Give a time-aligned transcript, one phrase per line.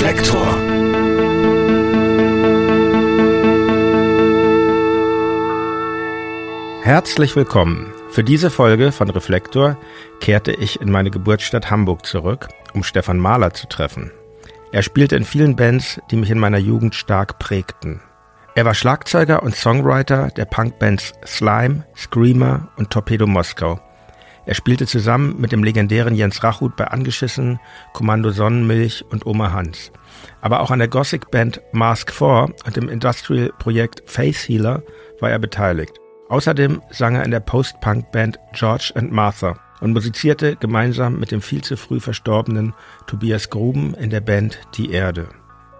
[0.00, 0.46] Reflektor.
[6.82, 7.92] Herzlich willkommen.
[8.08, 9.76] Für diese Folge von Reflektor
[10.20, 14.10] kehrte ich in meine Geburtsstadt Hamburg zurück, um Stefan Mahler zu treffen.
[14.72, 18.00] Er spielte in vielen Bands, die mich in meiner Jugend stark prägten.
[18.54, 23.78] Er war Schlagzeuger und Songwriter der Punkbands Slime, Screamer und Torpedo Moskau.
[24.46, 27.60] Er spielte zusammen mit dem legendären Jens Rachut bei Angeschissen,
[27.92, 29.92] Kommando Sonnenmilch und Oma Hans.
[30.40, 34.82] Aber auch an der Gothic-Band Mask 4 und dem Industrial-Projekt Face Healer
[35.20, 35.98] war er beteiligt.
[36.28, 41.62] Außerdem sang er in der Post-Punk-Band George and Martha und musizierte gemeinsam mit dem viel
[41.62, 42.74] zu früh verstorbenen
[43.06, 45.28] Tobias Gruben in der Band Die Erde.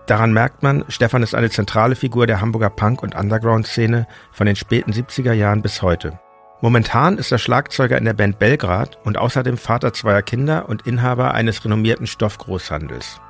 [0.06, 4.56] Daran merkt man, Stefan ist eine zentrale Figur der Hamburger Punk- und Underground-Szene von den
[4.56, 6.18] späten 70er Jahren bis heute.
[6.62, 11.32] Momentan ist er Schlagzeuger in der Band Belgrad und außerdem Vater zweier Kinder und Inhaber
[11.32, 13.20] eines renommierten Stoffgroßhandels.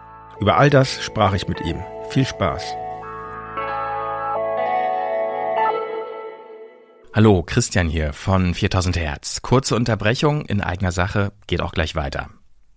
[0.41, 1.83] Über all das sprach ich mit ihm.
[2.09, 2.75] Viel Spaß.
[7.13, 9.43] Hallo, Christian hier von 4000 Hertz.
[9.43, 12.31] Kurze Unterbrechung in eigener Sache, geht auch gleich weiter.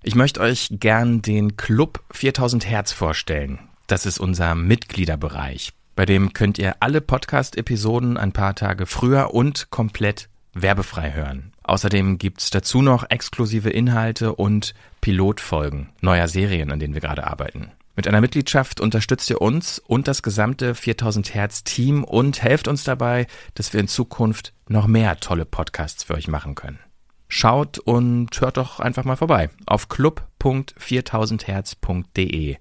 [0.03, 3.59] Ich möchte euch gern den Club 4000 Hertz vorstellen.
[3.87, 5.71] Das ist unser Mitgliederbereich.
[5.95, 11.52] Bei dem könnt ihr alle Podcast-Episoden ein paar Tage früher und komplett werbefrei hören.
[11.63, 17.71] Außerdem gibt's dazu noch exklusive Inhalte und Pilotfolgen neuer Serien, an denen wir gerade arbeiten.
[17.95, 22.83] Mit einer Mitgliedschaft unterstützt ihr uns und das gesamte 4000 Hertz Team und helft uns
[22.83, 26.79] dabei, dass wir in Zukunft noch mehr tolle Podcasts für euch machen können.
[27.27, 32.57] Schaut und hört doch einfach mal vorbei auf club.4000herz.de.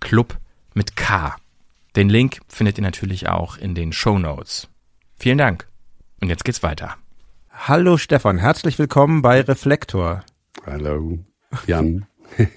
[0.00, 0.38] Club
[0.74, 1.36] mit K.
[1.94, 4.68] Den Link findet ihr natürlich auch in den Show Notes.
[5.16, 5.68] Vielen Dank.
[6.20, 6.96] Und jetzt geht's weiter.
[7.54, 10.24] Hallo Stefan, herzlich willkommen bei Reflektor.
[10.66, 11.18] Hallo,
[11.66, 12.06] Jan.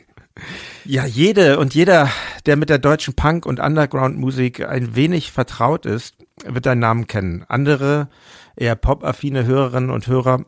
[0.83, 2.09] Ja, jede und jeder,
[2.45, 6.15] der mit der deutschen Punk- und Underground-Musik ein wenig vertraut ist,
[6.45, 7.45] wird deinen Namen kennen.
[7.47, 8.09] Andere,
[8.57, 10.43] eher pop-affine Hörerinnen und Hörer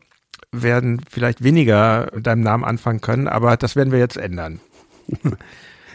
[0.52, 4.60] werden vielleicht weniger mit deinem Namen anfangen können, aber das werden wir jetzt ändern.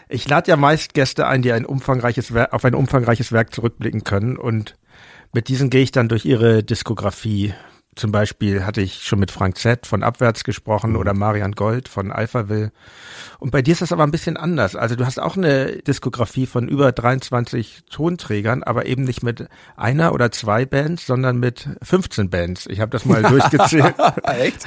[0.09, 4.03] Ich lade ja meist Gäste ein, die ein umfangreiches Werk, auf ein umfangreiches Werk zurückblicken
[4.03, 4.75] können und
[5.31, 7.53] mit diesen gehe ich dann durch ihre Diskografie
[7.95, 10.97] zum Beispiel hatte ich schon mit Frank Z von Abwärts gesprochen mhm.
[10.97, 12.71] oder Marian Gold von Alphaville.
[13.39, 14.75] Und bei dir ist das aber ein bisschen anders.
[14.75, 20.13] Also du hast auch eine Diskografie von über 23 Tonträgern, aber eben nicht mit einer
[20.13, 22.67] oder zwei Bands, sondern mit 15 Bands.
[22.67, 23.95] Ich habe das mal durchgezählt.
[24.23, 24.63] Echt?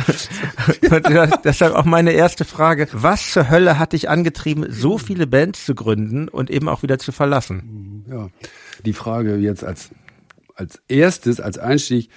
[1.44, 2.88] deshalb auch meine erste Frage.
[2.92, 6.98] Was zur Hölle hat dich angetrieben, so viele Bands zu gründen und eben auch wieder
[6.98, 8.04] zu verlassen?
[8.10, 8.28] Ja,
[8.84, 9.90] die Frage jetzt als,
[10.54, 12.10] als erstes, als Einstieg,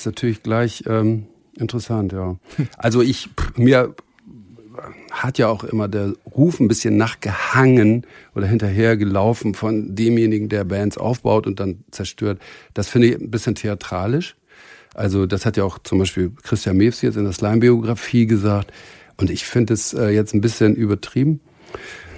[0.00, 2.36] ist natürlich gleich ähm, interessant, ja.
[2.76, 3.94] Also ich, mir
[5.10, 10.96] hat ja auch immer der Ruf ein bisschen nachgehangen oder hinterhergelaufen von demjenigen, der Bands
[10.96, 12.40] aufbaut und dann zerstört.
[12.74, 14.36] Das finde ich ein bisschen theatralisch.
[14.94, 18.72] Also das hat ja auch zum Beispiel Christian Mews jetzt in der Slime-Biografie gesagt.
[19.16, 21.40] Und ich finde es äh, jetzt ein bisschen übertrieben.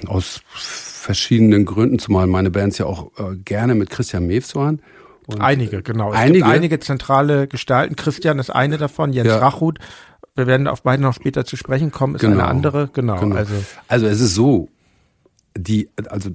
[0.06, 4.81] Aus verschiedenen Gründen, zumal meine Bands ja auch äh, gerne mit Christian Mews waren.
[5.26, 6.12] Und einige, genau.
[6.12, 6.38] Es einige?
[6.38, 7.96] gibt einige zentrale Gestalten.
[7.96, 9.38] Christian ist eine davon, Jens ja.
[9.38, 9.78] Rachut.
[10.34, 12.34] Wir werden auf beide noch später zu sprechen kommen, ist genau.
[12.34, 13.36] eine andere, genau, genau.
[13.36, 13.54] Also.
[13.88, 14.68] also es ist so,
[15.56, 16.30] die, also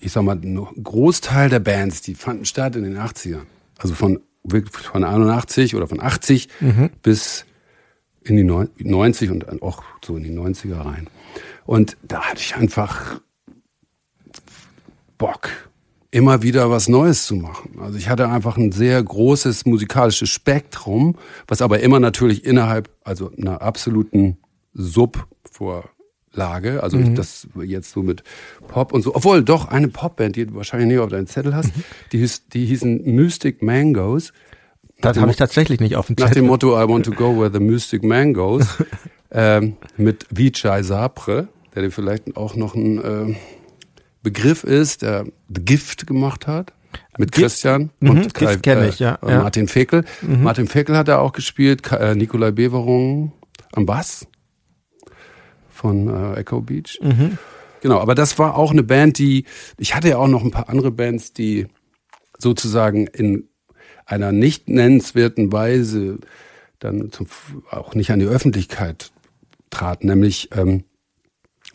[0.00, 3.42] ich sag mal, ein Großteil der Bands, die fanden statt in den 80ern.
[3.78, 4.20] Also von,
[4.70, 6.90] von 81 oder von 80 mhm.
[7.02, 7.44] bis
[8.24, 11.08] in die 90 und auch so in die 90er rein.
[11.64, 13.20] Und da hatte ich einfach
[15.18, 15.50] Bock
[16.12, 17.78] immer wieder was Neues zu machen.
[17.80, 21.16] Also ich hatte einfach ein sehr großes musikalisches Spektrum,
[21.48, 24.36] was aber immer natürlich innerhalb, also einer absoluten
[24.74, 27.14] Subvorlage, also mhm.
[27.14, 28.22] das jetzt so mit
[28.68, 31.74] Pop und so, obwohl doch eine Popband, die du wahrscheinlich nicht auf deinen Zettel hast,
[31.74, 31.82] mhm.
[32.12, 34.34] die, hieß, die hießen Mystic Mangoes.
[35.00, 36.28] Das habe ich tatsächlich nicht auf dem Zettel.
[36.28, 38.66] Nach dem Motto I want to go where the Mystic Man goes,
[39.30, 43.34] ähm, mit Vijay Sapre, der dir vielleicht auch noch ein äh,
[44.22, 46.72] Begriff ist, der The Gift gemacht hat.
[47.18, 47.42] Mit Gift?
[47.42, 50.04] Christian mhm, und Kai, kenne ich, ja, äh, Martin Fekel.
[50.20, 50.42] Mhm.
[50.42, 53.32] Martin Fekel hat er auch gespielt, äh, Nikolai Beverung
[53.72, 54.26] am Bass
[55.70, 56.98] von äh, Echo Beach.
[57.02, 57.38] Mhm.
[57.80, 59.44] Genau, aber das war auch eine Band, die,
[59.78, 61.66] ich hatte ja auch noch ein paar andere Bands, die
[62.38, 63.48] sozusagen in
[64.06, 66.18] einer nicht nennenswerten Weise
[66.78, 67.26] dann zum,
[67.70, 69.10] auch nicht an die Öffentlichkeit
[69.70, 70.84] traten, nämlich ähm,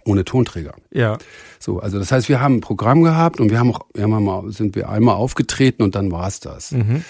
[0.06, 0.76] ohne Tonträger.
[0.92, 1.18] Ja.
[1.60, 4.24] So, also das heißt, wir haben ein Programm gehabt und wir haben auch, wir haben
[4.24, 6.72] mal, sind wir einmal aufgetreten und dann war es das.
[6.72, 7.04] Mhm.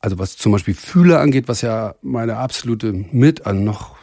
[0.00, 3.96] Also was zum Beispiel Fühler angeht, was ja meine absolute mit, also noch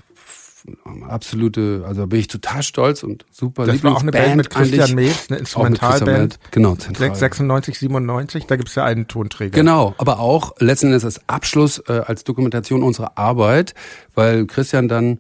[1.08, 3.66] absolute, also bin ich total stolz und super.
[3.66, 6.40] Das war auch eine Band mit Christian Mees, eine Instrumentalband.
[6.52, 7.16] Genau, zentral.
[7.16, 9.52] 96, 97, da gibt's ja einen Tonträger.
[9.52, 13.74] Genau, aber auch letzten Endes als Abschluss, äh, als Dokumentation unserer Arbeit,
[14.16, 15.20] weil Christian dann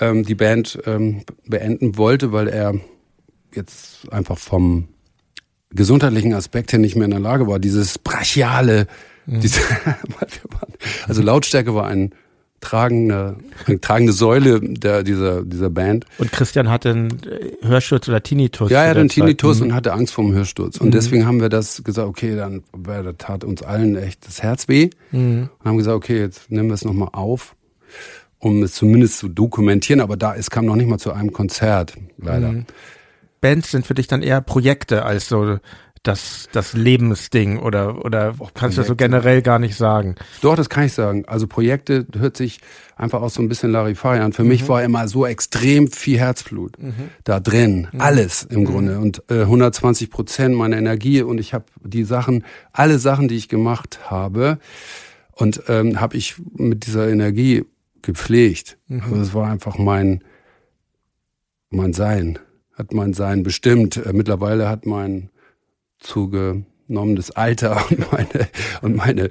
[0.00, 2.74] ähm, die Band ähm, beenden wollte, weil er
[3.54, 4.88] jetzt einfach vom
[5.70, 8.86] gesundheitlichen Aspekt her nicht mehr in der Lage war, dieses brachiale,
[9.26, 9.40] mhm.
[9.40, 9.60] diese,
[11.06, 12.12] also Lautstärke war ein
[12.60, 13.36] tragende,
[13.66, 16.04] eine tragende Säule der, dieser, dieser Band.
[16.18, 17.20] Und Christian hatte einen
[17.62, 18.70] Hörsturz oder Tinnitus.
[18.70, 19.66] Ja, er hatte einen Tinnitus mhm.
[19.66, 20.76] und hatte Angst vor dem Hörsturz.
[20.76, 20.92] Und mhm.
[20.92, 24.90] deswegen haben wir das gesagt, okay, dann das tat uns allen echt das Herz weh.
[25.10, 25.48] Mhm.
[25.58, 27.56] Und haben gesagt, okay, jetzt nehmen wir es nochmal auf,
[28.38, 30.00] um es zumindest zu dokumentieren.
[30.00, 32.64] Aber da, es kam noch nicht mal zu einem Konzert, leider.
[33.40, 35.58] Bands sind für dich dann eher Projekte als so
[36.02, 40.14] das, das Lebensding oder, oder Och, kannst du das so generell gar nicht sagen?
[40.40, 41.24] Doch, das kann ich sagen.
[41.26, 42.60] Also Projekte hört sich
[42.96, 44.32] einfach auch so ein bisschen Larifari an.
[44.32, 44.48] Für mhm.
[44.48, 47.10] mich war immer so extrem viel Herzblut mhm.
[47.24, 47.88] da drin.
[47.92, 48.00] Mhm.
[48.00, 48.96] Alles im Grunde.
[48.96, 49.02] Mhm.
[49.02, 53.48] Und äh, 120 Prozent meiner Energie und ich habe die Sachen, alle Sachen, die ich
[53.50, 54.58] gemacht habe
[55.32, 57.66] und ähm, habe ich mit dieser Energie
[58.00, 58.78] gepflegt.
[58.88, 59.02] Mhm.
[59.02, 60.24] Also das war einfach mein,
[61.68, 62.38] mein Sein
[62.80, 63.96] hat mein Sein bestimmt.
[63.96, 65.30] Äh, mittlerweile hat mein
[66.00, 68.48] zugenommenes Alter und meine,
[68.82, 69.30] und meine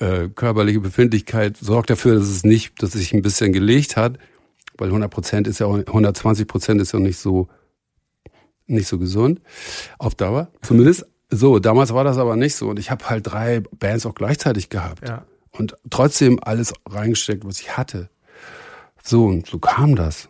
[0.00, 4.18] äh, körperliche Befindlichkeit sorgt dafür, dass es nicht, dass es sich ein bisschen gelegt hat,
[4.76, 7.48] weil 100 Prozent ist ja auch, 120 Prozent ist ja nicht so,
[8.66, 9.40] nicht so gesund
[9.98, 10.50] auf Dauer.
[10.62, 11.58] Zumindest so.
[11.58, 15.08] Damals war das aber nicht so und ich habe halt drei Bands auch gleichzeitig gehabt
[15.08, 15.24] ja.
[15.52, 18.10] und trotzdem alles reingesteckt, was ich hatte.
[19.02, 20.29] So und so kam das.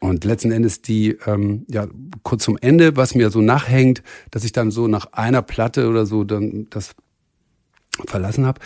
[0.00, 1.88] Und letzten Endes die, ähm, ja,
[2.22, 6.06] kurz zum Ende, was mir so nachhängt, dass ich dann so nach einer Platte oder
[6.06, 6.94] so dann das
[8.06, 8.60] verlassen habe,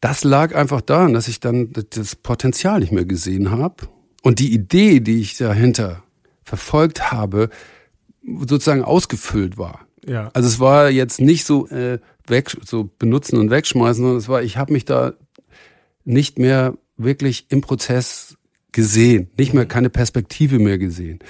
[0.00, 3.88] das lag einfach daran, dass ich dann das Potenzial nicht mehr gesehen habe
[4.22, 6.02] und die Idee, die ich dahinter
[6.42, 7.50] verfolgt habe,
[8.22, 9.86] sozusagen ausgefüllt war.
[10.06, 10.30] Ja.
[10.32, 14.42] Also es war jetzt nicht so äh, weg, so benutzen und wegschmeißen, sondern es war,
[14.42, 15.14] ich habe mich da
[16.04, 18.37] nicht mehr wirklich im Prozess
[18.72, 21.20] gesehen, nicht mehr keine Perspektive mehr gesehen.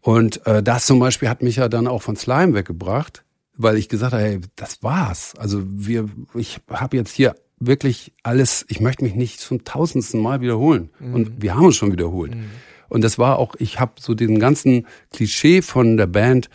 [0.00, 3.24] Und äh, das zum Beispiel hat mich ja dann auch von Slime weggebracht,
[3.56, 5.34] weil ich gesagt habe, hey, das war's.
[5.36, 10.40] Also wir, ich habe jetzt hier wirklich alles, ich möchte mich nicht zum tausendsten Mal
[10.40, 10.90] wiederholen.
[11.00, 11.14] Mhm.
[11.14, 12.34] Und wir haben uns schon wiederholt.
[12.34, 12.50] Mhm.
[12.88, 16.48] Und das war auch, ich habe so den ganzen Klischee von der Band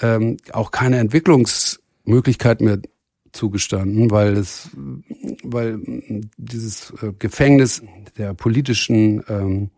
[0.00, 2.78] ähm, auch keine Entwicklungsmöglichkeit mehr
[3.38, 4.70] zugestanden, weil es,
[5.42, 5.80] weil
[6.36, 7.82] dieses äh, Gefängnis
[8.18, 9.70] der politischen ähm,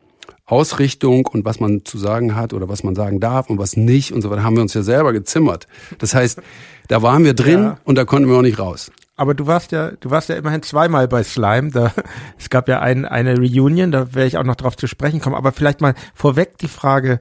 [0.46, 4.12] Ausrichtung und was man zu sagen hat oder was man sagen darf und was nicht
[4.12, 5.68] und so weiter, haben wir uns ja selber gezimmert.
[5.98, 6.40] Das heißt,
[6.88, 7.78] da waren wir drin ja.
[7.84, 8.90] und da konnten wir auch nicht raus.
[9.16, 11.70] Aber du warst ja, du warst ja immerhin zweimal bei Slime.
[11.70, 11.92] Da,
[12.38, 15.36] es gab ja ein, eine Reunion, da werde ich auch noch drauf zu sprechen kommen.
[15.36, 17.20] Aber vielleicht mal vorweg die Frage,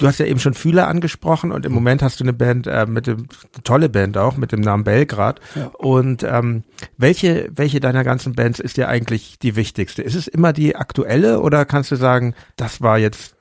[0.00, 2.86] Du hast ja eben schon Fühler angesprochen und im Moment hast du eine Band äh,
[2.86, 3.28] mit dem
[3.64, 5.40] tolle Band auch mit dem Namen Belgrad.
[5.54, 5.66] Ja.
[5.76, 6.64] Und ähm,
[6.96, 10.00] welche welche deiner ganzen Bands ist dir eigentlich die wichtigste?
[10.00, 13.36] Ist es immer die aktuelle oder kannst du sagen, das war jetzt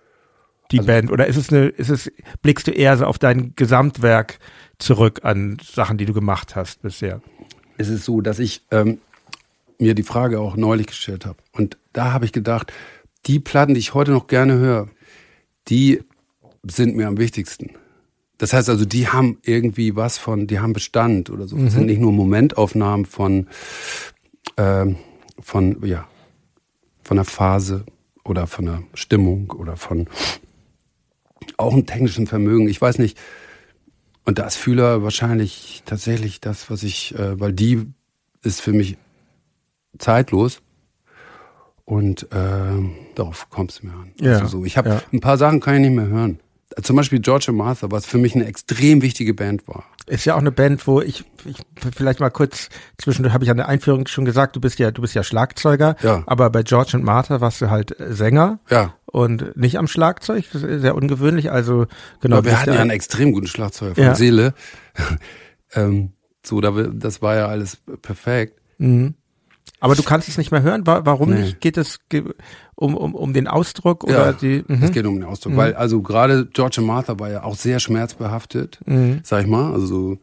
[0.72, 2.12] die also, Band oder ist es eine ist es
[2.42, 4.40] blickst du eher so auf dein Gesamtwerk
[4.80, 7.22] zurück an Sachen, die du gemacht hast bisher?
[7.78, 9.00] Es ist so, dass ich ähm,
[9.78, 12.74] mir die Frage auch neulich gestellt habe und da habe ich gedacht,
[13.28, 14.90] die Platten, die ich heute noch gerne höre,
[15.70, 16.04] die
[16.64, 17.72] sind mir am wichtigsten.
[18.40, 21.58] Das heißt also, die haben irgendwie was von, die haben Bestand oder so.
[21.58, 21.66] Mhm.
[21.66, 23.48] Das sind nicht nur Momentaufnahmen von,
[24.56, 24.86] äh,
[25.40, 26.08] von, ja,
[27.04, 27.86] von einer Phase
[28.24, 30.08] oder von einer Stimmung oder von
[31.58, 32.70] auch einem technischen Vermögen.
[32.70, 33.18] Ich weiß nicht.
[34.24, 37.88] Und da ist Fühler wahrscheinlich tatsächlich das, was ich, äh, weil die
[38.42, 38.98] ist für mich
[39.98, 40.62] zeitlos.
[41.84, 42.80] Und äh,
[43.16, 44.14] darauf kommt es mir an.
[44.22, 44.66] Ja, also so.
[44.66, 45.02] Ich habe ja.
[45.12, 46.40] ein paar Sachen kann ich nicht mehr hören
[46.82, 49.86] zum Beispiel George and Martha, was für mich eine extrem wichtige Band war.
[50.08, 51.58] Ist ja auch eine Band, wo ich, ich
[51.96, 55.02] vielleicht mal kurz zwischendurch habe ich an der Einführung schon gesagt, du bist ja, du
[55.02, 56.24] bist ja Schlagzeuger, ja.
[56.26, 58.60] aber bei George and Martha warst du halt Sänger.
[58.70, 58.96] Ja.
[59.06, 61.52] Und nicht am Schlagzeug, sehr ungewöhnlich.
[61.52, 61.88] Also
[62.22, 62.38] genau.
[62.38, 64.16] Aber wir hatten ja einen extrem guten Schlagzeuger von ja.
[64.16, 64.54] Seele.
[65.74, 66.14] ähm,
[66.46, 68.60] so, das war ja alles perfekt.
[68.78, 69.16] Mhm.
[69.80, 70.82] Aber du kannst es nicht mehr hören.
[70.86, 71.42] Warum nee.
[71.42, 71.62] nicht?
[71.62, 72.00] Geht es
[72.76, 74.64] um, um, um den Ausdruck oder ja, die?
[74.68, 74.84] Mhm.
[74.84, 75.58] Es geht um den Ausdruck, mhm.
[75.58, 79.22] weil also gerade George Martha war ja auch sehr schmerzbehaftet, mhm.
[79.24, 79.72] sag ich mal.
[79.74, 80.18] Also so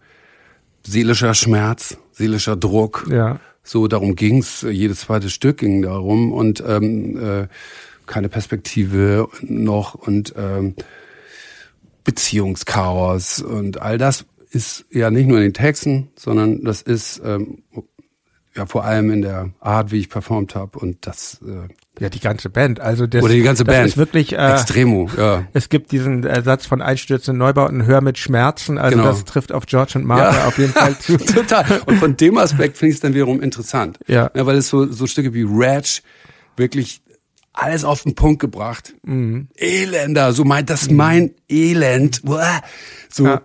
[0.86, 3.06] seelischer Schmerz, seelischer Druck.
[3.10, 3.40] Ja.
[3.62, 4.62] So darum ging's.
[4.62, 7.48] Jedes zweite Stück ging darum und ähm, äh,
[8.06, 10.74] keine Perspektive noch und ähm,
[12.04, 17.64] Beziehungschaos und all das ist ja nicht nur in den Texten, sondern das ist ähm,
[18.56, 21.40] ja, vor allem in der Art, wie ich performt habe und das.
[21.46, 21.68] Äh,
[22.02, 22.80] ja, die ganze Band.
[22.80, 23.86] Also das, Oder die ganze das Band.
[23.88, 25.44] ist wirklich äh, Extremo, ja.
[25.52, 28.76] Es gibt diesen Ersatz von einstürzenden Neubauten, Hör mit Schmerzen.
[28.78, 29.08] Also Genau.
[29.08, 30.46] das trifft auf George und Martha Ja.
[30.46, 31.16] auf jeden Fall zu.
[31.16, 31.80] Total.
[31.86, 33.98] Und von dem Aspekt finde ich es dann wiederum interessant.
[34.06, 34.30] Ja.
[34.34, 34.46] ja.
[34.46, 36.02] Weil es so, so Stücke wie Ratch
[36.56, 37.02] wirklich
[37.52, 38.94] alles auf den Punkt gebracht.
[39.02, 39.48] Mhm.
[39.56, 42.20] Elender, so mein, das ist mein Elend.
[42.26, 42.60] Uah.
[43.08, 43.40] So, Ja.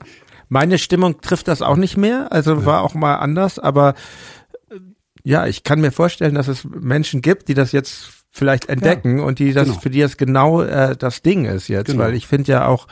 [0.50, 3.94] Meine Stimmung trifft das auch nicht mehr, also war auch mal anders, aber
[5.24, 9.40] ja, ich kann mir vorstellen, dass es Menschen gibt, die das jetzt vielleicht entdecken und
[9.40, 9.80] die das genau.
[9.80, 12.04] für die das genau äh, das Ding ist jetzt, Genau.
[12.04, 12.88] weil ich finde ja auch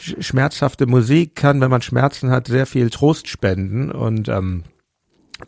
[0.00, 4.62] sch- schmerzhafte Musik kann, wenn man Schmerzen hat, sehr viel Trost spenden und ähm,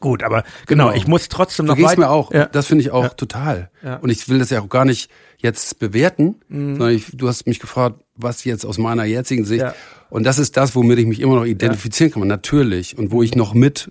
[0.00, 0.97] gut, aber genau, Genau.
[0.97, 2.33] ich muss trotzdem noch ging's weit- mir auch.
[2.33, 2.47] Ja.
[2.47, 3.09] Das finde ich auch Ja.
[3.11, 3.71] total.
[3.85, 3.97] Ja.
[3.97, 6.77] Und ich will das ja auch gar nicht jetzt bewerten, Mhm.
[6.77, 9.62] sondern ich, du hast mich gefragt, was jetzt aus meiner jetzigen Sicht.
[9.62, 9.75] Ja.
[10.11, 12.99] Und das ist das, womit ich mich immer noch identifizieren kann, natürlich.
[12.99, 13.91] Und wo ich noch mit,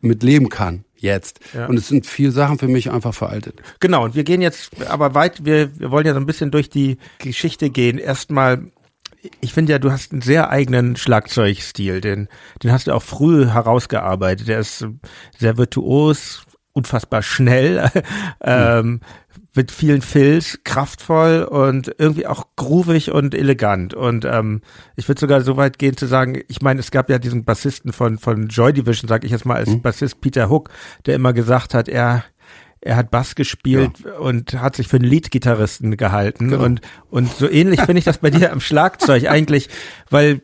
[0.00, 1.38] mit leben kann, jetzt.
[1.54, 1.66] Ja.
[1.66, 3.62] Und es sind viele Sachen für mich einfach veraltet.
[3.78, 6.68] Genau, und wir gehen jetzt aber weit, wir, wir wollen ja so ein bisschen durch
[6.68, 7.98] die Geschichte gehen.
[7.98, 8.72] Erstmal,
[9.40, 12.28] ich finde ja, du hast einen sehr eigenen Schlagzeugstil, den,
[12.62, 14.48] den hast du auch früh herausgearbeitet.
[14.48, 14.84] Der ist
[15.38, 17.88] sehr virtuos, unfassbar schnell,
[18.42, 19.00] ähm,
[19.56, 23.94] mit vielen Fills, kraftvoll und irgendwie auch groovig und elegant.
[23.94, 24.62] Und ähm,
[24.96, 27.92] ich würde sogar so weit gehen zu sagen, ich meine, es gab ja diesen Bassisten
[27.92, 30.70] von, von Joy Division, sag ich jetzt mal, als Bassist Peter Hook,
[31.06, 32.24] der immer gesagt hat, er
[32.86, 36.64] er hat Bass gespielt und hat sich für einen Leadgitarristen gehalten Genau.
[36.64, 39.70] und und so ähnlich finde ich das bei dir am Schlagzeug eigentlich,
[40.10, 40.42] weil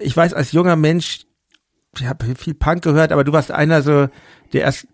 [0.00, 1.26] ich weiß als junger Mensch,
[1.98, 4.08] ich habe viel Punk gehört, aber du warst einer so
[4.54, 4.86] der erst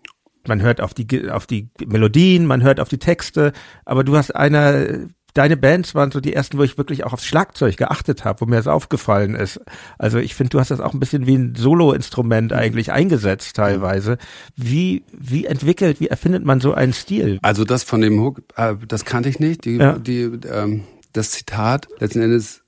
[0.47, 3.53] man hört auf die auf die Melodien, man hört auf die Texte,
[3.85, 7.25] aber du hast einer deine Bands waren so die ersten, wo ich wirklich auch aufs
[7.25, 9.61] Schlagzeug geachtet habe, wo mir das aufgefallen ist.
[9.97, 14.17] Also ich finde, du hast das auch ein bisschen wie ein Solo-Instrument eigentlich eingesetzt teilweise.
[14.55, 17.39] Wie wie entwickelt, wie erfindet man so einen Stil?
[17.41, 19.65] Also das von dem Hook, äh, das kannte ich nicht.
[19.65, 19.97] Die, Ja.
[19.97, 20.83] die, ähm,
[21.13, 22.63] das Zitat, letzten Endes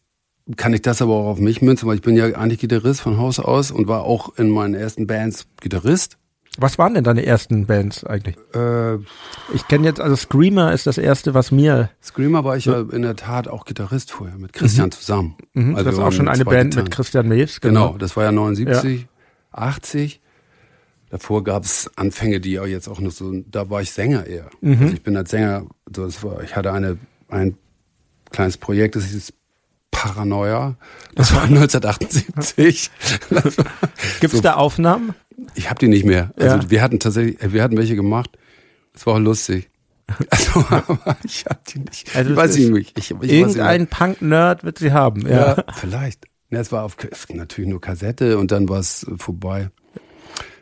[0.57, 3.17] kann ich das aber auch auf mich münzen, weil ich bin ja eigentlich Gitarrist von
[3.17, 6.17] Haus aus und war auch in meinen ersten Bands Gitarrist.
[6.59, 8.35] Was waren denn deine ersten Bands eigentlich?
[8.53, 8.95] Äh,
[9.55, 13.01] Ich kenne jetzt, also Screamer ist das erste, was mir, Screamer war ich ja in
[13.01, 15.35] der Tat auch Gitarrist vorher, mit Christian zusammen.
[15.53, 16.83] mhm, Also das ist auch schon eine Band Gitarren.
[16.85, 17.59] mit Christian Mees.
[17.59, 19.07] Genau, das war ja 79,
[19.51, 20.21] 80.
[21.09, 24.49] Davor gab es Anfänge, die ja jetzt auch noch so, da war ich Sänger eher.
[24.61, 24.81] Mhm.
[24.81, 26.97] Also ich bin als Sänger, so das war, ich hatte eine,
[27.29, 27.57] ein
[28.31, 29.33] kleines Projekt, das hieß
[29.91, 30.75] Paranoia.
[31.15, 32.89] Das war 1978.
[33.29, 33.65] Das war-
[34.19, 35.13] Gibt's so- da Aufnahmen?
[35.55, 36.31] Ich habe die nicht mehr.
[36.37, 36.69] Also Ja.
[36.69, 38.37] wir hatten tatsächlich, äh, wir hatten welche gemacht.
[38.93, 39.69] Das war auch lustig.
[40.29, 42.15] Also, aber ich habe die nicht.
[42.15, 42.97] Also ich es weiß ist nicht.
[42.97, 45.55] Ich, ich Irgendein Punk-Nerd wird sie haben, ja.
[45.55, 46.25] Ja, vielleicht.
[46.49, 46.97] Ne, es war auf
[47.29, 49.69] natürlich nur Kassette und dann war es vorbei.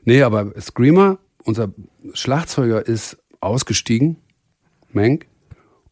[0.05, 1.73] Nee, aber Screamer, unser
[2.13, 4.17] Schlagzeuger ist ausgestiegen,
[4.93, 5.25] Menk,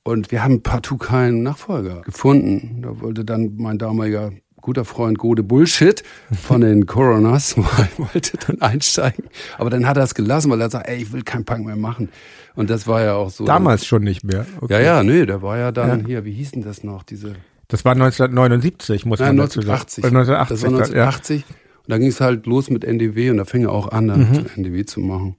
[0.04, 2.82] und wir haben partout keinen Nachfolger gefunden.
[2.84, 7.56] Da wollte dann mein damaliger guter Freund Gode Bullshit von den Coronas
[7.98, 9.26] wollte dann einsteigen.
[9.58, 11.76] Aber dann hat er es gelassen, weil er sagt, ey, ich will keinen Punk mehr
[11.76, 12.10] machen.
[12.56, 13.46] Und das war ja auch so.
[13.46, 14.46] Damals schon nicht mehr.
[14.62, 14.74] Okay.
[14.74, 16.06] Ja, ja, nee, der war ja dann Ja.
[16.06, 17.34] hier, wie hieß denn das noch, diese
[17.68, 19.80] Das war 1979, muss Nein, man dazu sagen.
[19.80, 20.04] 1980.
[20.04, 20.50] Äh, 1980.
[20.50, 21.46] Das war 1980.
[21.46, 24.20] Und da ging es halt los mit NDW und da fing er auch an, dann
[24.32, 24.46] Mhm.
[24.58, 25.36] NDW zu machen.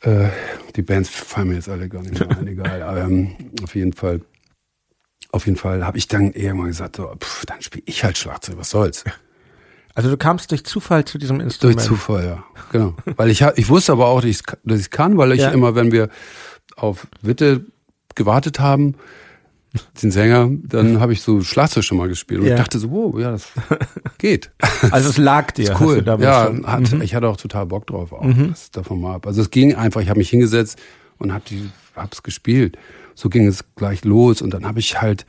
[0.00, 0.28] Äh,
[0.76, 2.82] die Bands fallen mir jetzt alle gar nicht mehr ein, egal.
[2.82, 3.30] Aber, ähm,
[3.62, 4.20] auf jeden Fall,
[5.36, 8.56] auf jeden Fall habe ich dann irgendwann gesagt, so, pff, dann spiele ich halt Schlagzeug,
[8.58, 9.04] was soll's.
[9.94, 11.80] Also du kamst durch Zufall zu diesem Durch Instrument.
[11.80, 12.44] Zufall, ja.
[12.70, 12.94] Genau.
[13.16, 15.48] Weil ich, ich wusste aber auch, dass ich dass ich kann, weil ich Ja.
[15.52, 16.10] immer, wenn wir
[16.76, 17.64] auf Witte
[18.14, 18.96] gewartet haben,
[20.02, 22.40] den Sänger, dann habe ich so Schlagzeug schon mal gespielt.
[22.40, 22.56] Und Ja.
[22.56, 23.46] ich dachte so, wow, ja, das
[24.18, 24.50] geht.
[24.90, 25.72] Also es lag dir.
[25.72, 26.04] ist cool.
[26.20, 27.00] Ja, hat, Mhm.
[27.00, 29.26] ich hatte auch total Bock drauf, auch das davon mal ab.
[29.26, 30.78] Also es ging einfach, ich habe mich hingesetzt
[31.16, 32.76] und hab die, hab's gespielt.
[33.16, 35.26] So ging es gleich los und dann habe ich halt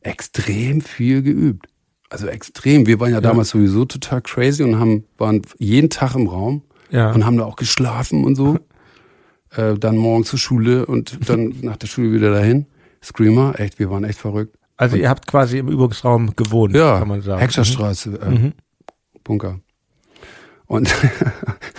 [0.00, 1.66] extrem viel geübt.
[2.10, 2.86] Also extrem.
[2.86, 7.12] Wir waren ja, damals sowieso total crazy und haben, waren jeden Tag im Raum Ja.
[7.12, 8.58] und haben da auch geschlafen und so.
[9.56, 12.66] äh, dann morgen zur Schule und dann nach der Schule wieder dahin.
[13.02, 14.56] Screamer, echt, wir waren echt verrückt.
[14.78, 17.40] Also ihr habt quasi im Übungsraum gewohnt, Ja, kann man sagen.
[17.40, 18.52] Hexerstraße, äh,
[19.24, 19.60] Bunker.
[20.66, 20.92] Und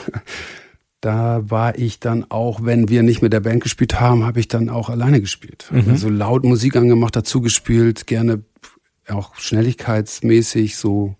[1.01, 4.48] da war ich dann auch, wenn wir nicht mit der Band gespielt haben, habe ich
[4.48, 5.70] dann auch alleine gespielt.
[5.72, 5.89] Mhm.
[5.89, 8.44] Also laut Musik angemacht, dazu gespielt, gerne
[9.08, 11.16] auch schnelligkeitsmäßig, so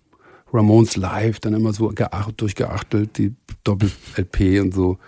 [0.52, 4.98] Ramones live, dann immer so geacht, durchgeachtelt, die Doppel-LP und so.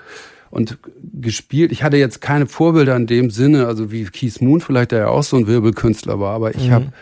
[0.50, 0.78] Und
[1.20, 4.98] gespielt, ich hatte jetzt keine Vorbilder in dem Sinne, also wie Keith Moon vielleicht, der
[5.00, 6.72] ja auch so ein Wirbelkünstler war, aber ich Mhm.
[6.72, 6.92] habe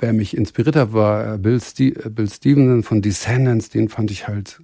[0.00, 4.62] wer mich inspiriert hat, war Bill, Ste Bill Stevenson von Descendants, den fand ich halt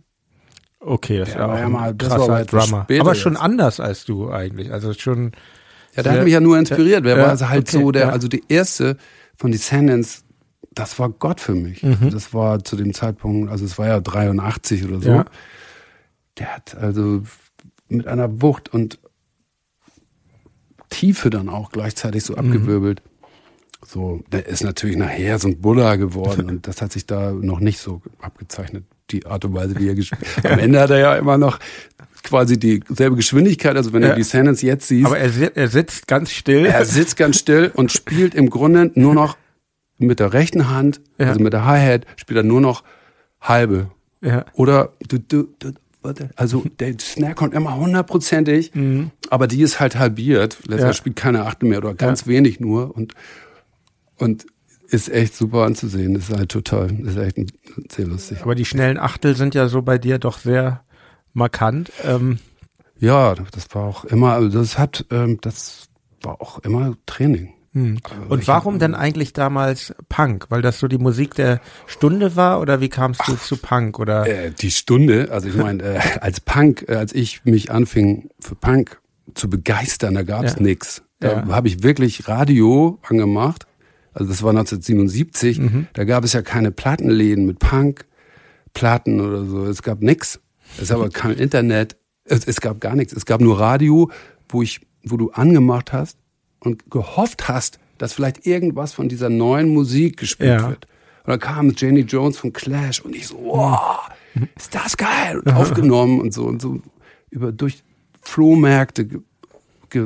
[0.81, 2.83] Okay, das Der war war ja mal- das krasser war Drummer.
[2.85, 3.43] später Aber schon jetzt.
[3.43, 4.73] anders als du eigentlich.
[4.73, 5.33] Also schon.
[5.95, 7.05] Ja, der hat mich ja nur inspiriert.
[7.05, 8.09] Wer Ja, war also halt okay, so der, ja.
[8.11, 8.97] also die erste
[9.35, 10.25] von Descendants,
[10.73, 11.83] das war Gott für mich.
[11.83, 12.11] Mhm.
[12.11, 15.09] Das war zu dem Zeitpunkt, also es war ja 83 oder so.
[15.09, 15.25] Ja.
[16.39, 17.23] Der hat also
[17.89, 18.99] mit einer Wucht und
[20.91, 22.27] Tiefe dann auch gleichzeitig Mhm.
[22.27, 23.03] so abgewirbelt.
[23.87, 27.61] So, der ist natürlich nachher so ein Buddha geworden und das hat sich da noch
[27.61, 31.15] nicht so abgezeichnet, die Art und Weise, wie er gespielt Am Ende hat er ja
[31.17, 31.59] immer noch
[32.25, 34.09] quasi dieselbe Geschwindigkeit, also wenn Ja.
[34.11, 36.67] du Descendants jetzt siehst, Aber er, er sitzt ganz still.
[36.67, 39.37] er sitzt ganz still und spielt im Grunde nur noch
[39.99, 41.29] mit der rechten Hand, Ja.
[41.29, 42.83] also mit der Hi-Hat, spielt er nur noch
[43.41, 43.91] halbe.
[44.21, 44.45] ja.
[44.55, 45.73] Oder du, du, du,
[46.35, 48.73] also der Snare kommt immer hundertprozentig,
[49.31, 50.59] aber die ist halt halbiert.
[50.69, 50.79] Mhm.
[50.79, 50.93] Ja.
[50.93, 53.13] spielt keine Achte mehr oder ganz wenig nur und,
[54.19, 54.47] und
[54.89, 56.15] ist echt super anzusehen.
[56.15, 57.37] Ist halt total, ist echt
[57.91, 58.39] sehr lustig.
[58.43, 60.83] Aber die schnellen Achtel sind ja so bei dir doch sehr
[61.33, 61.91] markant.
[62.05, 62.39] Ähm,
[62.99, 65.89] Ja, das war auch immer, also das hat, ähm, das
[66.23, 67.53] war auch immer Training.
[67.73, 67.99] hm.
[68.31, 70.47] Und warum denn eigentlich damals Punk?
[70.49, 73.99] Weil das so die Musik der Stunde war oder wie kamst du zu Punk?
[73.99, 78.31] Oder Äh, die Stunde, also ich meine, äh, als Punk, äh, als ich mich anfing
[78.41, 78.99] für Punk
[79.35, 80.61] zu begeistern, da gab's Ja.
[80.63, 81.03] nix.
[81.19, 81.49] Da Ja.
[81.49, 83.67] habe ich wirklich Radio angemacht.
[84.17, 85.59] Also das war 1977.
[85.61, 85.87] Mhm.
[85.93, 88.07] Da gab es ja keine Plattenläden mit Punk,
[88.73, 89.67] Platten oder so.
[89.67, 90.41] Es gab nix.
[90.81, 91.97] Es gab aber kein Internet.
[92.25, 93.13] Es, es gab gar nichts.
[93.13, 94.11] Es gab nur Radio,
[94.49, 96.19] wo ich, wo du angemacht hast
[96.61, 100.69] und gehofft hast, dass vielleicht irgendwas von dieser neuen Musik gespielt Ja.
[100.71, 100.87] wird.
[101.25, 104.09] Und dann kam Jenny Jones von Clash und ich so, wow,
[104.57, 105.41] ist das geil?
[105.41, 106.81] Und aufgenommen und so und so
[107.31, 107.83] über durch
[108.23, 109.09] Flohmärkte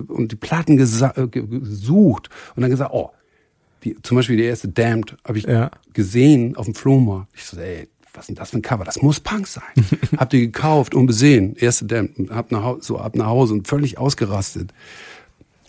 [0.09, 3.11] und die Platten äh, ge, gesucht und dann gesagt, oh,
[3.85, 5.71] die, zum Beispiel die erste Damned habe ich Ja.
[5.93, 7.29] gesehen auf dem Flohmarkt.
[7.35, 8.85] Ich so, ey, was ist denn das für ein Cover?
[8.85, 9.63] Das muss Punk sein.
[10.17, 13.69] hab die gekauft, unbesehen, erste Damned und hab nach Hause, so ab nach Hause und
[13.69, 14.73] völlig ausgerastet.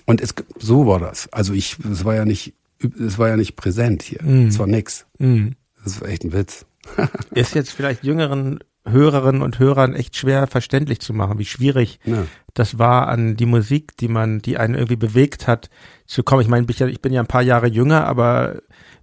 [0.05, 1.31] Und es, so war das.
[1.31, 2.53] Also ich, es war ja nicht,
[2.99, 4.19] es war ja nicht präsent hier.
[4.47, 5.05] Es war nix.
[5.19, 5.55] Mhm.
[5.83, 6.65] Das war echt ein Witz.
[7.35, 12.23] ist jetzt vielleicht jüngeren Hörerinnen und Hörern echt schwer verständlich zu machen, wie schwierig Ja.
[12.55, 15.69] das war an die Musik, die man, die einen irgendwie bewegt hat,
[16.07, 16.41] zu kommen.
[16.41, 18.55] Ich meine, ich bin ja- ein paar Jahre jünger, aber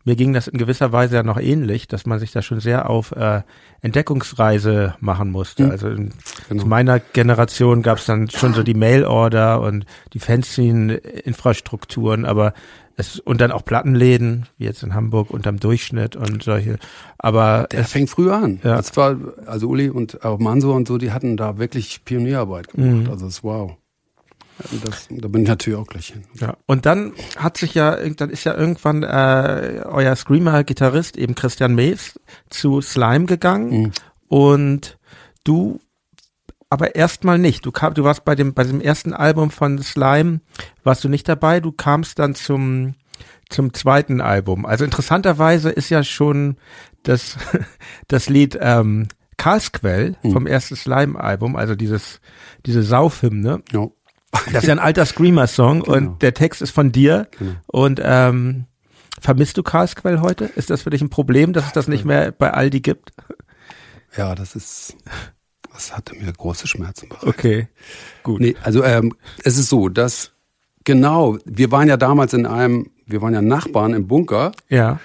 [0.05, 2.89] mir ging das in gewisser Weise ja noch ähnlich, dass man sich da schon sehr
[2.91, 3.43] auf äh,
[3.83, 5.71] Entdeckungsreise machen musste.
[5.71, 6.13] Also in,
[6.49, 6.63] Genau.
[6.63, 12.53] zu meiner Generation gab es dann schon so die Mail-Order und die Fanzine-Infrastrukturen, aber
[12.99, 16.79] es und dann auch Plattenläden, wie jetzt in Hamburg unterm Durchschnitt und solche.
[17.17, 18.61] Aber Der fängt früh an.
[18.63, 18.77] Ja.
[18.77, 23.07] Das war, also Uli und auch Manso und so, die hatten da wirklich Pionierarbeit gemacht.
[23.07, 23.11] Mhm.
[23.11, 23.73] Also das wow.
[24.85, 26.25] Das, da bin ich natürlich auch gleich hin.
[26.41, 31.77] Ja, und dann hat sich ja, dann ist ja irgendwann äh, euer Screamer-Gitarrist, eben Christian
[31.77, 32.19] Mews,
[32.51, 33.93] zu Slime gegangen Mhm.
[34.27, 34.99] und
[35.45, 35.81] du
[36.71, 37.65] aber erstmal nicht.
[37.67, 40.41] Du kam, du warst bei dem, bei dem ersten Album von Slime,
[40.85, 42.95] warst du nicht dabei, du kamst dann zum,
[43.49, 44.67] zum zweiten Album.
[44.67, 46.57] Also interessanterweise ist ja schon
[47.05, 47.37] das,
[48.09, 50.33] das Lied ähm, Karlsquell Mhm.
[50.33, 52.21] vom ersten Slime-Album, also dieses,
[52.67, 53.87] diese Saufhymne, Ja.
[54.53, 55.97] das ist ja ein alter Screamer-Song Genau.
[55.97, 57.29] und der Text ist von dir.
[57.39, 57.53] Genau.
[57.69, 58.67] Und ähm,
[59.21, 60.45] vermisst du Karlsquell heute?
[60.45, 63.13] Ist das für dich ein Problem, dass es das nicht mehr bei Aldi gibt?
[64.17, 64.97] ja, das ist,
[65.79, 67.29] das hatte mir große Schmerzen bereitet.
[67.29, 67.69] Okay,
[68.25, 68.41] gut.
[68.41, 69.15] Nee, also ähm,
[69.45, 70.33] es ist so, dass
[70.83, 74.99] genau, wir waren ja damals in einem, wir waren ja Nachbarn im Bunker Ja,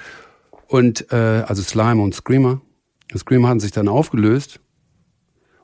[0.67, 2.59] und äh, also Slime und Screamer.
[3.11, 4.59] Und Screamer hatten sich dann aufgelöst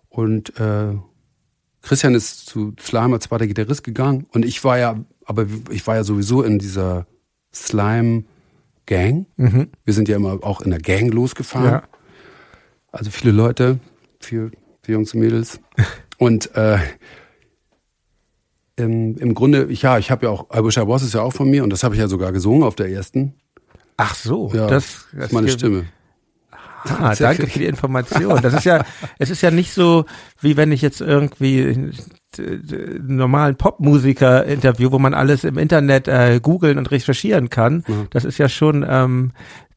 [0.09, 0.93] und äh,
[1.81, 4.95] Christian ist zu Slime als zweiter Gitarrist gegangen und ich war ja,
[5.25, 7.07] aber ich war ja sowieso in dieser
[7.51, 8.25] Slime
[8.85, 9.25] Gang.
[9.37, 9.69] mhm.
[9.85, 11.65] Wir sind ja immer auch in der Gang losgefahren.
[11.65, 11.83] ja,
[12.91, 13.79] Also viele Leute,
[14.19, 14.51] viel,
[14.89, 15.59] viele Jungs und Mädels.
[16.17, 16.79] Und äh,
[18.75, 21.21] im, im Grunde, ich, ja, ich habe ja auch, I Wish I Was ist ja
[21.21, 23.35] auch von mir und das habe ich ja sogar gesungen auf der ersten.
[23.97, 25.85] Ach so, Ja, das, das ist meine Stimme.
[26.85, 28.41] Ah, danke für die Information.
[28.41, 28.85] Das ist ja,
[29.19, 30.05] es ist ja nicht so,
[30.39, 36.07] wie wenn ich jetzt irgendwie äh, einen normalen Popmusiker interview, wo man alles im Internet
[36.07, 37.83] äh, googeln und recherchieren kann.
[37.85, 37.95] Ja.
[38.11, 39.33] Das ist ja schon, ähm,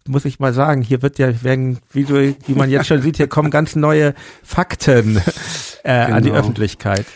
[0.08, 3.16] muss ich mal sagen, hier wird ja, werden, wie, du, wie man jetzt schon sieht,
[3.16, 5.20] hier kommen ganz neue Fakten
[5.84, 6.40] äh, an die Genau.
[6.40, 7.06] Öffentlichkeit.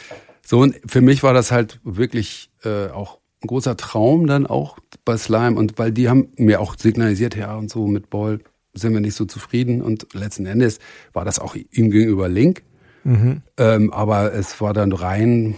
[0.45, 4.79] So, und für mich war das halt wirklich äh, auch ein großer Traum dann auch
[5.05, 8.41] bei Slime und weil die haben mir auch signalisiert, ja und so mit Ball
[8.75, 10.79] sind wir nicht so zufrieden und letzten Endes
[11.13, 12.63] war das auch ihm gegenüber Link.
[13.05, 13.43] Mhm.
[13.57, 15.55] Ähm, aber es war dann rein,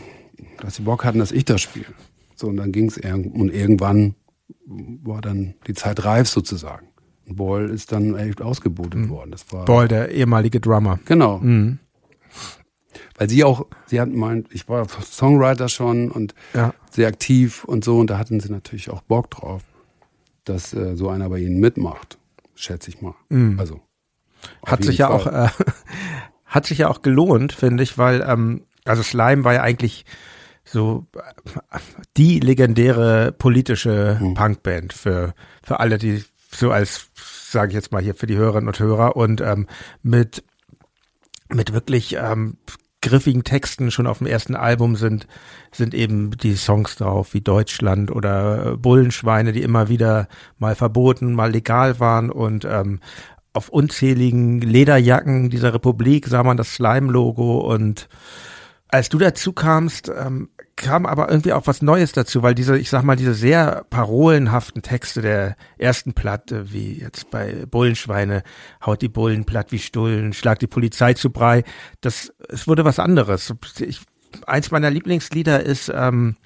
[0.60, 1.86] dass sie Bock hatten, dass ich das spiele.
[2.36, 4.14] So, und dann ging es und irgendwann
[4.66, 6.87] war dann die Zeit reif sozusagen.
[7.36, 9.30] Ball ist dann echt ausgebotet worden.
[9.30, 10.98] Das war Ball, der ehemalige Drummer.
[11.04, 11.38] genau.
[11.38, 11.78] Mhm.
[13.16, 16.72] Weil sie auch, sie hat meint, ich war Songwriter schon und Ja.
[16.90, 19.62] sehr aktiv und so und da hatten sie natürlich auch Bock drauf,
[20.44, 22.18] dass äh, so einer bei ihnen mitmacht,
[22.54, 23.14] schätze ich mal.
[23.58, 23.80] Also Mhm.
[24.66, 25.16] Hat sich ja Fall.
[25.18, 25.64] auch, äh,
[26.44, 30.04] hat sich ja auch gelohnt, finde ich, weil, ähm, also Slime war ja eigentlich
[30.64, 31.78] so äh,
[32.16, 34.34] die legendäre politische Mhm.
[34.34, 37.08] Punkband für, für alle, die so als,
[37.50, 39.66] sage ich jetzt mal hier, für die Hörerinnen und Hörer und ähm,
[40.02, 40.44] mit,
[41.48, 42.56] mit wirklich ähm,
[43.00, 45.28] griffigen Texten schon auf dem ersten Album sind,
[45.70, 51.34] sind eben die Songs drauf wie Deutschland oder äh, Bullenschweine, die immer wieder mal verboten,
[51.34, 53.00] mal legal waren und ähm,
[53.52, 58.08] auf unzähligen Lederjacken dieser Republik sah man das Slime-Logo und
[58.88, 62.88] als du dazu kamst, ähm, kam aber irgendwie auch was Neues dazu, weil diese, ich
[62.88, 68.42] sag mal, diese sehr parolenhaften Texte der ersten Platte, wie jetzt bei Bullenschweine,
[68.84, 71.64] haut die Bullen platt wie Stullen, schlag die Polizei zu Brei,
[72.00, 73.52] das, es wurde was anderes.
[73.80, 74.02] Ich,
[74.46, 76.36] eins meiner Lieblingslieder ist ähm,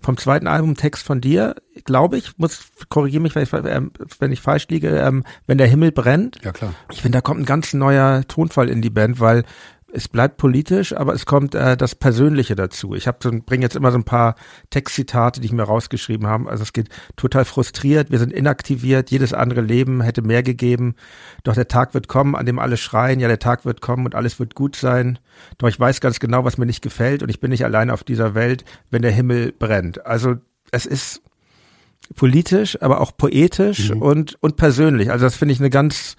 [0.00, 4.32] vom zweiten Album Text von dir, glaube ich, muss korrigiere mich, wenn ich, ähm, wenn
[4.32, 6.38] ich falsch liege, ähm, wenn der Himmel brennt.
[6.42, 6.74] Ja klar.
[6.90, 9.44] Ich finde, da kommt ein ganz neuer Tonfall in die Band, weil
[9.92, 12.94] es bleibt politisch, aber es kommt äh, das Persönliche dazu.
[12.94, 14.36] Ich habe so, bringe jetzt immer so ein paar
[14.70, 16.48] Textzitate, die ich mir rausgeschrieben habe.
[16.50, 20.94] Also es geht total frustriert, wir sind inaktiviert, jedes andere Leben hätte mehr gegeben.
[21.44, 24.14] Doch der Tag wird kommen, an dem alle schreien, ja, der Tag wird kommen und
[24.14, 25.18] alles wird gut sein.
[25.58, 28.02] Doch ich weiß ganz genau, was mir nicht gefällt und ich bin nicht allein auf
[28.02, 30.06] dieser Welt, wenn der Himmel brennt.
[30.06, 30.36] Also
[30.70, 31.22] es ist
[32.16, 35.10] politisch, aber auch poetisch und, und persönlich.
[35.10, 36.16] Also das finde ich eine ganz,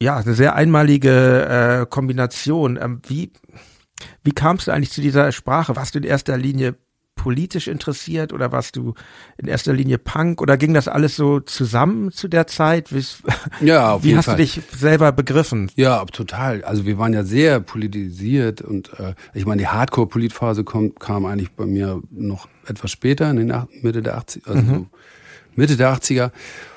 [0.00, 2.78] ja, eine sehr einmalige äh, Kombination.
[2.80, 3.32] Ähm, wie,
[4.22, 5.76] wie kamst du eigentlich zu dieser Sprache?
[5.76, 6.74] Warst du in erster Linie
[7.14, 8.92] politisch interessiert oder warst du
[9.38, 12.94] in erster Linie Punk oder ging das alles so zusammen zu der Zeit?
[12.94, 13.02] Wie,
[13.64, 14.36] Ja, auf wie jeden hast Fall.
[14.36, 15.70] du dich selber begriffen?
[15.76, 16.62] Ja, total.
[16.62, 21.64] Also wir waren ja sehr politisiert und äh, ich meine, die Hardcore-Politphase kam eigentlich bei
[21.64, 24.86] mir noch etwas später, in den Mitte der 80er, also so
[25.54, 26.30] Mitte der 80er.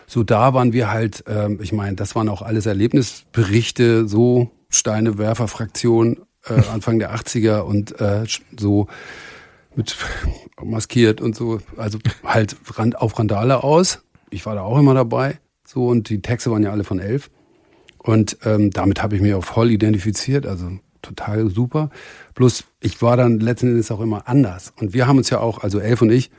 [0.10, 6.18] So da waren wir halt, ähm, ich meine, das waren auch alles Erlebnisberichte, so Steinewerfer-Fraktion
[6.48, 8.26] äh, Anfang der 80er und äh,
[8.58, 8.88] so
[9.76, 9.96] mit
[10.64, 14.02] maskiert und so, also halt Rand, auf Randale aus.
[14.32, 15.40] Ich war da auch immer dabei.
[15.64, 17.30] So, und die Texte waren ja alle von elf.
[18.00, 20.72] Und ähm, damit habe ich mich auch voll identifiziert, also
[21.04, 21.92] total super.
[22.34, 24.74] Bloß ich war dann letzten Endes auch immer anders.
[24.80, 26.32] Und wir haben uns ja auch, also Elf und ich,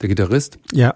[0.00, 0.94] der Gitarrist, Ja,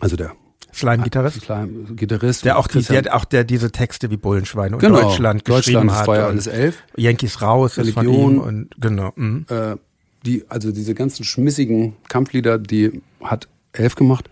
[0.00, 0.34] also der
[0.72, 1.42] Slime-Gitarrist.
[1.42, 5.44] Klein- Gitarrist, Der auch, die, der auch der diese Texte wie Bullenschweine und genau, Deutschland
[5.44, 6.08] geschrieben Deutschland, das hat.
[6.08, 6.82] und alles elf.
[6.96, 8.38] Yankees raus Religion.
[8.38, 9.12] und genau.
[9.16, 9.46] mhm.
[9.48, 9.76] äh,
[10.24, 14.28] die, also diese ganzen schmissigen Kampflieder, die hat Elf gemacht.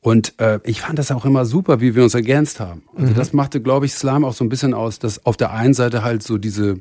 [0.00, 2.82] Und äh, ich fand das auch immer super, wie wir uns ergänzt haben.
[2.96, 5.74] Also das machte, glaube ich, Slime auch so ein bisschen aus, dass auf der einen
[5.74, 6.80] Seite halt so diese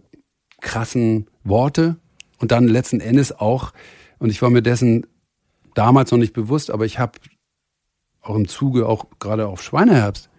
[0.62, 1.98] krassen Worte
[2.38, 3.74] und dann letzten Endes auch,
[4.20, 5.06] und ich war mir dessen
[5.76, 7.20] damals noch nicht bewusst, aber ich habe
[8.22, 10.30] auch im Zuge, auch gerade auf Schweineherbst,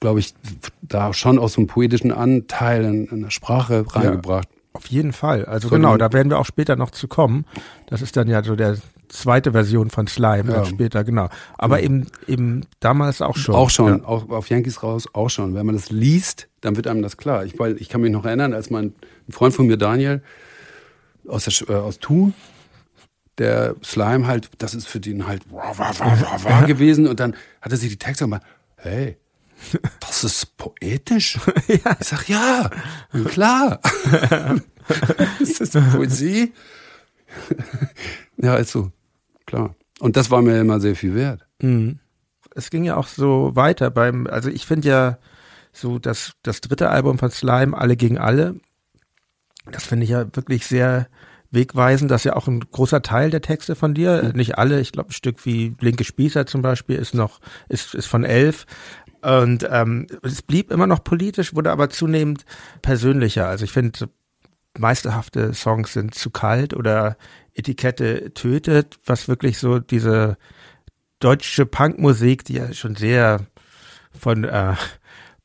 [0.00, 0.34] glaube ich,
[0.82, 4.48] da schon aus so einem poetischen Anteil in, in der Sprache reingebracht.
[4.72, 5.44] Auf jeden Fall.
[5.44, 7.44] Also Von genau, da werden wir auch später noch zu kommen.
[7.86, 8.76] Das ist dann ja so der
[9.08, 10.56] zweite Version von Slime, Ja.
[10.56, 11.28] dann später, genau.
[11.56, 13.54] Aber eben, eben damals auch schon.
[13.54, 14.04] Auch schon, Ja.
[14.04, 15.54] auch auf Yankees raus, auch schon.
[15.54, 17.44] Wenn man das liest, dann wird einem das klar.
[17.44, 18.94] Ich, weil ich kann mich noch erinnern, als mein
[19.28, 20.22] ein Freund von mir, Daniel,
[21.28, 22.34] aus, der, äh, aus Thun,
[23.38, 27.06] der Slime halt, das ist für den halt wah, wah, wah, wah, gewesen.
[27.06, 28.42] Und dann hat er sich die Texte gemacht,
[28.76, 29.16] hey,
[30.00, 31.38] das ist poetisch.
[31.68, 32.70] Ich sag, ja,
[33.26, 33.80] klar.
[35.40, 36.52] ist das Poesie?
[38.36, 38.92] ja, ist so,
[39.46, 39.74] klar.
[40.00, 41.46] Und das war mir immer sehr viel wert.
[42.54, 45.18] es ging ja auch so weiter beim, also ich finde ja
[45.72, 48.56] so das, das dritte Album von Slime, Alle gegen Alle,
[49.70, 51.08] das finde ich ja wirklich sehr
[51.54, 52.10] wegweisend.
[52.10, 54.32] Das ist ja auch ein großer Teil der Texte von dir.
[54.34, 58.06] Nicht alle, ich glaube, ein Stück wie Linke Spießer zum Beispiel ist noch, ist, ist
[58.06, 58.66] von elf.
[59.22, 62.44] Und ähm, es blieb immer noch politisch, wurde aber zunehmend
[62.82, 63.48] persönlicher.
[63.48, 64.10] Also ich finde,
[64.78, 67.16] meisterhafte Songs sind zu kalt oder
[67.54, 70.36] Etikette tötet, was wirklich so diese
[71.20, 73.46] deutsche Punkmusik, die ja schon sehr
[74.18, 74.74] von äh,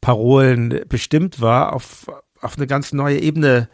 [0.01, 2.07] Parolen bestimmt war, auf,
[2.41, 3.69] auf eine ganz neue Ebene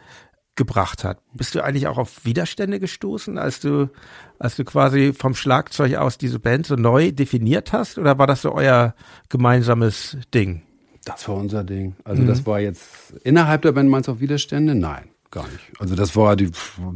[0.56, 1.18] gebracht hat.
[1.34, 3.90] Bist du eigentlich auch auf Widerstände gestoßen, als du,
[4.38, 7.98] als du quasi vom Schlagzeug aus diese Band so neu definiert hast?
[7.98, 8.94] Oder war das so euer
[9.28, 10.62] gemeinsames Ding?
[11.04, 11.94] Das war unser Ding.
[12.04, 12.82] Also das war jetzt
[13.22, 14.74] innerhalb der Band meinst du auf Widerstände?
[14.74, 15.60] Nein, gar nicht.
[15.78, 16.50] Also das war die,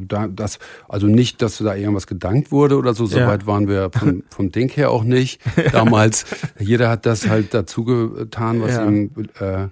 [0.08, 3.04] da- das, also nicht, dass da irgendwas gedankt wurde oder so.
[3.04, 3.10] Ja.
[3.10, 5.40] Soweit waren wir vom, vom Ding her auch nicht.
[5.72, 6.24] Damals,
[6.58, 8.84] jeder hat das halt dazu getan, was Ja.
[8.86, 9.68] ihm, äh,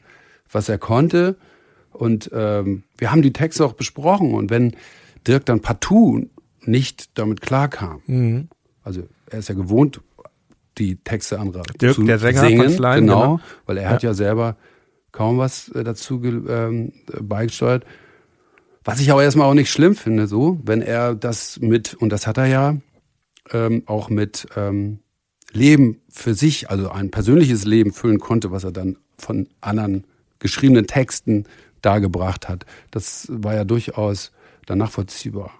[0.53, 1.37] was er konnte.
[1.93, 4.35] Und ähm, wir haben die Texte auch besprochen.
[4.35, 4.77] Und wenn
[5.27, 6.27] Dirk dann partout
[6.63, 8.49] nicht damit klarkam, Mhm.
[8.83, 10.01] also er ist ja gewohnt,
[10.79, 13.41] die Texte anderer Dirk, zu der Sänger singen, von Slime, genau, genau.
[13.67, 14.57] weil er hat ja selber
[15.13, 17.85] kaum was äh, dazu ähm, äh, beigesteuert.
[18.85, 22.27] Was ich aber erstmal auch nicht schlimm finde, so, wenn er das mit, und das
[22.27, 22.77] hat er ja,
[23.53, 25.01] ähm, auch mit ähm,
[25.53, 30.07] Leben für sich, also ein persönliches Leben füllen konnte, was er dann von anderen
[30.39, 31.45] geschriebenen Texten
[31.83, 32.67] dargebracht hat.
[32.91, 34.33] Das war ja durchaus
[34.67, 35.51] dann nachvollziehbar.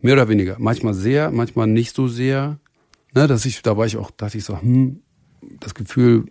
[0.00, 0.56] Mehr oder weniger.
[0.58, 2.58] Manchmal sehr, manchmal nicht so sehr.
[3.14, 5.02] Ne, dass ich, da war ich auch, dachte ich so, hm,
[5.60, 6.26] das Gefühl,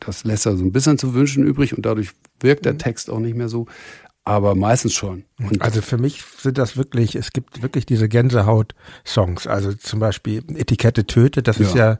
[0.00, 3.18] das lässt er so ein bisschen zu wünschen übrig und dadurch wirkt der Text auch
[3.18, 3.66] nicht mehr so.
[4.24, 5.24] Aber meistens schon.
[5.38, 9.46] Und Also für mich sind das wirklich, es gibt wirklich diese Gänsehaut-Songs.
[9.46, 11.98] Also zum Beispiel Etikette tötet, das ist ja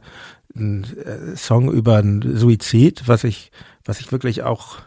[0.55, 3.51] ein äh, Song über einen Suizid, was ich,
[3.83, 4.77] was ich wirklich auch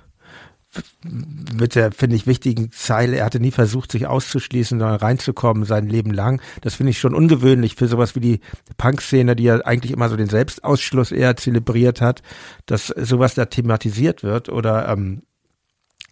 [1.03, 5.89] mit der, finde ich, wichtigen Zeile, er hatte nie versucht, sich auszuschließen, sondern reinzukommen sein
[5.89, 6.43] Leben lang.
[6.61, 8.41] Das finde ich schon ungewöhnlich für sowas wie die
[8.77, 12.23] Punk-Szene, die ja eigentlich immer so den Selbstausschluss eher zelebriert hat,
[12.67, 15.23] dass sowas da thematisiert wird oder ähm,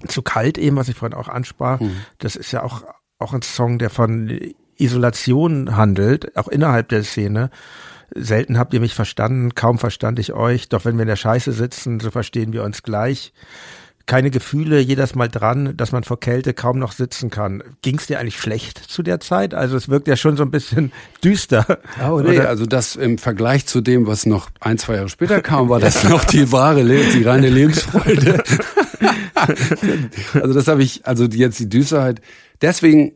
[0.09, 1.81] zu kalt eben, was ich vorhin auch ansprach.
[2.19, 2.85] Das ist ja auch,
[3.19, 7.51] auch ein Song, der von Isolation handelt, auch innerhalb der Szene.
[8.15, 11.53] Selten habt ihr mich verstanden, kaum verstand ich euch, doch wenn wir in der Scheiße
[11.53, 13.33] sitzen, so verstehen wir uns gleich.
[14.07, 17.63] Keine Gefühle, jedes Mal dran, dass man vor Kälte kaum noch sitzen kann.
[17.83, 19.53] Ging es dir eigentlich schlecht zu der Zeit?
[19.53, 20.93] Also es wirkt ja schon so ein bisschen
[21.25, 21.81] düster.
[22.09, 25.69] Oh, nee, also das im Vergleich zu dem, was noch ein, zwei Jahre später kam,
[25.69, 28.45] war das noch die wahre, die reine Lebensfreude.
[30.35, 32.21] also das habe ich, also jetzt die Düsterheit.
[32.63, 33.13] Deswegen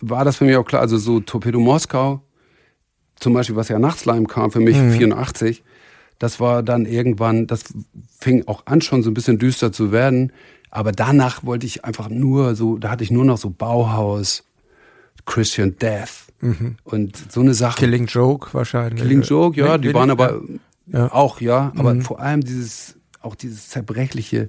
[0.00, 2.22] war das für mich auch klar, also so Torpedo Moskau,
[3.16, 5.62] zum Beispiel, was ja nach Slime kam, für mich 84,
[6.20, 7.64] das war dann irgendwann, das
[8.20, 10.32] fing auch an schon so ein bisschen düster zu werden,
[10.70, 14.44] aber danach wollte ich einfach nur so, da hatte ich nur noch so Bauhaus,
[15.26, 16.26] Christian Death
[16.84, 17.78] und so eine Sache.
[17.80, 19.02] Killing Joke wahrscheinlich.
[19.02, 20.40] Killing Joke, ja, die waren aber
[20.86, 21.12] Ja.
[21.12, 24.48] auch, ja, aber vor allem dieses, auch dieses zerbrechliche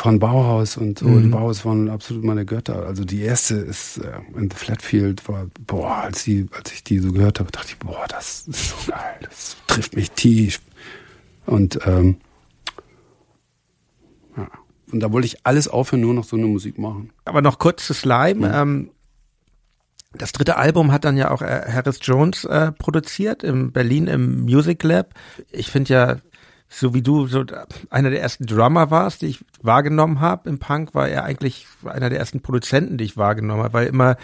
[0.00, 1.20] von Bauhaus und so.
[1.20, 2.86] Die Bauhaus waren absolut meine Götter.
[2.86, 7.00] Also die erste ist äh, in The Flatfield war, boah, als die, als ich die
[7.00, 10.62] so gehört habe, dachte ich, boah, das ist so geil, das trifft mich tief.
[11.44, 12.16] Und ähm,
[14.38, 14.48] ja.
[14.90, 17.10] Und da wollte ich alles aufhören, nur noch so eine Musik machen.
[17.26, 18.50] Aber noch kurz zu Slime.
[18.54, 18.90] Ähm,
[20.14, 24.44] das dritte Album hat dann ja auch äh, Harris Jones äh, produziert in Berlin im
[24.44, 25.12] Music Lab.
[25.50, 26.16] Ich finde ja,
[26.70, 27.44] so wie du so
[27.90, 32.08] einer der ersten Drummer warst, die ich wahrgenommen habe im Punk, war er eigentlich einer
[32.08, 34.16] der ersten Produzenten, die ich wahrgenommen habe, weil immer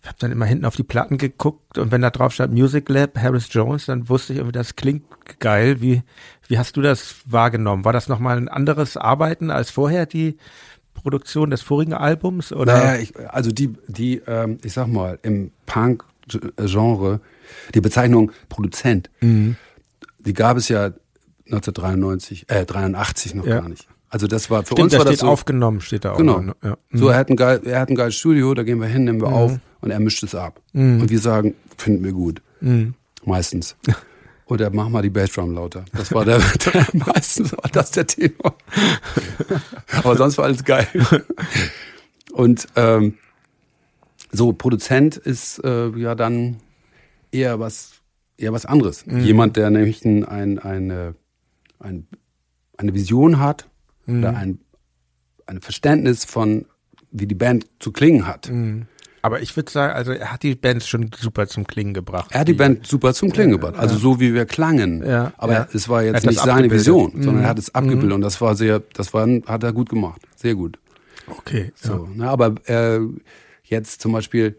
[0.00, 2.88] ich habe dann immer hinten auf die Platten geguckt und wenn da drauf stand Music
[2.88, 5.04] Lab, Harris Jones, dann wusste ich irgendwie, das klingt
[5.40, 5.80] geil.
[5.80, 6.02] Wie,
[6.46, 7.84] wie hast du das wahrgenommen?
[7.84, 10.38] War das nochmal ein anderes Arbeiten als vorher, die
[10.94, 12.52] Produktion des vorigen Albums?
[12.52, 12.78] Oder?
[12.78, 17.20] Naja, ich, also die, die, ähm, ich sag mal, im Punk-Genre,
[17.74, 19.10] die Bezeichnung Produzent,
[20.20, 20.92] die gab es ja
[21.50, 23.60] 1993, äh, 83 noch Ja.
[23.60, 23.86] gar nicht.
[24.10, 26.16] Also das war für Stimmt, uns da war das so, aufgenommen, steht da auch.
[26.16, 26.40] Genau.
[26.40, 26.54] noch?
[26.62, 26.78] Ja.
[26.92, 29.20] so er hat ein geil, er hat ein geiles Studio, da gehen wir hin, nehmen
[29.20, 29.60] wir auf Mhm.
[29.82, 30.60] und er mischt es ab.
[30.72, 32.40] Und wir sagen, finden wir gut.
[32.60, 32.94] Mhm.
[33.24, 33.76] Meistens.
[34.46, 35.84] Oder mach mal die Bassdrum lauter.
[35.94, 36.38] Das war der,
[36.72, 38.54] der meistens war das der Thema.
[40.02, 40.86] Aber sonst war alles geil.
[42.32, 43.14] Und ähm,
[44.32, 46.56] so Produzent ist äh, ja dann
[47.30, 47.92] eher was
[48.38, 49.04] eher was anderes.
[49.06, 51.14] Jemand, der nämlich ein, ein, eine,
[51.80, 52.06] ein,
[52.76, 53.68] eine Vision hat
[54.06, 54.60] oder ein,
[55.46, 56.64] ein Verständnis von
[57.10, 58.50] wie die Band zu klingen hat.
[59.22, 62.30] Aber ich würde sagen, also er hat die Bands schon super zum Klingen gebracht.
[62.32, 65.04] Er hat die Band super zum Klingen gebracht, also so wie wir klangen.
[65.04, 65.68] Ja, Aber ja.
[65.72, 66.70] es war jetzt nicht seine.
[66.70, 67.22] Vision, Mhm.
[67.22, 70.20] sondern er hat es abgebildet und das war sehr, das war, hat er gut gemacht,
[70.36, 70.78] sehr gut.
[71.26, 71.72] Okay.
[71.74, 73.00] So, ne, aber äh,
[73.64, 74.56] jetzt zum Beispiel,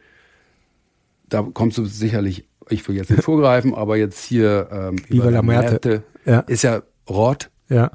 [1.30, 5.42] da kommst du sicherlich, ich will jetzt nicht vorgreifen, aber jetzt hier ähm, Viva la
[5.42, 6.04] Muerte.
[6.26, 6.42] Ja.
[6.42, 7.76] ist ja Rod, Ja.
[7.76, 7.92] ja.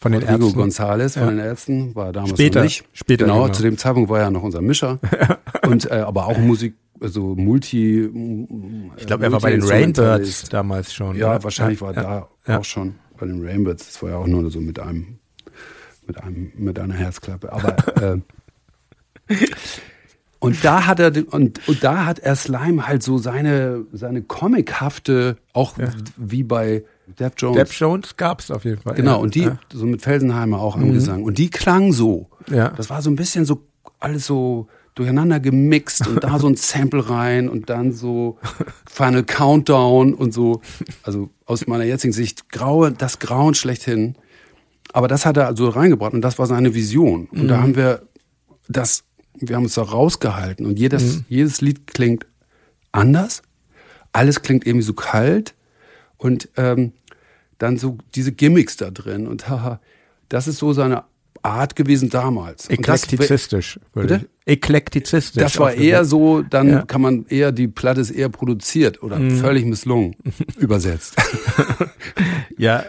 [0.00, 0.60] Von den Rodrigo Ärzten.
[0.60, 1.30] González von Ja.
[1.30, 2.60] den Ärzten, war damals Später.
[2.60, 2.84] noch nicht.
[2.92, 3.52] Später, genau, genau.
[3.54, 5.00] zu dem Zeitpunkt war er noch unser Mischer.
[5.66, 8.08] und äh, aber auch Musik, also Multi.
[8.96, 11.16] Ich glaube, er war bei den Rainbirds damals schon.
[11.16, 11.44] Ja, oder?
[11.44, 12.02] wahrscheinlich war ja.
[12.02, 12.58] da Ja.
[12.60, 13.86] auch schon bei den Rainbirds.
[13.86, 15.18] Das war ja auch nur so mit einem,
[16.06, 17.52] mit einem, mit einer Herzklappe.
[17.52, 17.76] Aber
[19.30, 19.34] äh,
[20.38, 25.36] und da hat er und, und da hat er Slime halt so seine seine comichafte,
[25.52, 25.74] auch
[26.16, 26.84] wie bei
[27.18, 27.56] Depp Jones.
[27.56, 28.94] Depp Jones gab's auf jeden Fall.
[28.94, 29.16] Genau, ja.
[29.16, 29.50] und die, Ja.
[29.50, 29.58] Mhm.
[29.72, 31.22] so mit Felsenheimer auch am Gesang.
[31.22, 32.28] Und die klang so.
[32.50, 32.68] Ja.
[32.70, 33.62] Das war so ein bisschen so,
[34.00, 38.38] alles so durcheinander gemixt und da so ein Sample rein und dann so
[38.90, 40.60] Final Countdown und so.
[41.02, 44.16] Also aus meiner jetzigen Sicht, graue, das Grauen schlechthin.
[44.92, 47.26] Aber das hat er also reingebracht und das war seine Vision.
[47.30, 47.48] Und Mhm.
[47.48, 48.02] da haben wir
[48.68, 51.24] das, wir haben uns da rausgehalten und jedes, Mhm.
[51.28, 52.26] jedes Lied klingt
[52.92, 53.42] anders.
[54.12, 55.54] Alles klingt irgendwie so kalt
[56.18, 56.92] und ähm,
[57.58, 59.80] dann so diese Gimmicks da drin und haha,
[60.28, 61.04] das ist so seine
[61.42, 62.68] Art gewesen damals.
[62.68, 63.78] Und das, Eklektizistisch.
[64.44, 65.40] Eklektizistisch.
[65.42, 66.80] das war eher so, dann Ja.
[66.82, 66.86] Mhm.
[66.88, 70.16] kann man eher, die Platte ist eher produziert oder völlig misslungen
[70.58, 71.14] übersetzt.
[72.56, 72.84] Ja,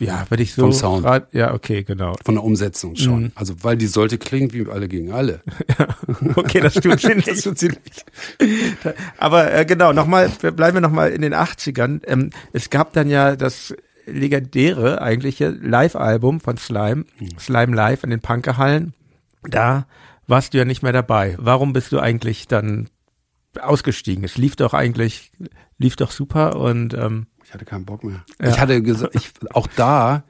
[0.00, 0.62] ja, würde ich so.
[0.62, 1.02] Vom Sound.
[1.04, 2.14] grad- Ja, okay, genau.
[2.24, 3.22] Von der Umsetzung schon.
[3.24, 3.32] Mhm.
[3.34, 5.40] Also, weil die sollte klingen wie alle gegen alle.
[6.36, 7.28] Okay, das nicht.
[7.28, 8.04] Das sie nicht.
[9.18, 12.00] Aber äh, genau, nochmal, bleiben wir nochmal in den 80ern.
[12.06, 13.74] Ähm, es gab dann ja das
[14.06, 17.04] legendäre eigentliche Live-Album von Slime,
[17.38, 18.94] Slime Live in den Punkerhallen.
[19.42, 19.86] Da
[20.26, 21.34] warst du ja nicht mehr dabei.
[21.38, 22.88] Warum bist du eigentlich dann
[23.60, 24.24] ausgestiegen?
[24.24, 25.30] Es lief doch eigentlich,
[25.78, 28.26] lief doch super und ähm, Ich hatte keinen Bock mehr.
[28.42, 28.50] Ja.
[28.50, 30.22] Ich hatte gesagt, ich, auch da,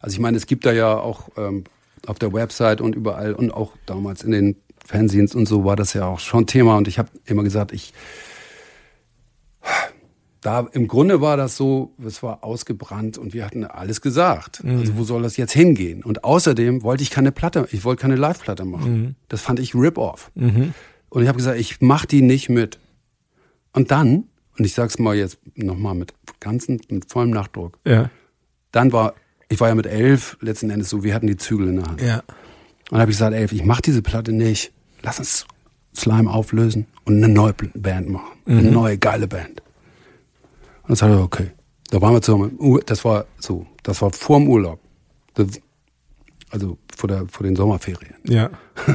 [0.00, 1.64] also ich meine, es gibt da ja auch ähm,
[2.06, 5.92] auf der Website und überall und auch damals in den Fanzines und so war das
[5.92, 7.92] ja auch schon Thema und ich habe immer gesagt, ich
[10.40, 14.62] da im Grunde war das so, es war ausgebrannt und wir hatten alles gesagt.
[14.64, 16.02] Also wo soll das jetzt hingehen?
[16.02, 19.16] Und außerdem wollte ich keine Platte, ich wollte keine Live-Platte machen.
[19.28, 20.30] Das fand ich Rip-Off.
[21.10, 22.78] Und ich habe gesagt, ich mach die nicht mit.
[23.74, 28.10] Und dann, und ich sag's mal jetzt nochmal mit ganzen, mit vollem Nachdruck, ja,
[28.72, 29.14] dann war,
[29.48, 32.00] ich war ja mit elf letzten Endes so, wir hatten die Zügel in der Hand.
[32.00, 32.24] ja, Und
[32.92, 34.72] dann habe ich gesagt, elf, ich mach diese Platte nicht.
[35.02, 35.46] Lass uns
[35.96, 38.32] Slime auflösen und eine neue Band machen.
[38.46, 39.60] Eine neue geile Band.
[40.82, 41.50] Und dann sagte er, okay.
[41.90, 42.58] Da waren wir zusammen.
[42.86, 44.80] Das war so, das war vor dem Urlaub.
[45.34, 45.46] Das,
[46.50, 48.14] also vor, der, vor den Sommerferien.
[48.24, 48.50] ja.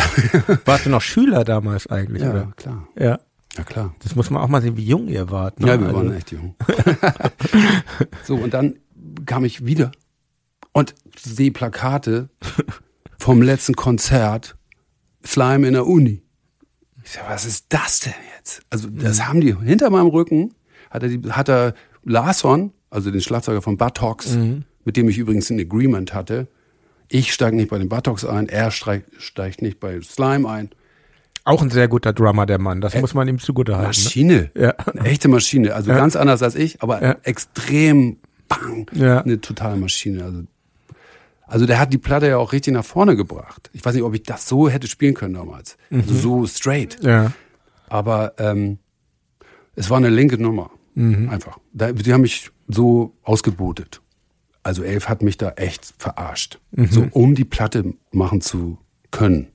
[0.64, 2.52] Warst du noch Schüler damals eigentlich, Ja, oder?
[2.56, 2.88] klar.
[2.98, 3.18] Ja.
[3.56, 3.94] Ja, klar.
[4.02, 5.58] Das muss man auch mal sehen, wie jung ihr wart.
[5.60, 5.66] ne?
[5.68, 6.54] Ja, wir Also- waren echt jung.
[8.24, 8.78] so, und dann
[9.26, 9.90] kam ich wieder
[10.72, 12.28] und sehe Plakate
[13.18, 14.56] vom letzten Konzert
[15.26, 16.22] Slime in der Uni.
[17.04, 18.62] Ich sag, was ist das denn jetzt?
[18.70, 20.54] Also, das haben die hinter meinem Rücken,
[20.90, 24.36] hat er, die, hat er Larson, also den Schlagzeuger von Buttocks,
[24.84, 26.48] mit dem ich übrigens ein Agreement hatte.
[27.08, 30.70] Ich steige nicht bei den Buttocks ein, er steigt, steigt nicht bei Slime ein.
[31.50, 32.80] Auch ein sehr guter Drummer, der Mann.
[32.80, 33.90] Das muss man ihm zugutehalten.
[33.90, 34.04] Ne?
[34.04, 34.50] Maschine.
[34.54, 34.70] Ja.
[34.70, 35.74] Eine echte Maschine.
[35.74, 37.16] Also ganz anders als ich, aber Ja.
[37.22, 38.86] extrem bang.
[38.92, 39.20] Ja.
[39.20, 40.24] Eine totale Maschine.
[40.24, 40.42] Also,
[41.46, 43.70] also der hat die Platte ja auch richtig nach vorne gebracht.
[43.72, 45.76] Ich weiß nicht, ob ich das so hätte spielen können damals.
[45.90, 46.98] Also so straight.
[47.02, 47.32] Ja.
[47.88, 48.78] Aber ähm,
[49.74, 50.70] es war eine linke Nummer.
[50.94, 51.28] Mhm.
[51.30, 51.58] Einfach.
[51.72, 54.00] Die haben mich so ausgebotet.
[54.62, 56.58] Also Elf hat mich da echt verarscht.
[56.72, 56.86] Mhm.
[56.88, 58.78] So, um die Platte machen zu
[59.10, 59.48] können.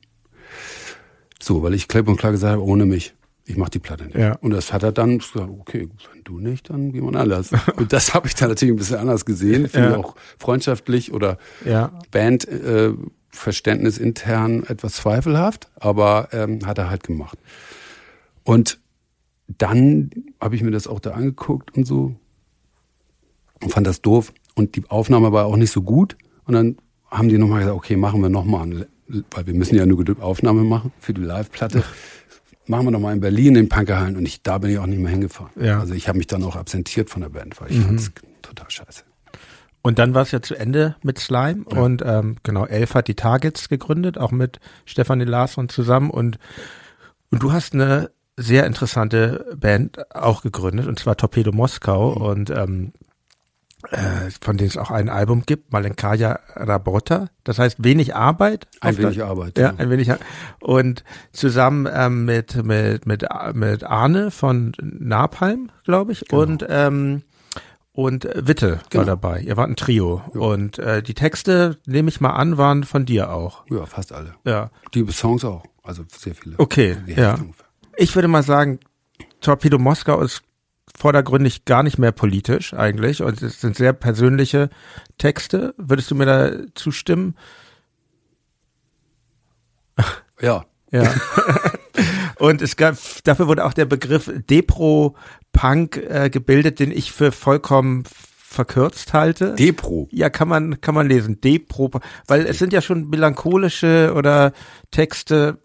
[1.46, 3.14] So, weil ich klipp und klar gesagt habe, ohne mich,
[3.46, 4.16] ich mach die Platte nicht.
[4.18, 4.34] Ja.
[4.42, 7.52] Und das hat er dann gesagt, okay, wenn du nicht, dann jemand anders.
[7.76, 9.68] und das habe ich dann natürlich ein bisschen anders gesehen.
[9.70, 9.94] Finde Ja.
[10.00, 11.92] ich auch freundschaftlich oder Ja.
[12.10, 12.94] Band äh,
[13.30, 17.38] Verständnis intern etwas zweifelhaft, aber ähm, hat er halt gemacht.
[18.44, 18.80] Und
[19.48, 20.10] dann
[20.42, 22.16] habe ich mir das auch da angeguckt und so
[23.62, 24.34] und fand das doof.
[24.56, 26.18] Und die Aufnahme war auch nicht so gut.
[26.46, 26.78] Und dann
[27.12, 30.64] haben die nochmal gesagt, okay, machen wir nochmal, weil wir müssen ja nur eine Aufnahme
[30.64, 31.84] machen für die Live-Platte.
[32.68, 34.16] Machen wir nochmal in Berlin in Punkerhallen.
[34.18, 35.52] Und ich, da bin ich auch nicht mehr hingefahren.
[35.62, 35.80] Ja.
[35.80, 37.84] Also ich habe mich dann auch absentiert von der Band, weil ich Mhm.
[37.84, 39.04] fand's total scheiße.
[39.84, 43.14] Und dann war es ja zu Ende mit Slime und ähm, genau, Elf hat die
[43.14, 46.40] Targets gegründet, auch mit Stefanie Larsson zusammen und,
[47.30, 52.94] und du hast eine sehr interessante Band auch gegründet und zwar Torpedo Moskau und ähm,
[53.92, 58.68] äh, von denen es auch ein Album gibt, Malenkaya Rabota, das heißt wenig Arbeit.
[58.82, 59.58] Ein wenig Arbeit.
[59.58, 60.12] Ja, ein wenig.
[60.60, 67.24] Und zusammen ähm, mit, mit, mit, mit Arne von Napalm, glaube ich, und, ähm,
[67.92, 69.02] und Witte Genau.
[69.02, 69.40] war dabei.
[69.42, 70.22] Ihr wart ein Trio.
[70.34, 73.64] Und äh, die Texte, nehme ich mal an, waren von dir auch.
[73.70, 74.36] Ja, fast alle.
[74.46, 74.70] Ja.
[74.94, 75.64] Die Songs auch.
[75.84, 76.56] Also sehr viele.
[76.58, 77.38] Okay, ja.
[77.96, 78.80] Ich würde mal sagen,
[79.40, 80.42] Torpedo Moskau ist
[80.98, 84.70] vordergründig gar nicht mehr politisch eigentlich und es sind sehr persönliche
[85.18, 85.74] Texte.
[85.78, 87.36] Würdest du mir da zustimmen?
[90.42, 90.66] Ja.
[90.92, 91.14] Ja.
[92.40, 98.04] Und es gab, dafür wurde auch der Begriff Depro-Punk äh, gebildet, den ich für vollkommen
[98.56, 99.56] verkürzt halte.
[99.56, 100.08] Depro.
[100.12, 101.42] ja, kann man, kann man lesen.
[101.42, 101.92] Depro,
[102.28, 104.54] weil es sind ja schon melancholische oder
[104.92, 105.60] Texte.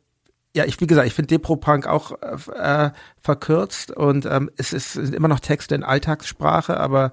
[0.55, 2.91] Ja, ich, wie gesagt, ich finde Depro-Punk auch äh,
[3.21, 7.13] verkürzt und ähm, es, ist, es sind immer noch Texte in Alltagssprache, aber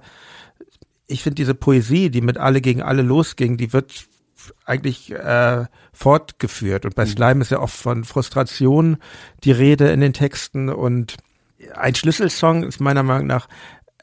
[1.06, 4.08] ich finde diese Poesie, die mit alle gegen alle losging, die wird
[4.64, 6.84] eigentlich äh, fortgeführt.
[6.84, 8.98] Und bei Slime ist ja oft von Frustration
[9.44, 10.68] die Rede in den Texten.
[10.68, 11.16] Und
[11.74, 13.48] ein Schlüsselsong ist meiner Meinung nach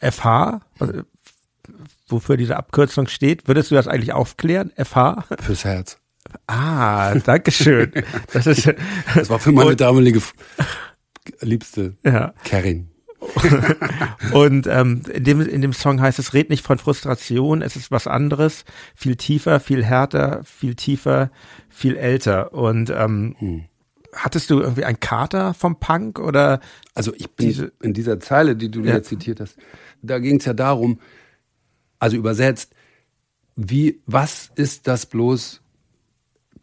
[0.02, 1.02] FH, also
[2.08, 3.48] wofür diese Abkürzung steht.
[3.48, 4.72] Würdest du das eigentlich aufklären?
[4.76, 5.26] FH?
[5.40, 5.98] Fürs Herz.
[6.48, 7.92] Ah, danke schön.
[8.34, 8.74] Das, ist,
[9.16, 10.22] das war für meine und, damalige
[11.42, 12.34] Liebste, ja.
[12.44, 12.90] Karin.
[14.34, 17.92] und ähm, in, dem, in dem Song heißt es, red nicht von Frustration, es ist
[17.92, 18.66] was anderes,
[18.96, 21.32] viel tiefer, viel härter, viel tiefer,
[21.70, 22.54] viel älter.
[22.54, 23.64] Und ähm, hm.
[24.14, 26.60] hattest du irgendwie einen Kater vom Punk oder?
[26.94, 29.02] Also ich bin diese, in dieser Zeile, die du ja.
[29.02, 29.58] zitiert hast,
[30.02, 31.00] da ging es ja darum,
[32.00, 32.74] also übersetzt,
[33.56, 35.62] wie, was ist das bloß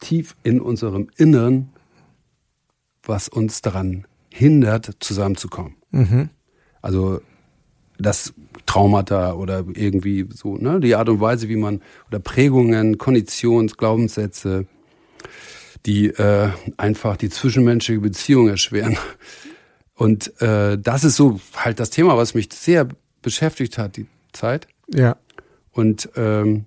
[0.02, 1.70] tief in unserem Innern,
[3.02, 5.76] was uns daran hindert, zusammenzukommen?
[5.90, 6.28] Mhm.
[6.82, 7.20] Also
[7.98, 8.34] das
[8.66, 14.66] Traumata oder irgendwie so, ne, die Art und Weise, wie man oder Prägungen, Konditions, Glaubenssätze,
[15.86, 18.96] die äh, einfach die zwischenmenschliche Beziehung erschweren.
[19.94, 22.88] Und äh, das ist so halt das Thema, was mich sehr
[23.20, 24.66] beschäftigt hat, die Zeit.
[24.92, 25.16] Ja.
[25.70, 26.66] Und ähm,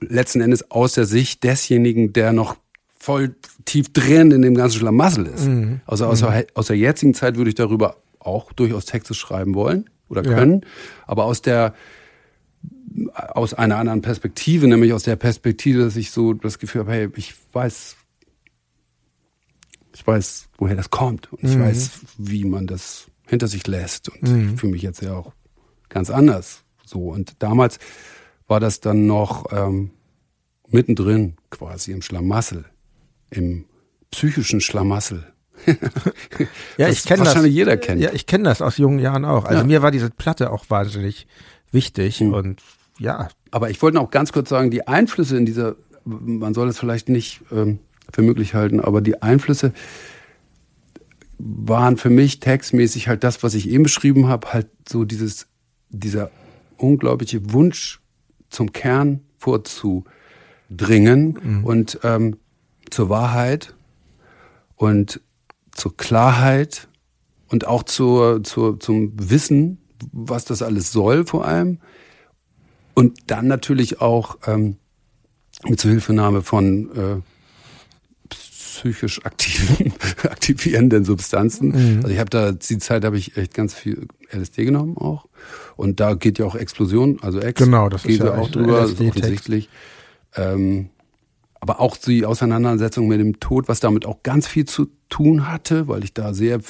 [0.00, 2.56] letzten Endes aus der Sicht desjenigen, der noch
[2.98, 3.34] voll
[3.64, 5.46] tief drin in dem ganzen Schlamassel ist.
[5.46, 5.80] Mhm.
[5.86, 6.26] Also aus, mhm.
[6.26, 10.60] der, aus der jetzigen Zeit würde ich darüber auch durchaus Texte schreiben wollen oder können,
[10.62, 10.68] ja.
[11.06, 11.74] aber aus der
[13.14, 17.08] aus einer anderen Perspektive, nämlich aus der Perspektive, dass ich so das Gefühl habe, hey,
[17.14, 17.96] ich weiß,
[19.94, 21.62] ich weiß, woher das kommt und ich mhm.
[21.62, 24.50] weiß, wie man das hinter sich lässt und mhm.
[24.52, 25.32] ich fühle mich jetzt ja auch
[25.88, 27.78] ganz anders so und damals
[28.50, 29.90] war das dann noch ähm,
[30.68, 32.64] mittendrin quasi im Schlamassel,
[33.30, 33.64] im
[34.10, 35.32] psychischen Schlamassel.
[36.76, 37.28] ja, ich kenne das.
[37.28, 38.00] Wahrscheinlich jeder kennt.
[38.00, 39.44] Ja, ich kenne das aus jungen Jahren auch.
[39.44, 39.66] Also ja.
[39.66, 41.28] mir war diese Platte auch wahnsinnig
[41.70, 42.34] wichtig mhm.
[42.34, 42.62] und
[42.98, 43.28] ja.
[43.52, 47.08] Aber ich wollte noch ganz kurz sagen, die Einflüsse in dieser, man soll es vielleicht
[47.08, 47.78] nicht ähm,
[48.12, 49.72] für möglich halten, aber die Einflüsse
[51.38, 55.46] waren für mich textmäßig halt das, was ich eben beschrieben habe, halt so dieses,
[55.88, 56.32] dieser
[56.76, 58.00] unglaubliche Wunsch
[58.50, 61.64] zum Kern vorzudringen mhm.
[61.64, 62.36] und ähm,
[62.90, 63.74] zur Wahrheit
[64.76, 65.20] und
[65.72, 66.88] zur Klarheit
[67.48, 69.78] und auch zur, zur, zum Wissen,
[70.12, 71.78] was das alles soll vor allem.
[72.94, 74.76] Und dann natürlich auch ähm,
[75.68, 77.20] mit Zuhilfenahme von äh,
[78.80, 81.68] psychisch aktiven, aktivierenden Substanzen.
[81.68, 81.96] Mhm.
[81.98, 85.26] Also ich habe da, die Zeit habe ich echt ganz viel LSD genommen auch.
[85.76, 88.84] Und da geht ja auch Explosion, also Ex genau, das geht ist ja auch drüber,
[88.84, 89.68] ist offensichtlich.
[90.34, 90.88] Ähm,
[91.60, 95.88] aber auch die Auseinandersetzung mit dem Tod, was damit auch ganz viel zu tun hatte,
[95.88, 96.60] weil ich da sehr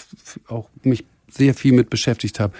[0.48, 2.54] auch mich sehr viel mit beschäftigt habe.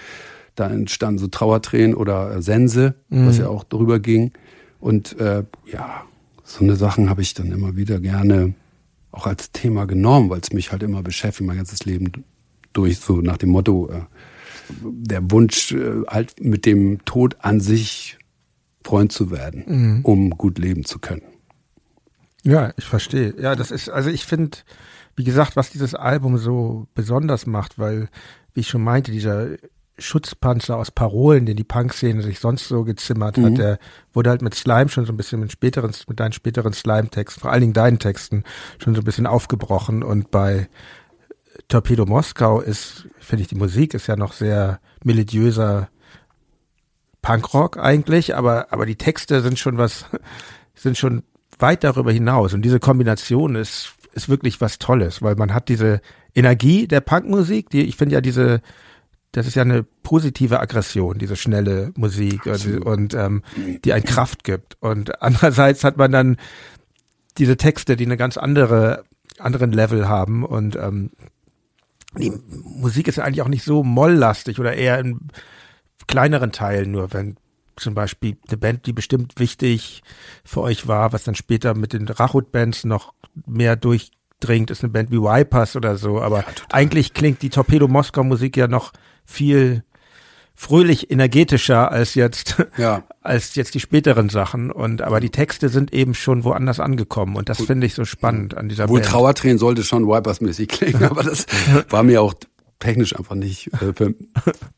[0.55, 3.27] Da entstanden so Trauertränen oder äh, Sense, mhm.
[3.27, 4.31] was ja auch darüber ging.
[4.79, 6.03] Und äh, ja,
[6.43, 8.53] so eine Sachen habe ich dann immer wieder gerne
[9.11, 12.11] auch als Thema genommen, weil es mich halt immer beschäftigt, mein ganzes Leben
[12.73, 14.01] durch, so nach dem Motto, äh,
[14.81, 18.17] der Wunsch, äh, halt mit dem Tod an sich
[18.83, 20.05] Freund zu werden, mhm.
[20.05, 21.23] um gut leben zu können.
[22.43, 23.35] Ja, ich verstehe.
[23.39, 24.57] Ja, das ist, also ich finde,
[25.15, 28.09] wie gesagt, was dieses Album so besonders macht, weil,
[28.53, 29.49] wie ich schon meinte, dieser
[30.01, 33.45] Schutzpanzer aus Parolen, den die Punk-Szene sich sonst so gezimmert mhm.
[33.45, 33.79] hat, der
[34.13, 37.51] wurde halt mit Slime schon so ein bisschen mit späteren, mit deinen späteren Slime-Texten, vor
[37.51, 38.43] allen Dingen deinen Texten,
[38.79, 40.67] schon so ein bisschen aufgebrochen und bei
[41.67, 45.89] Torpedo Moskau ist, finde ich, die Musik ist ja noch sehr melodiöser
[47.21, 50.05] Punkrock eigentlich, aber, aber die Texte sind schon was,
[50.75, 51.23] sind schon
[51.59, 52.53] weit darüber hinaus.
[52.53, 56.01] Und diese Kombination ist, ist wirklich was Tolles, weil man hat diese
[56.33, 58.61] Energie der Punkmusik, die, ich finde ja diese,
[59.31, 63.43] das ist ja eine positive Aggression, diese schnelle Musik und, und ähm,
[63.85, 64.77] die ein Kraft gibt.
[64.81, 66.37] Und andererseits hat man dann
[67.37, 69.05] diese Texte, die eine ganz andere,
[69.39, 71.11] anderen Level haben und ähm,
[72.17, 75.29] die Musik ist ja eigentlich auch nicht so molllastig oder eher in
[76.07, 77.37] kleineren Teilen nur, wenn
[77.77, 80.03] zum Beispiel eine Band, die bestimmt wichtig
[80.43, 83.13] für euch war, was dann später mit den Rachut-Bands noch
[83.47, 86.21] mehr durchdringt, ist eine Band wie Wipers oder so.
[86.21, 88.91] Aber ja, eigentlich klingt die Torpedo Moskau Musik ja noch
[89.31, 89.83] viel
[90.61, 93.03] fröhlich energetischer als jetzt ja.
[93.21, 97.49] als jetzt die späteren Sachen und aber die Texte sind eben schon woanders angekommen und
[97.49, 99.11] das finde ich so spannend an dieser Wohl Band.
[99.11, 101.47] Trauertränen sollte schon Wipers mäßig klingen, aber das
[101.89, 102.35] war mir auch
[102.77, 104.11] technisch einfach nicht äh, ver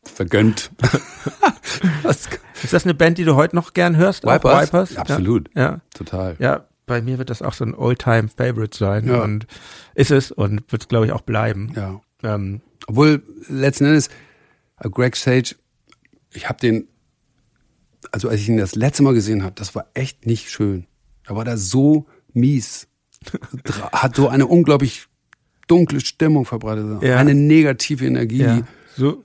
[0.03, 0.71] vergönnt.
[2.03, 4.23] ist das eine Band, die du heute noch gern hörst?
[4.23, 4.67] Wipers?
[4.67, 4.97] Wipers?
[4.97, 5.49] Absolut.
[5.55, 5.61] Ja.
[5.61, 5.81] ja.
[5.93, 6.35] Total.
[6.39, 9.21] Ja, bei mir wird das auch so ein Oldtime Favorite sein ja.
[9.21, 9.47] und
[9.95, 11.73] ist es und wird es glaube ich auch bleiben.
[11.75, 11.99] Ja.
[12.23, 14.09] Ähm, Obwohl letzten Endes
[14.89, 15.55] Greg Sage,
[16.31, 16.87] ich habe den,
[18.11, 20.87] also als ich ihn das letzte Mal gesehen habe, das war echt nicht schön.
[21.25, 22.87] Da war der so mies,
[23.91, 25.07] hat so eine unglaublich
[25.67, 27.17] dunkle Stimmung verbreitet, ja.
[27.17, 28.41] eine negative Energie.
[28.41, 28.67] Ja.
[28.95, 29.23] So,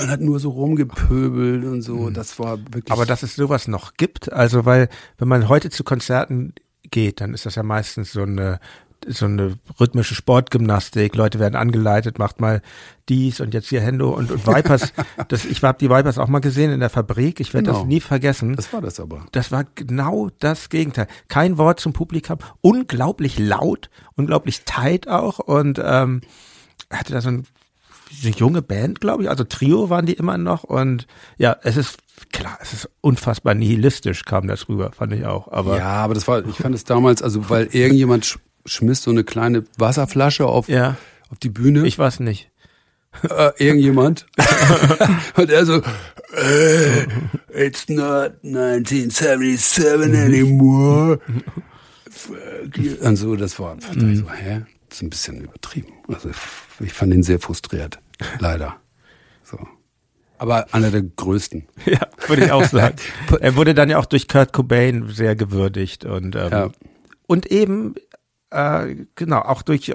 [0.00, 2.10] und hat nur so rumgepöbelt und so.
[2.10, 2.90] Das war wirklich.
[2.90, 4.88] Aber dass es sowas noch gibt, also weil,
[5.18, 6.54] wenn man heute zu Konzerten
[6.90, 8.58] geht, dann ist das ja meistens so eine
[9.08, 12.62] so eine rhythmische Sportgymnastik, Leute werden angeleitet, macht mal
[13.08, 14.92] dies und jetzt hier Hendo und, und Vipers.
[15.28, 17.78] das, ich habe die Vipers auch mal gesehen in der Fabrik, ich werde Genau.
[17.80, 18.56] das nie vergessen.
[18.56, 19.26] das war das aber.
[19.32, 21.06] Das war genau das Gegenteil.
[21.28, 26.20] Kein Wort zum Publikum, unglaublich laut, unglaublich tight auch und ähm,
[26.90, 27.46] hatte da so ein
[28.22, 31.06] eine junge Band, glaube ich, also Trio waren die immer noch und
[31.38, 31.98] ja, es ist
[32.30, 36.28] klar, es ist unfassbar nihilistisch kam das rüber, fand ich auch, aber ja, aber das
[36.28, 40.96] war, ich fand es damals, also weil irgendjemand schmiss so eine kleine Wasserflasche auf, ja,
[41.30, 41.86] auf die Bühne.
[41.86, 42.50] ich weiß nicht.
[43.28, 44.26] äh, irgendjemand.
[45.36, 45.82] und er so,
[46.34, 47.02] äh,
[47.66, 49.84] it's not 1977
[50.18, 51.18] anymore.
[52.10, 52.94] Fuck you.
[53.06, 54.62] Und so, das war, dachte ich so, hä?
[54.88, 55.92] Das ist ein bisschen übertrieben.
[56.08, 56.30] Also
[56.80, 57.98] ich fand ihn sehr frustriert.
[58.38, 58.76] Leider.
[59.42, 59.58] So.
[60.38, 61.66] Aber einer der größten.
[61.86, 62.96] Ja, würde ich auch sagen.
[63.40, 66.70] er wurde dann ja auch durch Kurt Cobain sehr gewürdigt und ähm, Ja.
[67.26, 67.94] und eben
[68.52, 69.94] äh, genau auch durch äh,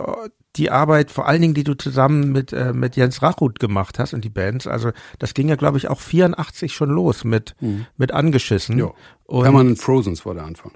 [0.56, 4.14] die Arbeit, vor allen Dingen, die du zusammen mit äh, mit Jens Rachut gemacht hast
[4.14, 4.66] und die Bands.
[4.68, 7.56] Also das ging ja, glaube ich, auch 84 schon los mit
[7.98, 8.76] mit angeschissen.
[8.78, 8.92] Mhm.
[9.26, 10.72] Und, Permanent Frozens war der Anfang.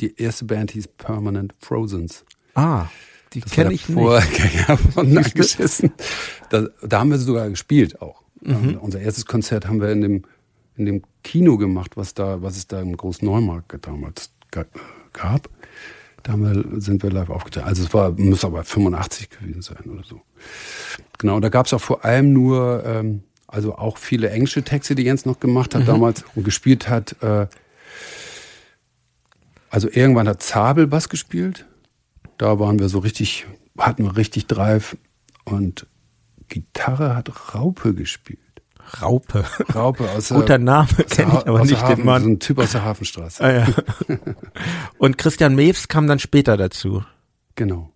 [0.00, 2.24] Die erste Band hieß Permanent Frozens.
[2.54, 2.86] ah,
[3.34, 3.98] die kenne ich nicht.
[3.98, 5.92] Vorgänger von Angeschissen.
[6.48, 8.22] Da, da haben wir sogar gespielt auch.
[8.40, 8.78] Mhm.
[8.80, 10.22] Unser erstes Konzert haben wir in dem,
[10.76, 14.64] in dem Kino gemacht, was da, was es da im Großen Neumarkt damals ga-
[15.12, 15.48] gab.
[16.22, 17.66] Da wir, sind wir live aufgetreten.
[17.66, 20.20] Also es war, muss aber 85 gewesen sein oder so.
[21.18, 25.02] Genau, da gab es auch vor allem nur, ähm, also auch viele englische Texte, die
[25.02, 27.16] Jens noch gemacht hat damals und gespielt hat.
[27.22, 27.46] Äh,
[29.70, 31.66] also irgendwann hat Zabel Bass gespielt.
[32.38, 33.46] Da waren wir so richtig,
[33.78, 34.96] hatten wir richtig Drive.
[35.44, 35.86] Und
[36.48, 38.40] Gitarre hat Raupe gespielt.
[39.00, 39.44] Raupe.
[39.74, 42.22] Raupe aus der, Guter Name, kenne ich aber nicht Hafen, den Mann.
[42.22, 43.42] So ein Typ aus der Hafenstraße.
[43.44, 43.66] Ah, ja.
[44.98, 47.04] Und Christian Mews kam dann später dazu.
[47.54, 47.92] Genau.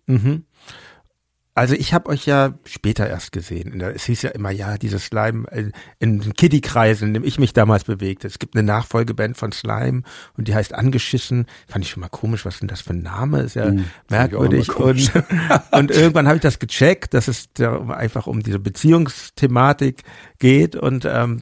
[1.57, 3.79] Also ich habe euch ja später erst gesehen.
[3.79, 7.53] Es hieß ja immer, ja, dieses Slime, äh, in den Kiddie-Kreisen, in dem ich mich
[7.53, 8.27] damals bewegte.
[8.27, 10.03] Es gibt eine Nachfolgeband von Slime
[10.37, 11.45] und die heißt Angeschissen.
[11.65, 13.39] Fand ich schon mal komisch, was denn das für ein Name?
[13.39, 13.71] Ist ja
[14.09, 14.69] merkwürdig.
[14.69, 15.11] auch immer Und,
[15.71, 20.03] und irgendwann habe ich das gecheckt, dass es einfach um diese Beziehungsthematik
[20.39, 21.41] geht und ähm,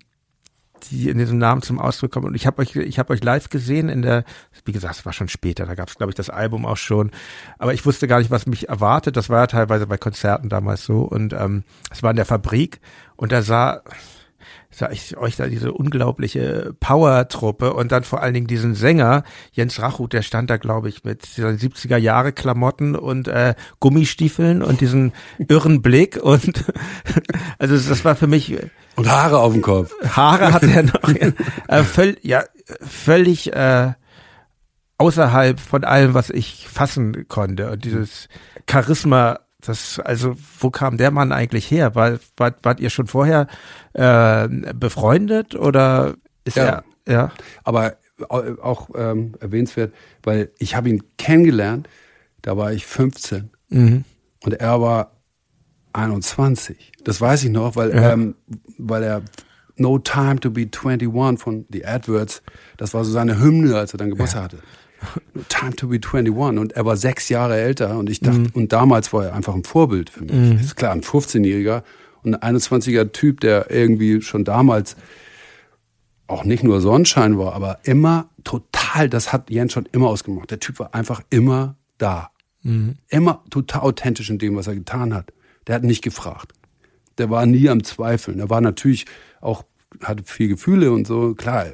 [0.90, 2.28] die in diesem Namen zum Ausdruck kommen.
[2.28, 4.24] Und ich habe euch, ich habe euch live gesehen in der,
[4.66, 7.12] wie gesagt, es war schon später, da gab es, glaube ich, das Album auch schon.
[7.58, 9.18] Aber ich wusste gar nicht, was mich erwartet.
[9.18, 11.02] Das war ja teilweise bei Konzerten damals so.
[11.02, 12.80] Und ähm, es war in der Fabrik
[13.16, 13.82] und da sah,
[14.74, 19.80] sah ich euch da diese unglaubliche Power-Truppe und dann vor allen Dingen diesen Sänger, Jens
[19.82, 24.82] Rachut, der stand da, glaube ich, mit seinen 70er Jahre Klamotten und äh, Gummistiefeln und
[24.82, 25.14] diesen
[25.48, 26.66] irren Blick und
[27.60, 28.58] also das war für mich
[28.96, 29.94] Und Haare auf dem Kopf.
[30.04, 31.10] Haare hat er noch.
[31.68, 32.44] äh, völ, ja,
[32.82, 33.94] völlig äh,
[34.98, 37.72] außerhalb von allem, was ich fassen konnte.
[37.72, 38.28] Und dieses
[38.70, 41.96] Charisma, das, also, wo kam der Mann eigentlich her?
[41.96, 43.48] War, war, wart ihr schon vorher
[43.94, 46.84] äh, befreundet oder ist Ja.
[47.06, 47.32] er, ja?
[47.64, 47.96] Aber
[48.30, 49.94] au- auch ähm, erwähnenswert,
[50.24, 51.88] weil ich habe ihn kennengelernt,
[52.42, 54.04] da war ich 15 Mhm.
[54.44, 55.12] und er war
[55.94, 56.92] 21.
[57.04, 58.14] Das weiß ich noch, weil, Ja.
[58.14, 58.36] ähm,
[58.78, 59.22] weil er
[59.76, 62.42] No Time to Be 21 von The Adverts,
[62.78, 64.60] das war so seine Hymne, als er dann Geburtstag hatte.
[65.50, 68.50] Time to Be 21 und er war sechs Jahre älter und ich dachte, Mhm.
[68.54, 70.62] und damals war er einfach ein Vorbild für mich.
[70.62, 71.84] Ist klar, ein 15-Jähriger
[72.24, 74.96] und ein 21er Typ, der irgendwie schon damals
[76.28, 80.50] auch nicht nur Sonnenschein war, aber immer total, das hat Jens schon immer ausgemacht.
[80.52, 82.30] Der Typ war einfach immer da.
[83.10, 85.34] Immer total authentisch in dem, was er getan hat.
[85.68, 86.54] Der hat nicht gefragt.
[87.18, 88.40] Der war nie am Zweifeln.
[88.40, 89.06] Er war natürlich
[89.42, 89.66] auch,
[90.02, 91.66] hatte viel Gefühle und so, klar,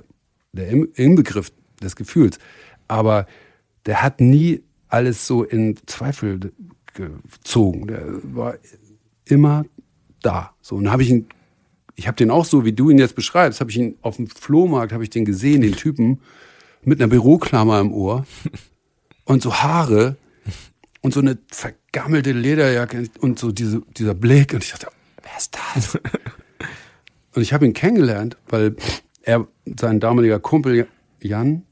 [0.51, 1.51] der Inbegriff
[1.81, 2.39] des Gefühls.
[2.89, 3.25] Aber
[3.85, 6.51] der hat nie alles so in Zweifel
[6.93, 7.87] gezogen.
[7.87, 8.03] Der
[8.35, 8.55] war
[9.25, 9.65] immer
[10.21, 10.53] da.
[10.61, 11.27] So, und habe ich ihn
[11.99, 14.27] ich habe den auch so, wie du ihn jetzt beschreibst, habe ich ihn auf dem
[14.27, 16.21] Flohmarkt, habe ich den gesehen, den Typen
[16.81, 18.25] mit einer Büroklammer im Ohr
[19.25, 20.15] und so Haare
[21.01, 24.87] und so eine vergammelte Lederjacke und so diese, dieser Blick und ich dachte,
[25.21, 25.95] wer ist das?
[27.35, 28.77] und ich habe ihn kennengelernt, weil
[29.21, 29.45] er,
[29.77, 30.87] sein damaliger Kumpel
[31.21, 31.63] Jan,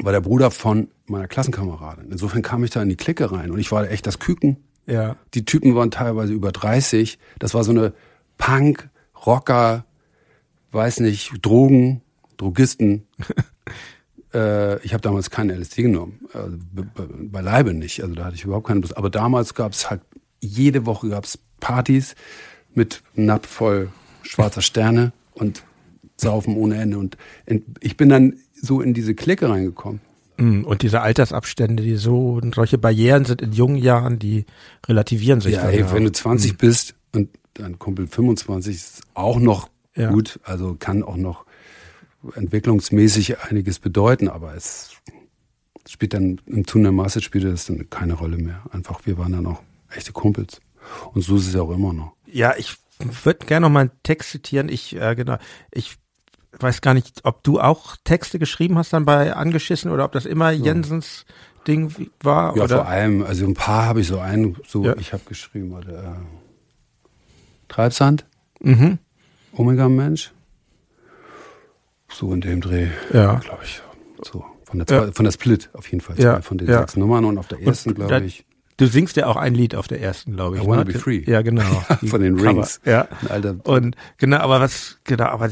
[0.00, 2.10] war der Bruder von meiner Klassenkameradin.
[2.10, 4.56] Insofern kam ich da in die Clique rein und ich war echt das Küken.
[4.86, 5.16] Ja.
[5.34, 7.18] Die Typen waren teilweise über 30.
[7.38, 7.92] Das war so eine
[8.38, 8.88] Punk,
[9.24, 9.84] Rocker,
[10.72, 12.02] weiß nicht, Drogen,
[12.36, 13.06] Drogisten.
[14.34, 16.20] äh, ich habe damals keinen LSD genommen.
[16.32, 18.02] Also, be- be- beileibe nicht.
[18.02, 18.96] Also da hatte ich überhaupt keine Lust.
[18.96, 20.02] Aber damals gab es halt,
[20.40, 22.14] jede Woche gab es Partys
[22.74, 23.90] mit Napf voll
[24.22, 25.64] schwarzer Sterne und
[26.18, 26.98] saufen ohne Ende.
[26.98, 27.16] Und
[27.80, 28.34] ich bin dann
[28.66, 30.00] so in diese Clique reingekommen.
[30.36, 34.44] Mm, und diese Altersabstände, die so, solche Barrieren sind in jungen Jahren, die
[34.86, 35.54] relativieren sich.
[35.54, 36.56] Ja, ey, wenn du 20 mhm.
[36.58, 40.10] bist und dein Kumpel 25 ist auch noch ja.
[40.10, 41.46] gut, also kann auch noch
[42.34, 44.90] entwicklungsmäßig einiges bedeuten, aber es
[45.88, 48.62] spielt dann im zunehmenden Maße spielt das dann keine Rolle mehr.
[48.70, 50.60] Einfach, wir waren dann auch echte Kumpels.
[51.14, 52.12] Und so ist es ja auch immer noch.
[52.26, 54.68] Ja, ich würde gerne noch mal einen Text zitieren.
[54.68, 55.38] Ich, äh, genau,
[55.70, 55.96] ich
[56.58, 60.26] weiß gar nicht, ob du auch Texte geschrieben hast dann bei Angeschissen oder ob das
[60.26, 61.34] immer Jensens ja.
[61.66, 62.56] Ding war.
[62.56, 62.76] Ja, oder?
[62.76, 64.96] vor allem, also ein paar habe ich so einen, so ja.
[64.98, 66.14] ich habe geschrieben, oder äh,
[67.68, 68.24] Treibsand,
[68.60, 68.98] mhm.
[69.52, 70.32] Omega Mensch,
[72.08, 73.36] so in dem Dreh, ja.
[73.36, 73.82] glaube ich,
[74.22, 75.12] so von der, ja.
[75.12, 76.40] von der Split auf jeden Fall, ja.
[76.40, 78.45] von den sechs Nummern und auf der ersten, glaube ich.
[78.78, 80.62] Du singst ja auch ein Lied auf der ersten, glaube ich.
[80.62, 80.92] I wanna ne?
[80.92, 81.22] be free.
[81.26, 81.62] Ja, genau.
[82.06, 82.80] Von den Rings.
[82.84, 83.08] Ja.
[83.28, 83.56] Alter.
[83.64, 85.48] Und genau, aber was, genau, aber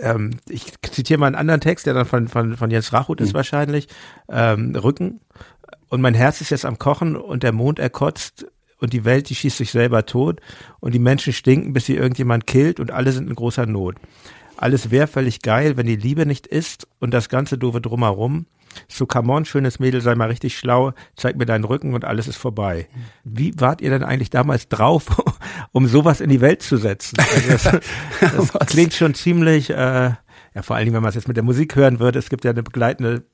[0.00, 3.26] ähm, ich zitiere mal einen anderen Text, der dann von, von, von Jens Rachut mhm.
[3.26, 3.88] ist wahrscheinlich.
[4.30, 5.20] Ähm, Rücken.
[5.88, 8.46] Und mein Herz ist jetzt am Kochen und der Mond erkotzt
[8.78, 10.40] und die Welt, die schießt sich selber tot
[10.80, 13.96] und die Menschen stinken, bis sie irgendjemand killt und alle sind in großer Not.
[14.56, 18.46] Alles wäre völlig geil, wenn die Liebe nicht ist und das ganze doofe drumherum.
[18.88, 22.28] So, come on, schönes Mädel, sei mal richtig schlau, zeig mir deinen Rücken und alles
[22.28, 22.88] ist vorbei.
[23.24, 25.06] Wie wart ihr denn eigentlich damals drauf,
[25.72, 27.16] um sowas in die Welt zu setzen?
[27.18, 29.74] Also das, das klingt schon ziemlich, äh,
[30.54, 32.44] ja, vor allen Dingen, wenn man es jetzt mit der Musik hören würde, es gibt
[32.44, 33.24] ja eine begleitende,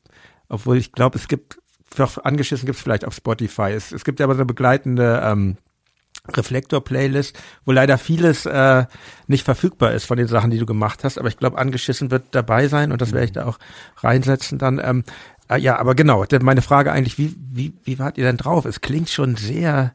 [0.48, 4.20] obwohl ich glaube, es gibt, für angeschissen gibt es vielleicht auf Spotify, es, es gibt
[4.20, 5.56] ja aber so eine begleitende ähm,
[6.36, 8.86] Reflektor-Playlist, wo leider vieles äh,
[9.26, 11.18] nicht verfügbar ist von den Sachen, die du gemacht hast.
[11.18, 13.58] Aber ich glaube, angeschissen wird dabei sein und das werde ich da auch
[13.98, 14.80] reinsetzen dann.
[14.82, 15.04] Ähm,
[15.48, 18.64] äh, ja, aber genau, meine Frage eigentlich, wie, wie, wie wart ihr denn drauf?
[18.64, 19.94] Es klingt schon sehr,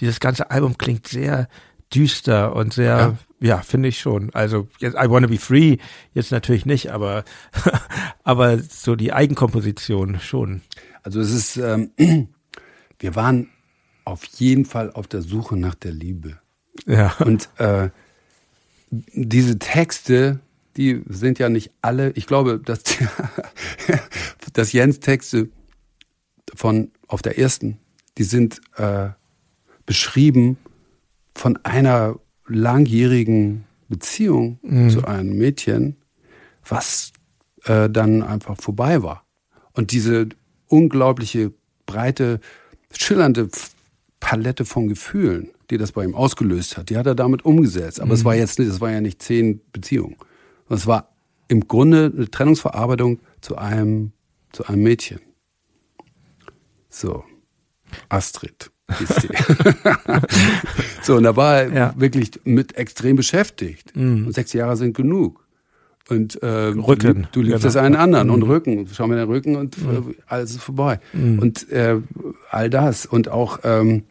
[0.00, 1.48] dieses ganze Album klingt sehr
[1.94, 4.30] düster und sehr, ja, ja finde ich schon.
[4.34, 5.78] Also jetzt I Wanna Be Free
[6.12, 7.24] jetzt natürlich nicht, aber,
[8.24, 10.62] aber so die Eigenkomposition schon.
[11.02, 11.90] Also es ist, ähm,
[12.98, 13.48] wir waren
[14.04, 16.38] auf jeden Fall auf der Suche nach der Liebe.
[16.86, 17.14] Ja.
[17.18, 17.90] Und äh,
[18.90, 20.40] diese Texte,
[20.76, 22.82] die sind ja nicht alle, ich glaube, dass,
[24.52, 25.48] dass Jens Texte
[26.54, 27.78] von auf der ersten,
[28.18, 29.10] die sind äh,
[29.86, 30.58] beschrieben
[31.34, 34.90] von einer langjährigen Beziehung mhm.
[34.90, 35.96] zu einem Mädchen,
[36.66, 37.12] was
[37.64, 39.24] äh, dann einfach vorbei war.
[39.72, 40.28] Und diese
[40.68, 41.52] unglaubliche
[41.86, 42.40] breite,
[42.92, 43.48] schillernde
[44.24, 48.00] Palette von Gefühlen, die das bei ihm ausgelöst hat, die hat er damit umgesetzt.
[48.00, 48.14] Aber mhm.
[48.14, 50.16] es war jetzt nicht, es war ja nicht zehn Beziehungen.
[50.70, 51.14] Es war
[51.48, 54.12] im Grunde eine Trennungsverarbeitung zu einem,
[54.52, 55.20] zu einem Mädchen.
[56.88, 57.22] So.
[58.08, 59.28] Astrid ist sie.
[61.02, 61.94] so, und da war er ja.
[61.98, 63.94] wirklich mit extrem beschäftigt.
[63.94, 64.28] Mhm.
[64.28, 65.43] Und sechs Jahre sind genug.
[66.08, 67.28] Und äh, Rücken.
[67.32, 67.64] Du, liebst genau.
[67.64, 68.34] das einen anderen mhm.
[68.34, 68.88] und Rücken.
[68.92, 70.14] Schau mir den Rücken und äh, mhm.
[70.26, 71.00] alles ist vorbei.
[71.12, 71.38] Mhm.
[71.38, 71.96] Und äh,
[72.50, 73.06] all das.
[73.06, 74.04] Und auch, ähm,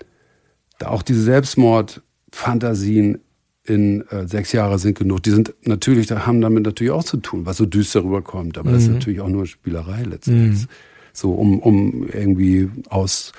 [0.83, 3.19] auch diese Selbstmordfantasien
[3.65, 5.23] in äh, sechs Jahre sind genug.
[5.23, 8.57] Die sind natürlich, da haben damit natürlich auch zu tun, was so düster rüberkommt.
[8.57, 8.95] Aber das ist mhm.
[8.95, 10.63] natürlich auch nur Spielerei letztendlich.
[10.63, 10.67] Mhm.
[11.13, 13.33] So, um, um irgendwie aus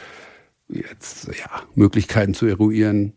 [0.68, 3.14] jetzt, ja, Möglichkeiten zu eruieren,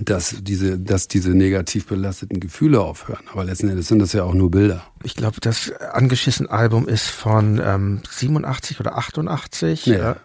[0.00, 3.24] dass diese, dass diese negativ belasteten Gefühle aufhören.
[3.32, 4.82] Aber letzten Endes sind das ja auch nur Bilder.
[5.02, 9.86] Ich glaube, das angeschissen Album ist von ähm, 87 oder 88.
[9.86, 10.16] Nee, ja.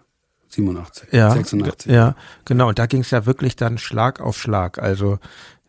[0.50, 1.92] 87, ja, 86.
[1.92, 2.16] Ja,
[2.46, 2.70] genau.
[2.70, 4.80] Und da ging es ja wirklich dann Schlag auf Schlag.
[4.80, 5.20] Also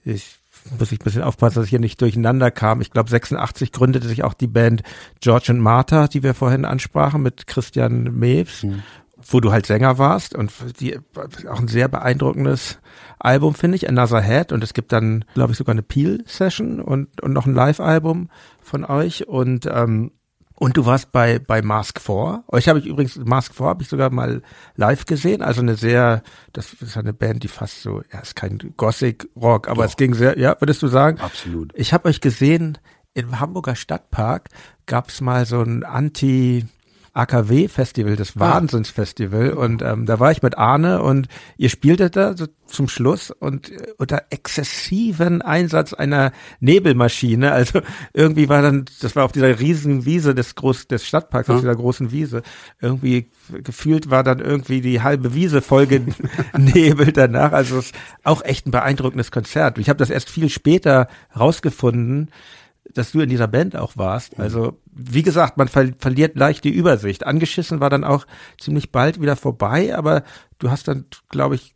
[0.04, 0.36] ich
[0.78, 2.80] muss ich ein bisschen aufpassen, dass ich hier nicht durcheinander kam.
[2.80, 4.82] Ich glaube, 86 gründete sich auch die Band
[5.20, 8.62] George and Martha, die wir vorhin ansprachen, mit Christian Mews.
[8.62, 8.82] Mhm
[9.26, 10.98] wo du halt Sänger warst und die
[11.48, 12.78] auch ein sehr beeindruckendes
[13.18, 16.80] Album finde ich, Another Head und es gibt dann glaube ich sogar eine Peel Session
[16.80, 18.30] und und noch ein Live Album
[18.62, 20.12] von euch und ähm,
[20.54, 22.44] und du warst bei bei Mask 4.
[22.48, 24.42] Euch habe ich übrigens Mask 4 habe ich sogar mal
[24.76, 28.58] live gesehen, also eine sehr das ist eine Band, die fast so ja, ist kein
[28.76, 29.90] Gothic Rock, aber Doch.
[29.90, 31.18] es ging sehr ja, würdest du sagen?
[31.20, 31.72] Absolut.
[31.74, 32.78] Ich habe euch gesehen
[33.14, 34.48] im Hamburger Stadtpark
[34.86, 36.66] gab's mal so ein Anti
[37.12, 38.40] AKW-Festival, das ah.
[38.40, 39.52] Wahnsinnsfestival.
[39.52, 43.70] Und ähm, da war ich mit Arne und ihr spieltet da so zum Schluss und
[43.70, 47.52] äh, unter exzessiven Einsatz einer Nebelmaschine.
[47.52, 47.80] Also
[48.12, 51.54] irgendwie war dann, das war auf dieser riesigen Wiese des Groß, des Stadtparks, ja.
[51.54, 52.42] auf dieser großen Wiese.
[52.80, 53.30] Irgendwie
[53.64, 57.52] gefühlt war dann irgendwie die halbe Wiese voll genebelt danach.
[57.52, 59.78] Also es ist auch echt ein beeindruckendes Konzert.
[59.78, 62.30] Ich habe das erst viel später rausgefunden
[62.94, 64.36] dass du in dieser Band auch warst.
[64.38, 64.44] Mhm.
[64.44, 67.26] Also, wie gesagt, man ver verliert leicht die Übersicht.
[67.26, 68.26] Angeschissen war dann auch
[68.60, 70.22] ziemlich bald wieder vorbei, aber
[70.58, 71.74] du hast dann, glaube ich,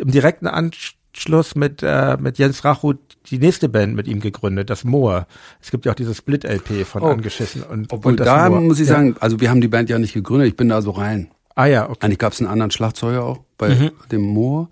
[0.00, 4.70] im direkten Anschluss Schluss mit, äh, mit Jens Rachut die nächste Band mit ihm gegründet,
[4.70, 5.26] das Moor.
[5.60, 7.08] Es gibt ja auch dieses Split-LP von Oh.
[7.08, 8.62] Angeschissen und, Obwohl und da Moor.
[8.62, 8.94] muss ich Ja.
[8.94, 11.28] sagen, also wir haben die Band ja nicht gegründet, ich bin da so rein.
[11.54, 11.98] Ah ja, okay.
[12.06, 13.90] Eigentlich gab es einen anderen Schlagzeuger auch bei Mhm.
[14.10, 14.70] dem Moor.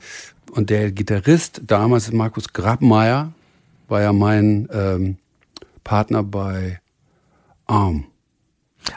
[0.53, 3.35] Und der Gitarrist damals, Markus Grabmeier,
[3.89, 5.19] war ja mein ähm,
[5.85, 6.81] Partner bei
[7.67, 8.05] Arm.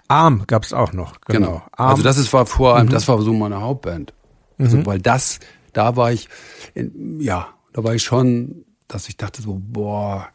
[0.08, 1.56] Arm gab's auch noch, genau.
[1.58, 1.62] Mhm.
[1.74, 4.14] Also das ist war vor allem, das war so meine Hauptband.
[4.58, 5.40] Also weil das,
[5.74, 6.30] da war ich,
[6.74, 10.30] in, ja, da war ich schon, dass ich dachte so, boah,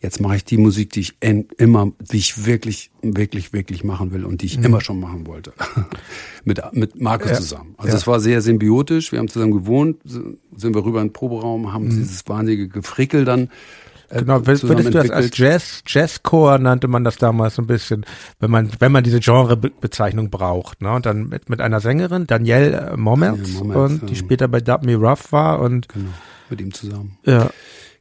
[0.00, 4.12] jetzt mache ich die Musik, die ich en, immer, die ich wirklich, wirklich, wirklich machen
[4.12, 5.52] will und die ich immer schon machen wollte.
[6.44, 7.34] mit, mit Markus Mhm.
[7.34, 7.40] Ja.
[7.40, 7.74] zusammen.
[7.78, 9.12] Also es war sehr symbiotisch.
[9.12, 13.48] Wir haben zusammen gewohnt, sind wir rüber in den Proberaum, haben dieses wahnsinnige Gefrickel dann
[14.20, 15.30] Genau, wür- zusammen würdest du das als.
[15.38, 18.04] Jazz, Jazzcore nannte man das damals so ein bisschen,
[18.40, 20.92] wenn man, wenn man diese Genrebezeichnung braucht, ne?
[20.92, 24.18] Und dann mit, mit einer Sängerin, Danielle äh, Mommertz, Danielle Mommertz, und die ja.
[24.18, 26.10] später bei Dub Me Rough war und, Genau,
[26.50, 27.16] mit ihm zusammen.
[27.24, 27.50] ja,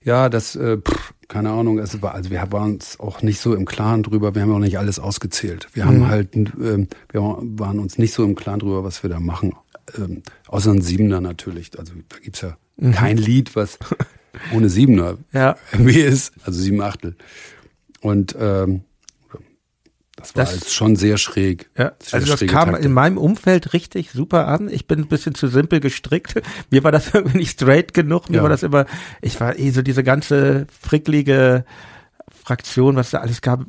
[0.04, 3.54] Ja, das, äh, pff, keine Ahnung, es war, also wir waren uns auch nicht so
[3.56, 5.68] im Klaren drüber, wir haben auch nicht alles ausgezählt.
[5.74, 5.88] Wir Mhm.
[5.88, 9.54] haben halt, ähm, wir waren uns nicht so im Klaren drüber, was wir da machen.
[9.98, 11.72] Ähm, außer ein Siebener natürlich.
[11.80, 12.92] Also da gibt's ja Mhm.
[12.94, 13.78] kein Lied, was
[14.54, 15.56] ohne Siebener Ja.
[15.72, 16.34] irgendwie ist.
[16.46, 17.16] Also sieben Achtel.
[18.02, 18.82] Und ähm,
[20.16, 21.70] das war Das- halt schon sehr schräg.
[21.78, 22.86] Ja, Sehr also das kam Takte.
[22.86, 24.70] in meinem Umfeld richtig super an.
[24.70, 26.36] Ich bin ein bisschen zu simpel gestrickt.
[26.70, 28.30] Mir war das irgendwie nicht straight genug.
[28.30, 28.44] Mir Ja.
[28.44, 28.86] war das immer,
[29.22, 31.66] ich war eh so diese ganze fricklige
[32.44, 33.66] Fraktion, was da alles gab,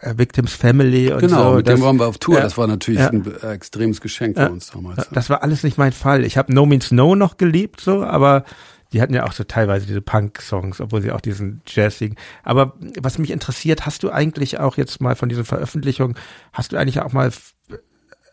[0.00, 1.56] äh, Victims Family und Genau, so.
[1.58, 2.36] mit das, dem waren wir auf Tour.
[2.36, 2.42] Ja.
[2.42, 3.08] Das war natürlich Ja.
[3.10, 5.08] ein extremes Geschenk für uns damals.
[5.12, 6.24] Das war alles nicht mein Fall.
[6.24, 8.44] Ich habe No Means No noch geliebt, so, aber
[8.92, 12.16] die hatten ja auch so teilweise diese Punk-Songs, obwohl sie auch diesen Jazzigen.
[12.42, 16.16] Aber was mich interessiert, hast du eigentlich auch jetzt mal von diesen Veröffentlichungen,
[16.52, 17.30] hast du eigentlich auch mal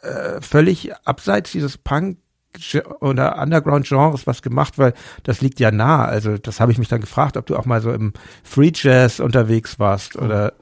[0.02, 2.18] äh, völlig abseits dieses Punk
[3.02, 4.94] oder Underground-Genres was gemacht, weil
[5.24, 6.06] das liegt ja nah.
[6.06, 9.20] Also das habe ich mich dann gefragt, ob du auch mal so im Free Jazz
[9.20, 10.54] unterwegs warst oder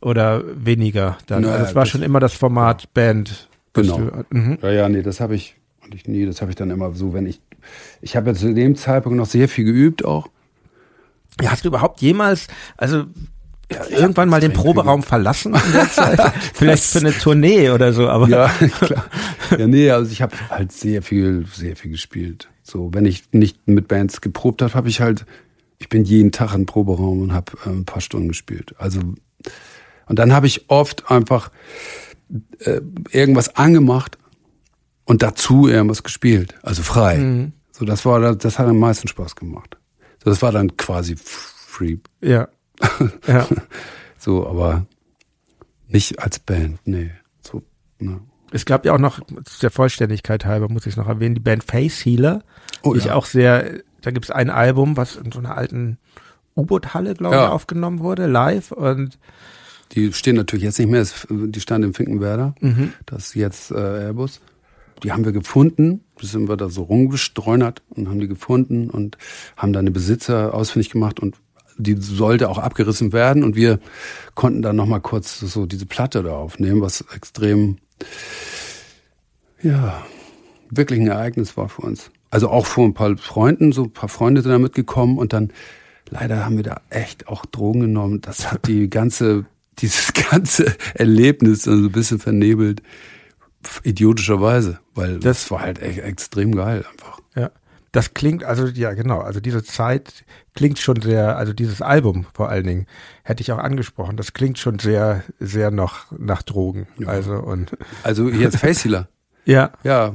[0.00, 1.18] oder weniger.
[1.26, 1.42] Dann.
[1.42, 3.48] Naja, also es war schon immer das Format Band.
[3.72, 3.98] Genau.
[3.98, 4.58] Du, mhm.
[4.62, 7.12] Ja, ja, nee, das habe ich, und ich nie, das habe ich dann immer so,
[7.12, 7.40] wenn ich,
[8.00, 10.28] ich habe ja zu dem Zeitpunkt noch sehr viel geübt auch.
[11.40, 13.04] Ja, hast du überhaupt jemals, also
[13.70, 16.20] ja, irgendwann mal den Proberaum verlassen in der Zeit?
[16.54, 18.48] Vielleicht für eine Tournee oder so, aber Ja,
[18.80, 19.06] klar.
[19.58, 22.48] Ja, nee, also ich habe halt sehr viel, sehr viel gespielt.
[22.62, 25.26] So, wenn ich nicht mit Bands geprobt habe, habe ich halt,
[25.78, 28.74] ich bin jeden Tag im Proberaum und habe äh, ein paar Stunden gespielt.
[28.78, 29.00] Also,
[30.06, 31.50] und dann habe ich oft einfach
[32.60, 32.80] äh,
[33.10, 34.18] irgendwas angemacht
[35.04, 37.50] und dazu irgendwas gespielt, also frei.
[37.72, 39.76] So, das war, das hat am meisten Spaß gemacht.
[40.22, 41.98] So, das war dann quasi free.
[42.20, 42.48] ja.
[43.26, 43.46] ja.
[44.18, 44.86] So, aber
[45.88, 47.10] nicht als Band, nee.
[47.40, 47.62] So,
[47.98, 48.20] ne.
[48.50, 49.20] Es gab ja auch noch,
[49.62, 52.42] der Vollständigkeit halber muss ich es noch erwähnen, die Band Face Healer,
[52.82, 53.14] Oh, die ich ja.
[53.14, 55.98] auch sehr, da gibt es ein Album, was in so einer alten
[56.56, 57.46] U-Boot-Halle, glaube Ja.
[57.46, 59.18] ich, aufgenommen wurde, live und
[59.92, 62.54] Die stehen natürlich jetzt nicht mehr, die standen im Finkenwerder.
[63.06, 64.40] Das ist jetzt äh, Airbus.
[65.02, 69.18] Die haben wir gefunden, da sind wir da so rumgestreunert und haben die gefunden und
[69.56, 71.36] haben dann den Besitzer ausfindig gemacht und
[71.76, 73.80] die sollte auch abgerissen werden und wir
[74.34, 77.78] konnten dann noch mal kurz so diese Platte da aufnehmen, was extrem,
[79.62, 80.04] ja,
[80.70, 82.10] wirklich ein Ereignis war für uns.
[82.30, 85.52] Also auch vor ein paar Freunden, so ein paar Freunde sind da mitgekommen und dann
[86.10, 88.20] leider haben wir da echt auch Drogen genommen.
[88.20, 89.46] Das hat die ganze,
[89.78, 92.82] dieses ganze Erlebnis so ein bisschen vernebelt.
[93.82, 97.20] Idiotischerweise, weil das, Das- war halt echt extrem geil einfach.
[97.34, 97.50] Ja.
[97.92, 100.24] Das klingt, also ja genau, also diese Zeit
[100.56, 102.86] klingt schon sehr, also dieses Album vor allen Dingen,
[103.22, 106.88] hätte ich auch angesprochen, das klingt schon sehr, sehr noch nach Drogen.
[107.06, 107.70] Also und
[108.02, 109.06] Also jetzt Face Healer.
[109.44, 110.14] ja, Ja,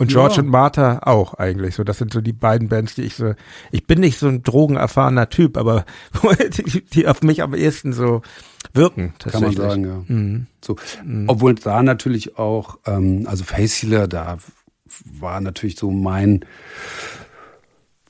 [0.00, 0.42] und George Ja.
[0.42, 1.74] und Martha auch eigentlich.
[1.74, 3.34] So, das sind so die beiden Bands, die ich so.
[3.70, 5.84] Ich bin nicht so ein drogenerfahrener Typ, aber
[6.56, 8.22] die, die auf mich am ehesten so
[8.72, 9.12] wirken.
[9.18, 10.04] kann man sagen, ja.
[10.06, 10.46] Mhm.
[10.64, 10.76] So,
[11.26, 14.38] obwohl da natürlich auch, ähm, also Face Healer, da
[15.04, 16.46] war natürlich so mein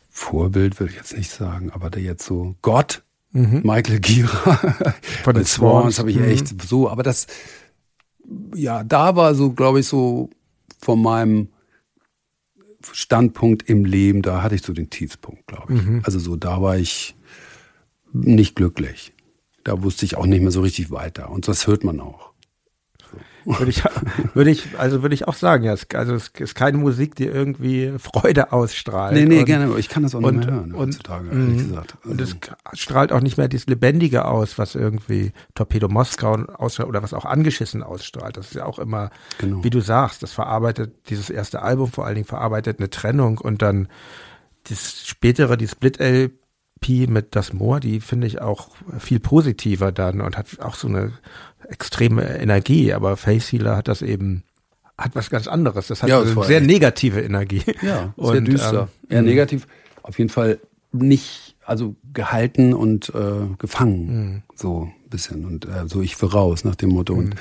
[0.08, 4.92] Vorbild, will ich jetzt nicht sagen, aber der jetzt so Gott, Michael Gira Mhm.
[5.24, 6.24] Von den Swans habe ich mhm.
[6.24, 7.26] echt so, aber das,
[8.54, 10.30] ja, da war so, glaube ich, so
[10.80, 11.48] von meinem
[12.92, 15.82] Standpunkt im Leben, da hatte ich so den Tiefspunkt, glaube ich.
[15.82, 16.02] Mhm.
[16.04, 17.16] Also so, da war ich
[18.12, 19.12] nicht glücklich.
[19.64, 21.30] Da wusste ich auch nicht mehr so richtig weiter.
[21.30, 22.29] Und das hört man auch.
[23.44, 23.82] Würde ich,
[24.34, 27.24] würde ich, also würde ich auch sagen, ja, es, also es ist keine Musik, die
[27.26, 29.14] irgendwie Freude ausstrahlt.
[29.14, 29.78] Nee, nee, und, gerne.
[29.78, 31.94] Ich kann das auch und- nicht mehr hören und- heutzutage, ehrlich mh, gesagt.
[32.04, 32.34] Und Also,
[32.72, 37.14] es strahlt auch nicht mehr dieses Lebendige aus, was irgendwie Torpedo Moskau ausstrahlt oder was
[37.14, 38.36] auch angeschissen ausstrahlt.
[38.36, 39.64] Das ist ja auch immer, Genau.
[39.64, 43.62] wie du sagst, das verarbeitet, dieses erste Album vor allen Dingen verarbeitet eine Trennung und
[43.62, 43.88] dann
[44.68, 46.32] das spätere, die Split-LP
[46.88, 51.12] mit Das Moor, die finde ich auch viel positiver dann und hat auch so eine
[51.68, 54.42] extreme Energie, aber Face Healer hat das eben
[54.98, 55.86] hat was ganz anderes.
[55.86, 57.62] Das hat Ja, eine sehr negative Energie.
[57.80, 58.88] Ja, Und, sehr düster.
[59.08, 59.66] ähm, Eher negativ.
[60.02, 60.58] Auf jeden Fall
[60.92, 64.42] nicht, also gehalten und äh, gefangen.
[64.54, 65.44] So ein bisschen.
[65.44, 67.14] Und äh, so ich will raus nach dem Motto.
[67.14, 67.36] Und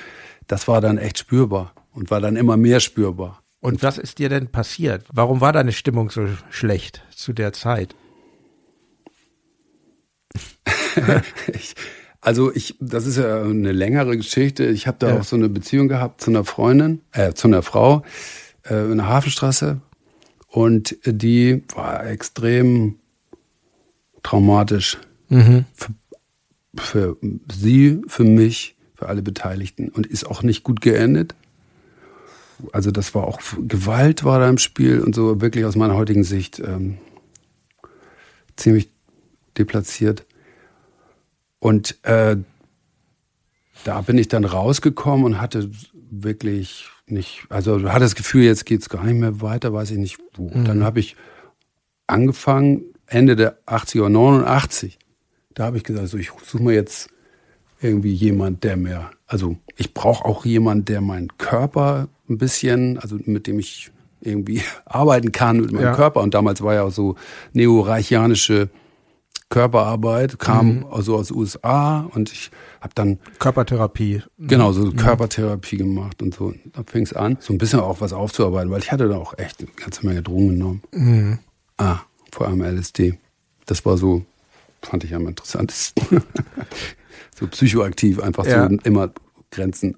[0.47, 3.41] das war dann echt spürbar und war dann immer mehr spürbar.
[3.61, 5.05] Und was ist dir denn passiert?
[5.11, 7.93] Warum war deine Stimmung so schlecht zu der Zeit?
[11.53, 11.75] ich,
[12.21, 14.65] also ich, das ist ja eine längere Geschichte.
[14.65, 15.19] Ich habe da Ja.
[15.19, 18.03] auch so eine Beziehung gehabt zu einer Freundin, äh, zu einer Frau
[18.69, 19.79] äh, in der Hafenstraße.
[20.47, 22.95] Und die war extrem
[24.23, 24.97] traumatisch
[25.75, 25.93] für,
[26.75, 27.17] für
[27.51, 31.35] sie, für mich, für alle Beteiligten und ist auch nicht gut geendet.
[32.73, 36.23] Also das war auch Gewalt war da im Spiel und so wirklich aus meiner heutigen
[36.25, 36.97] Sicht ähm,
[38.57, 38.89] ziemlich
[39.59, 40.25] deplatziert.
[41.59, 42.37] Und äh,
[43.83, 45.69] da bin ich dann rausgekommen und hatte
[46.09, 50.17] wirklich nicht, also hatte das Gefühl, jetzt geht's gar nicht mehr weiter, weiß ich nicht
[50.35, 50.49] wo.
[50.49, 51.15] Dann habe ich
[52.07, 54.97] angefangen, Ende der 80er, 89,
[55.53, 57.09] da habe ich gesagt, so, ich suche mir jetzt
[57.81, 63.17] irgendwie jemand, der mir, also ich brauche auch jemand, der meinen Körper ein bisschen, also
[63.25, 63.91] mit dem ich
[64.21, 65.95] irgendwie arbeiten kann mit meinem Ja.
[65.95, 66.21] Körper.
[66.21, 67.15] Und damals war ja auch so
[67.53, 68.69] neoreichianische
[69.49, 74.21] Körperarbeit, kam also aus USA und ich habe dann Körpertherapie.
[74.37, 76.53] genau so Körpertherapie gemacht und so.
[76.73, 79.37] Da fing es an, so ein bisschen auch was aufzuarbeiten, weil ich hatte da auch
[79.37, 81.39] echt eine ganze Menge Drogen genommen.
[81.77, 81.99] Ah,
[82.31, 83.17] vor allem LSD.
[83.65, 84.23] Das war so,
[84.83, 86.21] fand ich am interessantesten.
[87.39, 88.69] so psychoaktiv, einfach Ja.
[88.69, 89.11] so immer
[89.51, 89.97] Grenzen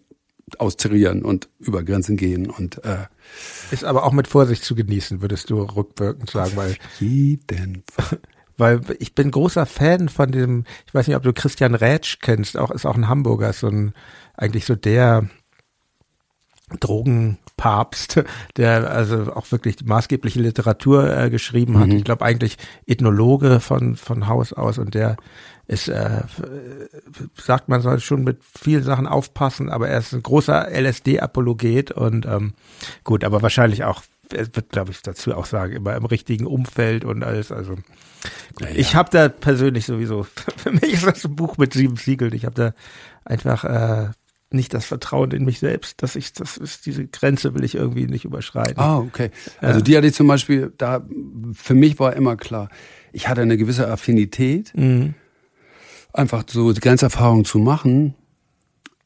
[0.58, 3.06] austarieren und über Grenzen gehen und äh,
[3.72, 8.20] Ist aber auch mit Vorsicht zu genießen, würdest du rückwirkend sagen, weil, jeden Fall.
[8.62, 12.58] Weil ich bin großer Fan von dem, ich weiß nicht, ob du Christian Rätsch kennst,
[12.58, 13.94] auch, ist auch ein Hamburger, so ein,
[14.38, 15.28] eigentlich so der
[16.80, 18.24] Drogenpapst,
[18.58, 21.90] der also auch wirklich maßgebliche Literatur äh, geschrieben hat.
[21.90, 25.18] Ich glaube eigentlich Ethnologe von, von Haus aus und der
[25.68, 26.22] ist, äh,
[27.36, 32.26] sagt man soll schon mit vielen Sachen aufpassen, aber er ist ein großer LSD-Apologet und
[32.26, 32.54] ähm,
[33.04, 37.24] gut, aber wahrscheinlich auch, wird glaube ich dazu auch sagen, immer im richtigen Umfeld und
[37.24, 37.76] alles, also
[38.56, 38.68] gut.
[38.76, 40.24] ich habe da persönlich sowieso,
[40.58, 42.74] für mich ist das ein Buch mit sieben Siegeln, ich habe da
[43.26, 44.10] einfach äh,
[44.54, 48.06] nicht das Vertrauen in mich selbst, dass ich, das ist, diese Grenze will ich irgendwie
[48.06, 48.80] nicht überschreiten.
[48.80, 49.32] Ah, okay.
[49.62, 51.06] Also die hatte ich zum Beispiel, da
[51.54, 52.70] für mich war immer klar,
[53.14, 54.74] ich hatte eine gewisse Affinität,
[56.14, 58.16] einfach so die Grenzerfahrung zu machen.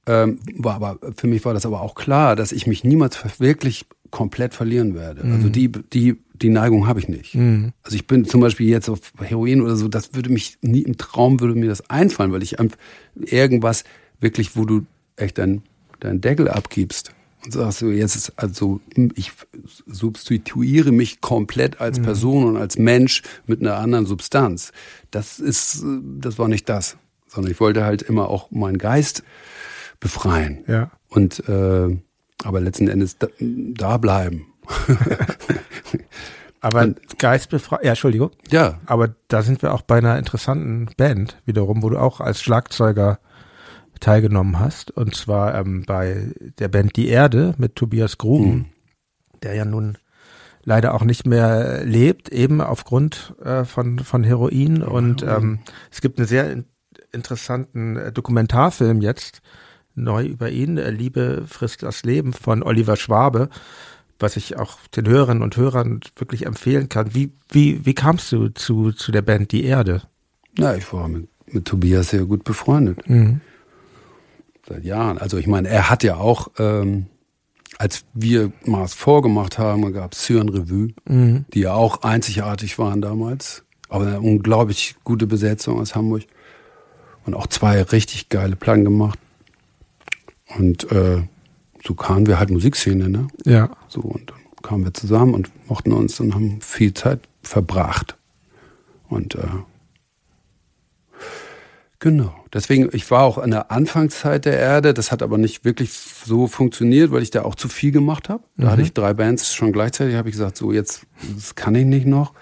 [0.08, 3.88] Ähm, war aber für mich war das aber auch klar, dass ich mich niemals wirklich
[4.16, 5.24] komplett verlieren werde.
[5.26, 7.36] Also die die die Neigung habe ich nicht.
[7.84, 10.98] Also ich bin zum Beispiel jetzt auf Heroin oder so, das würde mich nie im
[10.98, 12.78] Traum würde mir das einfallen, weil ich einfach
[13.14, 13.84] irgendwas
[14.22, 14.86] wirklich, wo du
[15.18, 15.64] echt deinen
[16.00, 17.12] deinen Deckel abgibst
[17.44, 18.80] und sagst du jetzt ist also
[19.16, 19.34] ich
[19.86, 24.72] substituiere mich komplett als Person und als Mensch mit einer anderen Substanz.
[25.12, 25.84] Das ist
[26.22, 26.96] das war nicht das,
[27.28, 29.24] sondern ich wollte halt immer auch meinen Geist
[30.00, 30.64] befreien.
[30.68, 30.92] Ja.
[31.10, 31.98] Und äh,
[32.44, 34.48] aber letzten Endes da, da bleiben.
[36.62, 38.32] Aber geistbefreit, ja, Entschuldigung.
[38.50, 42.42] Ja, Aber da sind wir auch bei einer interessanten Band wiederum, wo du auch als
[42.42, 43.20] Schlagzeuger
[44.00, 44.90] teilgenommen hast.
[44.90, 48.74] Und zwar ähm, bei der Band Die Erde mit Tobias Gruben,
[49.44, 50.00] der ja nun
[50.64, 54.82] leider auch nicht mehr lebt, eben aufgrund äh, von, von Heroin.
[54.82, 55.60] Und ähm,
[55.92, 56.66] es gibt einen sehr in
[57.12, 59.42] interessanten äh, Dokumentarfilm jetzt,
[59.96, 63.50] neu über ihn, äh, Liebe frisst das Leben von Oliver Schwabe,
[64.20, 67.14] was ich auch den Hörerinnen und Hörern wirklich empfehlen kann.
[67.14, 70.04] Wie, wie, wie kamst du zu, zu der Band Die Erde?
[70.58, 73.00] na, ich war mit, mit Tobias sehr gut befreundet.
[74.68, 75.18] Seit Jahren.
[75.18, 77.08] Also ich meine, er hat ja auch, ähm,
[77.78, 80.94] als wir Mars vorgemacht haben, gab es Syren Revue,
[81.54, 83.64] die ja auch einzigartig waren damals.
[83.90, 86.24] Aber eine unglaublich gute Besetzung aus Hamburg.
[87.26, 89.20] Und auch zwei richtig geile Platten gemacht.
[90.58, 91.24] Und äh,
[91.84, 93.28] so kamen wir halt Musikszene, ne?
[93.46, 93.72] Ja.
[93.88, 98.18] So, und dann kamen wir zusammen und mochten uns und haben viel Zeit verbracht.
[99.08, 99.48] Und äh,
[102.00, 102.34] genau.
[102.54, 106.48] Deswegen, ich war auch in der Anfangszeit der Erde, das hat aber nicht wirklich so
[106.48, 108.44] funktioniert, weil ich da auch zu viel gemacht habe.
[108.58, 111.86] Da hatte ich drei Bands schon gleichzeitig, habe ich gesagt, so jetzt, das kann ich
[111.86, 112.34] nicht noch.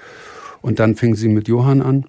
[0.62, 2.06] Und dann fing sie mit Johann an.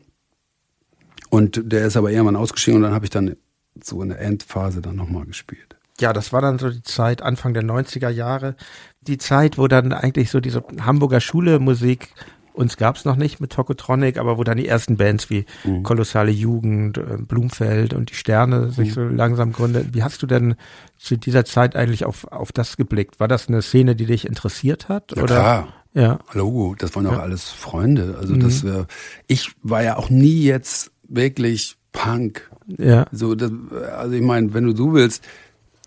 [1.30, 3.36] Und der ist aber irgendwann ausgestiegen und dann habe ich dann
[3.82, 5.73] so in der Endphase dann nochmal gespielt.
[6.00, 8.56] Ja, das war dann so die Zeit, Anfang der 90er Jahre.
[9.02, 12.08] Die Zeit, wo dann eigentlich so diese Hamburger Schule Musik
[12.54, 15.82] uns gab es noch nicht mit Tokotronic, aber wo dann die ersten Bands wie mhm.
[15.82, 18.92] Kolossale Jugend, äh, Blumfeld und die Sterne sich mhm.
[18.92, 19.90] so langsam gründen.
[19.92, 20.54] Wie hast du denn
[20.96, 23.18] zu dieser Zeit eigentlich auf, auf das geblickt?
[23.18, 25.12] War das eine Szene, die dich interessiert hat?
[25.16, 25.34] Ja, oder?
[25.34, 25.68] klar.
[25.94, 26.18] Ja.
[26.32, 27.20] Logo, das waren auch ja.
[27.20, 28.16] alles Freunde.
[28.20, 28.40] Also mhm.
[28.40, 28.84] das, äh,
[29.26, 32.50] ich war ja auch nie jetzt wirklich Punk.
[32.78, 33.06] Ja.
[33.10, 33.50] So, das,
[33.96, 35.24] also ich meine, wenn du so willst,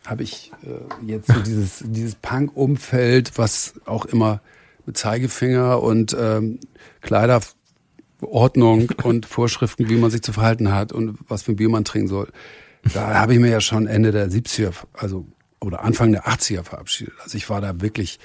[0.10, 4.42] habe ich äh, jetzt so dieses, dieses Punk-Umfeld, was auch immer
[4.86, 6.60] mit Zeigefinger und ähm,
[7.02, 11.86] Kleiderordnung und Vorschriften, wie man sich zu verhalten hat und was für ein Bier man
[11.86, 12.32] trinken soll.
[12.94, 15.26] Da habe ich mir ja schon Ende der 70er, also
[15.60, 17.14] oder Anfang der 80er verabschiedet.
[17.24, 18.20] Also ich war da wirklich,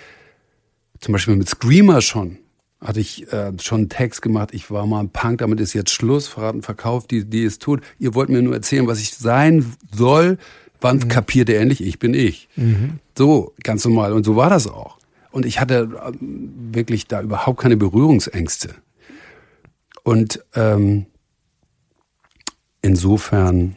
[1.00, 2.38] zum Beispiel mit Screamer schon,
[2.80, 5.90] hatte ich äh, schon einen Text gemacht, ich war mal ein Punk, damit ist jetzt
[5.90, 7.80] Schluss, verraten, verkauft, die, die es tut.
[7.98, 10.38] Ihr wollt mir nur erzählen, was ich sein soll.
[10.82, 11.08] Wann mhm.
[11.08, 11.82] kapiert ihr endlich?
[11.82, 12.48] Ich bin ich.
[12.56, 12.98] Mhm.
[13.16, 14.12] So, ganz normal.
[14.12, 14.98] Und so war das auch.
[15.30, 18.74] Und ich hatte ähm, wirklich da überhaupt keine Berührungsängste.
[20.02, 21.06] Und ähm,
[22.82, 23.76] insofern,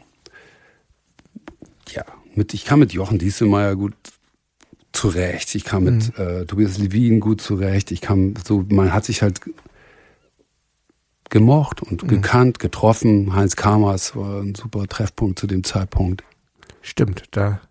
[1.90, 2.04] ja,
[2.34, 3.94] mit, ich kam mit Jochen Dieselmeier gut
[4.92, 5.54] zurecht.
[5.54, 6.24] Ich kam mit mhm.
[6.24, 7.92] äh, Tobias Levin gut zurecht.
[7.92, 9.42] Ich kam so, man hat sich halt
[11.30, 12.08] gemocht und mhm.
[12.08, 13.36] gekannt, getroffen.
[13.36, 16.24] Heinz Kamers war ein super Treffpunkt zu dem Zeitpunkt.
[16.86, 17.62] Stimmt, da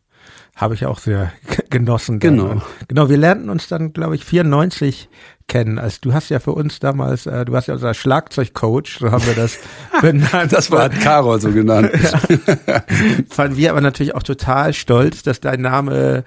[0.56, 1.32] habe ich auch sehr
[1.70, 2.18] genossen.
[2.18, 2.48] Genau.
[2.48, 2.62] Dann.
[2.88, 5.08] Genau, wir lernten uns dann, glaube ich, 94
[5.46, 5.78] kennen.
[5.78, 9.24] Also du hast ja für uns damals, äh, du warst ja unser Schlagzeugcoach, so haben
[9.24, 9.58] wir das
[10.00, 10.52] benannt.
[10.52, 11.90] das war Carol so genannt.
[11.92, 12.82] ja.
[13.30, 16.24] Fanden wir aber natürlich auch total stolz, dass dein Name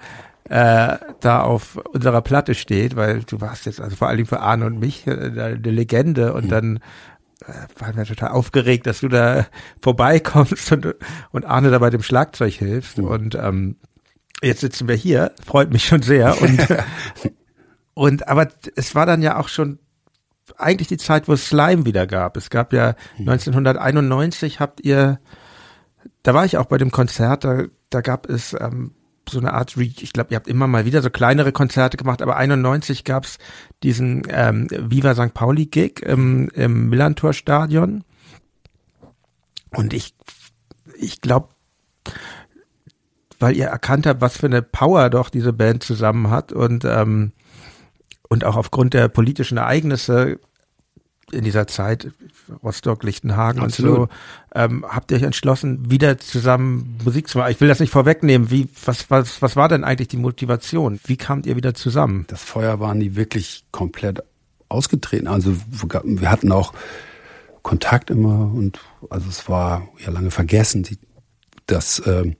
[0.48, 4.64] äh, da auf unserer Platte steht, weil du warst jetzt also vor allem für Arne
[4.64, 6.48] und mich äh, eine Legende und mhm.
[6.48, 6.80] dann
[7.78, 9.46] waren wir total aufgeregt, dass du da
[9.80, 10.94] vorbeikommst und,
[11.30, 12.98] und Arne da bei dem Schlagzeug hilfst.
[12.98, 13.04] Mhm.
[13.04, 13.76] Und ähm,
[14.42, 16.40] jetzt sitzen wir hier, freut mich schon sehr.
[16.40, 16.66] Und,
[17.94, 19.78] und aber es war dann ja auch schon
[20.56, 22.36] eigentlich die Zeit, wo es Slime wieder gab.
[22.36, 25.20] Es gab ja 1991 habt ihr,
[26.22, 28.94] da war ich auch bei dem Konzert, da, da gab es ähm,
[29.28, 32.36] so eine Art, ich glaube, ihr habt immer mal wieder so kleinere Konzerte gemacht, aber
[32.36, 33.38] 91 gab's
[33.82, 35.34] diesen ähm, Viva St.
[35.34, 38.04] Pauli Gig im, im Millantor Stadion.
[39.74, 40.14] Und ich,
[40.98, 41.48] ich glaube,
[43.38, 47.32] weil ihr erkannt habt, was für eine Power doch diese Band zusammen hat und ähm,
[48.28, 50.38] und auch aufgrund der politischen Ereignisse
[51.32, 52.08] in dieser Zeit,
[52.62, 53.98] Rostock, Lichtenhagen Absolut.
[53.98, 54.08] und so,
[54.54, 57.50] ähm, habt ihr euch entschlossen, wieder zusammen Musik zu machen?
[57.50, 58.50] Ich will das nicht vorwegnehmen.
[58.50, 60.98] Wie, was, was, was war denn eigentlich die Motivation?
[61.04, 62.24] Wie kamt ihr wieder zusammen?
[62.28, 64.22] Das Feuer war nie wirklich komplett
[64.68, 65.26] ausgetreten.
[65.26, 65.54] Also
[66.04, 66.72] wir hatten auch
[67.62, 70.98] Kontakt immer und also es war ja lange vergessen, die,
[71.66, 72.32] dass äh,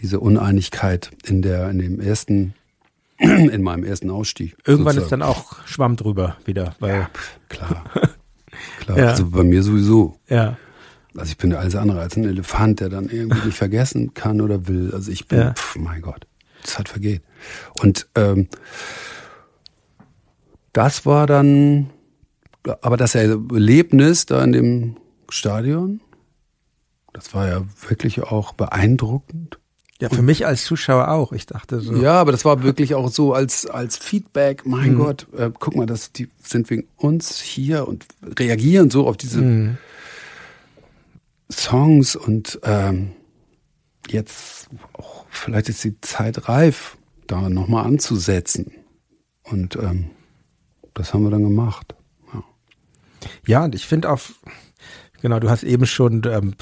[0.00, 2.54] diese Uneinigkeit in der in dem ersten
[3.18, 4.56] in meinem ersten Ausstieg.
[4.66, 5.04] Irgendwann sozusagen.
[5.04, 7.10] ist dann auch Schwamm drüber wieder, weil ja,
[7.48, 7.84] klar,
[8.86, 8.98] klar.
[8.98, 9.08] Ja.
[9.08, 10.18] Also bei mir sowieso.
[10.28, 10.56] Ja.
[11.16, 14.68] Also ich bin alles andere als ein Elefant, der dann irgendwie nicht vergessen kann oder
[14.68, 14.92] will.
[14.92, 15.54] Also ich bin, ja.
[15.54, 16.26] pf, mein Gott,
[16.62, 17.22] die Zeit vergeht.
[17.80, 18.48] Und ähm,
[20.72, 21.90] das war dann,
[22.82, 24.96] aber das Erlebnis da in dem
[25.28, 26.00] Stadion,
[27.12, 29.58] das war ja wirklich auch beeindruckend.
[30.00, 31.32] Ja, für mich als Zuschauer auch.
[31.32, 31.94] Ich dachte so.
[31.96, 34.66] Ja, aber das war wirklich auch so als, als Feedback.
[34.66, 34.98] Mein mhm.
[34.98, 38.04] Gott, äh, guck mal, das, die sind wegen uns hier und
[38.38, 39.78] reagieren so auf diese mhm.
[41.50, 43.12] Songs und ähm,
[44.08, 48.72] jetzt auch, vielleicht ist die Zeit reif, da nochmal anzusetzen.
[49.44, 50.10] Und ähm,
[50.92, 51.94] das haben wir dann gemacht.
[52.34, 52.44] Ja,
[53.46, 54.20] ja und ich finde auch,
[55.26, 56.54] Genau, du hast eben schon ähm,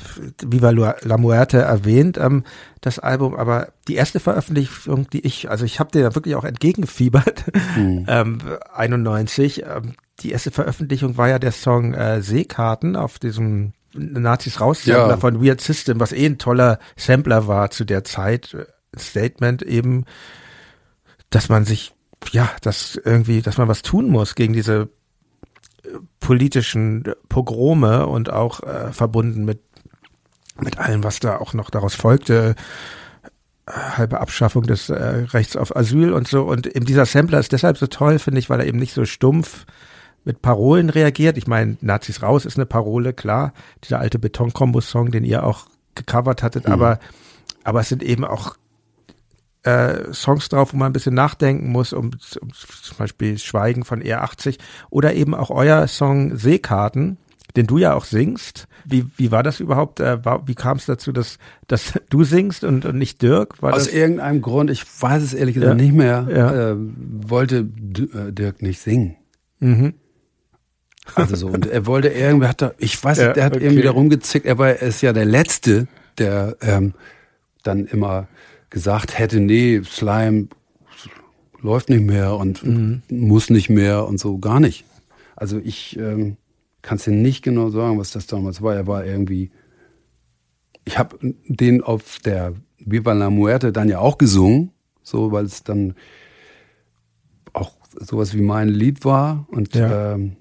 [0.42, 2.44] Viva la Muerte erwähnt, ähm,
[2.80, 6.44] das Album, aber die erste Veröffentlichung, die ich, also ich habe dir da wirklich auch
[6.44, 7.44] entgegengefiebert,
[7.76, 8.06] mhm.
[8.08, 8.38] ähm,
[8.72, 14.86] 91, ähm, die erste Veröffentlichung war ja der Song äh, Seekarten auf diesem Nazis raus
[14.86, 15.14] ja.
[15.18, 18.56] von Weird System, was eh ein toller Sampler war zu der Zeit.
[18.98, 20.06] Statement eben,
[21.28, 21.92] dass man sich,
[22.32, 24.88] ja, dass irgendwie, dass man was tun muss gegen diese
[26.20, 29.61] politischen Pogrome und auch äh, verbunden mit,
[30.61, 32.55] mit allem, was da auch noch daraus folgte,
[33.66, 36.42] äh, halbe Abschaffung des äh, Rechts auf Asyl und so.
[36.42, 39.05] Und eben dieser Sampler ist deshalb so toll, finde ich, weil er eben nicht so
[39.05, 39.66] stumpf
[40.24, 41.36] mit Parolen reagiert.
[41.36, 43.53] Ich meine, Nazis raus ist eine Parole, klar.
[43.84, 46.72] Dieser alte Beton-Kombo-Song, den ihr auch gecovert hattet, mhm.
[46.72, 46.99] aber,
[47.62, 48.57] aber es sind eben auch
[49.64, 52.10] äh, Songs drauf, wo man ein bisschen nachdenken muss, um,
[52.40, 54.58] um zum Beispiel Schweigen von R80
[54.90, 57.18] oder eben auch euer Song Seekarten,
[57.56, 58.66] den du ja auch singst.
[58.84, 60.00] Wie, wie war das überhaupt?
[60.00, 63.62] Äh, war, wie kam es dazu, dass, dass du singst und, und nicht Dirk?
[63.62, 65.82] War Aus irgendeinem Grund, ich weiß es ehrlich gesagt ja.
[65.82, 66.70] nicht mehr, ja.
[66.72, 69.16] äh, wollte Dirk nicht singen.
[69.60, 69.94] Mhm.
[71.14, 73.64] Also so, und er wollte irgendwie, hat da, ich weiß nicht, ja, der hat okay.
[73.64, 75.86] irgendwie da rumgezickt, er war, er ist ja der Letzte,
[76.18, 76.94] der ähm,
[77.62, 78.26] dann immer
[78.75, 80.49] gesagt hätte, nee, Slime
[81.62, 83.03] läuft nicht mehr und mhm.
[83.09, 84.85] muss nicht mehr und so, gar nicht.
[85.37, 86.37] Also ich ähm,
[86.83, 88.75] kann es dir nicht genau sagen, was das damals war.
[88.75, 89.53] Er war irgendwie,
[90.85, 91.16] ich habe
[91.47, 94.72] den auf der Viva la Muerte dann ja auch gesungen,
[95.05, 95.95] so, weil es dann
[97.53, 100.14] auch sowas wie mein Lied war und ja.
[100.14, 100.37] ähm,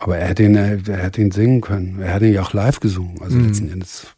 [0.00, 2.00] aber er hätte ihn, er, hätte ihn singen können.
[2.00, 3.22] Er hätte ihn ja auch live gesungen.
[3.22, 3.46] Also mhm.
[3.46, 4.08] letzten Endes,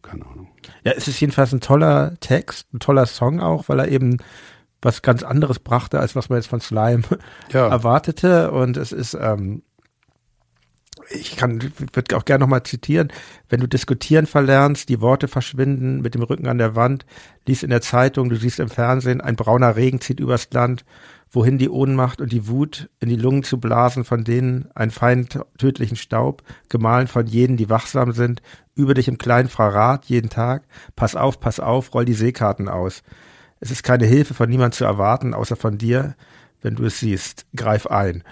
[0.00, 0.43] keine Ahnung.
[0.84, 4.18] Ja, es ist jedenfalls ein toller Text, ein toller Song auch, weil er eben
[4.82, 7.02] was ganz anderes brachte, als was man jetzt von Slime
[7.52, 7.68] ja.
[7.68, 8.50] erwartete.
[8.50, 9.62] Und es ist, ähm,
[11.10, 13.10] ich kann, würde auch gerne nochmal zitieren,
[13.48, 17.06] wenn du diskutieren verlernst, die Worte verschwinden mit dem Rücken an der Wand,
[17.46, 20.84] liest in der Zeitung, du siehst im Fernsehen, ein brauner Regen zieht übers Land,
[21.34, 25.40] wohin die Ohnmacht und die Wut in die Lungen zu blasen, von denen ein Feind
[25.58, 28.40] tödlichen Staub, gemahlen von jenen, die wachsam sind,
[28.74, 30.62] über dich im kleinen Frarat jeden Tag,
[30.96, 33.02] pass auf, pass auf, roll die Seekarten aus.
[33.60, 36.14] Es ist keine Hilfe von niemand zu erwarten, außer von dir,
[36.62, 38.22] wenn du es siehst, greif ein.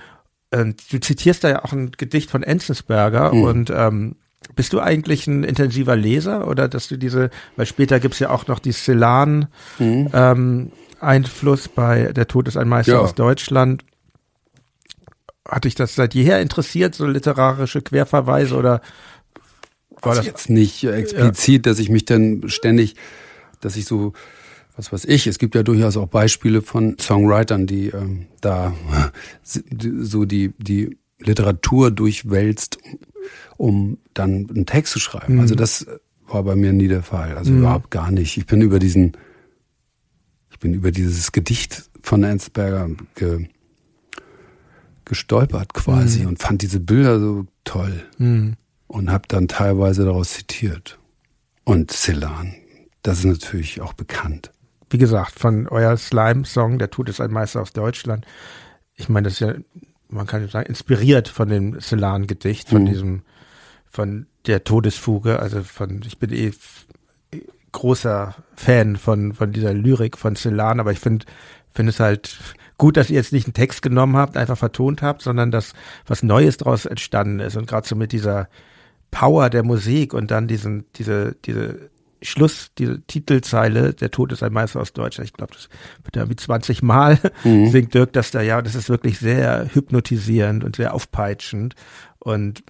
[0.54, 3.42] Und du zitierst da ja auch ein Gedicht von Enzensberger mhm.
[3.42, 4.16] und ähm,
[4.54, 8.46] bist du eigentlich ein intensiver Leser oder dass du diese, weil später gibt's ja auch
[8.46, 9.48] noch die Celan,
[9.78, 10.10] mhm.
[10.12, 10.72] ähm,
[11.02, 12.98] Einfluss bei Der Tod ist ein Meister ja.
[13.00, 13.84] aus Deutschland.
[15.48, 18.80] Hat dich das seit jeher interessiert, so literarische Querverweise oder
[20.00, 21.70] war das jetzt nicht explizit, ja.
[21.70, 22.96] dass ich mich dann ständig,
[23.60, 24.12] dass ich so,
[24.76, 28.74] was weiß ich, es gibt ja durchaus auch Beispiele von Songwritern, die ähm, da
[29.42, 32.78] so die, die Literatur durchwälzt,
[33.56, 35.34] um dann einen Text zu schreiben.
[35.34, 35.40] Mhm.
[35.40, 35.86] Also das
[36.26, 37.36] war bei mir nie der Fall.
[37.36, 37.60] Also mhm.
[37.60, 38.36] überhaupt gar nicht.
[38.36, 39.12] Ich bin über diesen
[40.62, 43.48] bin über dieses Gedicht von Enzberger ge,
[45.04, 46.28] gestolpert quasi mhm.
[46.28, 48.54] und fand diese Bilder so toll mhm.
[48.86, 50.98] und habe dann teilweise daraus zitiert.
[51.64, 52.54] Und Celan,
[53.02, 54.52] das ist natürlich auch bekannt.
[54.88, 58.24] Wie gesagt, von euer Slime-Song, Der Tod ist ein Meister aus Deutschland.
[58.94, 59.54] Ich meine, das ist ja,
[60.08, 62.86] man kann sagen, inspiriert von dem Celan-Gedicht, von mhm.
[62.86, 63.22] diesem,
[63.86, 66.52] von der Todesfuge, also von, ich bin eh
[67.72, 71.26] großer Fan von, von dieser Lyrik von Celan, aber ich finde,
[71.72, 72.38] finde es halt
[72.78, 75.72] gut, dass ihr jetzt nicht einen Text genommen habt, einfach vertont habt, sondern dass
[76.06, 77.56] was Neues daraus entstanden ist.
[77.56, 78.48] Und gerade so mit dieser
[79.10, 81.90] Power der Musik und dann diesen, diese, diese
[82.22, 85.68] Schluss, diese Titelzeile, der Tod ist ein Meister aus Deutschland, ich glaube, das
[86.02, 87.70] wird ja wie 20 Mal mhm.
[87.70, 88.40] singt Dirk das da.
[88.40, 91.74] Ja, das ist wirklich sehr hypnotisierend und sehr aufpeitschend.
[92.18, 92.62] Und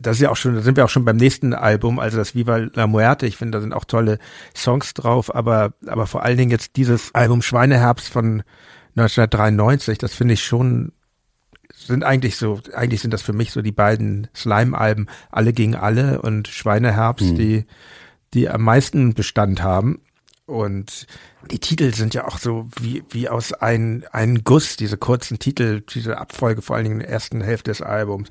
[0.00, 2.34] das ist ja auch schon, da sind wir auch schon beim nächsten Album, also das
[2.34, 3.26] Viva la Muerte.
[3.26, 4.18] Ich finde, da sind auch tolle
[4.56, 8.42] Songs drauf, aber, aber vor allen Dingen jetzt dieses Album Schweineherbst von
[8.96, 10.92] 1993, das finde ich schon,
[11.74, 16.22] sind eigentlich so, eigentlich sind das für mich so die beiden Slime-Alben, alle gegen alle
[16.22, 17.36] und Schweineherbst, mhm.
[17.36, 17.66] die,
[18.32, 20.00] die am meisten Bestand haben.
[20.46, 21.06] Und
[21.50, 25.80] die Titel sind ja auch so wie, wie aus ein, ein Guss, diese kurzen Titel,
[25.80, 28.28] diese Abfolge, vor allen Dingen in der ersten Hälfte des Albums.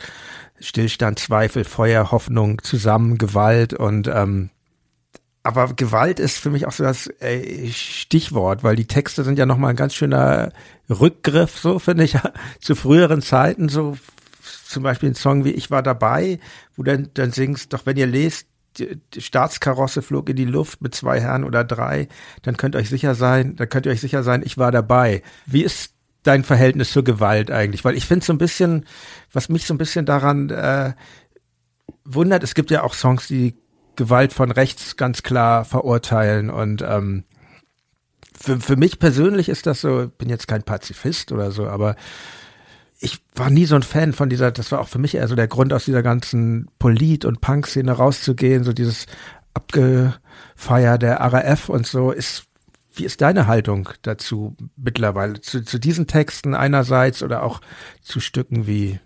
[0.60, 4.50] Stillstand, Zweifel, Feuer, Hoffnung, zusammen, Gewalt und ähm,
[5.42, 9.46] aber Gewalt ist für mich auch so das äh, Stichwort, weil die Texte sind ja
[9.46, 10.52] nochmal ein ganz schöner
[10.90, 12.18] Rückgriff, so finde ich,
[12.62, 13.98] zu früheren Zeiten, so
[14.68, 16.40] zum Beispiel ein Song wie Ich war dabei,
[16.76, 18.48] wo dann, dann singst, doch wenn ihr lest,
[18.80, 22.08] die, Staatskarosse flog in die Luft mit zwei Herren oder drei,
[22.42, 25.22] dann könnt ihr euch sicher sein, dann könnt ihr euch sicher sein, ich war dabei.
[25.46, 25.94] Wie ist
[26.24, 27.86] dein Verhältnis zur Gewalt eigentlich?
[27.86, 28.86] Weil ich finde so ein bisschen,
[29.32, 30.94] was mich so ein bisschen daran äh,
[32.04, 33.56] wundert, es gibt ja auch Songs, die
[33.96, 37.26] Gewalt von rechts ganz klar verurteilen und ähm,
[38.40, 41.96] für, für mich persönlich ist das so, bin jetzt kein Pazifist oder so, aber
[43.00, 45.36] ich war nie so ein Fan von dieser, das war auch für mich eher so
[45.36, 49.06] der Grund, aus dieser ganzen Polit- und Punk-Szene rauszugehen, so dieses
[49.54, 52.46] Abgefeier der RAF und so, ist
[52.94, 55.40] wie ist deine Haltung dazu mittlerweile?
[55.40, 57.62] Zu, zu diesen Texten einerseits oder auch
[58.02, 59.00] zu Stücken wie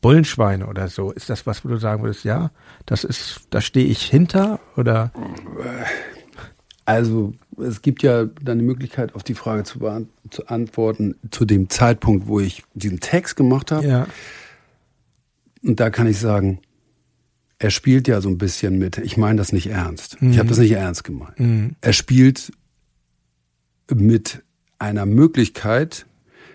[0.00, 1.10] Bullenschweine oder so?
[1.10, 2.50] Ist das was, wo du sagen würdest, ja,
[2.84, 5.12] das ist, da stehe ich hinter oder?
[6.84, 9.80] Also es gibt ja dann die Möglichkeit, auf die Frage zu,
[10.30, 13.86] zu antworten, zu dem Zeitpunkt, wo ich diesen Text gemacht habe.
[13.86, 14.06] Ja.
[15.62, 16.60] Und da kann ich sagen,
[17.58, 20.20] er spielt ja so ein bisschen mit, ich meine das nicht ernst.
[20.20, 20.30] Mhm.
[20.32, 21.38] Ich habe das nicht ernst gemeint.
[21.38, 21.76] Mhm.
[21.80, 22.52] Er spielt
[23.94, 24.42] mit
[24.78, 26.06] einer Möglichkeit,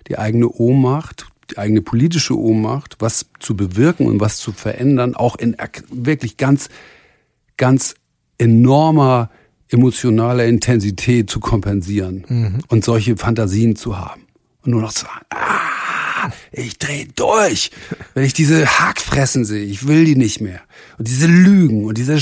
[0.08, 5.36] die eigene Ohnmacht, die eigene politische Ohnmacht, was zu bewirken und was zu verändern, auch
[5.36, 5.56] in
[5.92, 6.70] wirklich ganz,
[7.58, 7.96] ganz
[8.38, 9.30] enormer
[9.70, 12.60] emotionaler Intensität zu kompensieren mhm.
[12.68, 14.28] und solche Fantasien zu haben.
[14.64, 17.72] Und nur noch zu sagen, ah, ich dreh durch,
[18.14, 19.64] wenn ich diese Hackfressen sehe.
[19.64, 20.62] Ich will die nicht mehr.
[20.98, 22.20] Und diese Lügen und diese,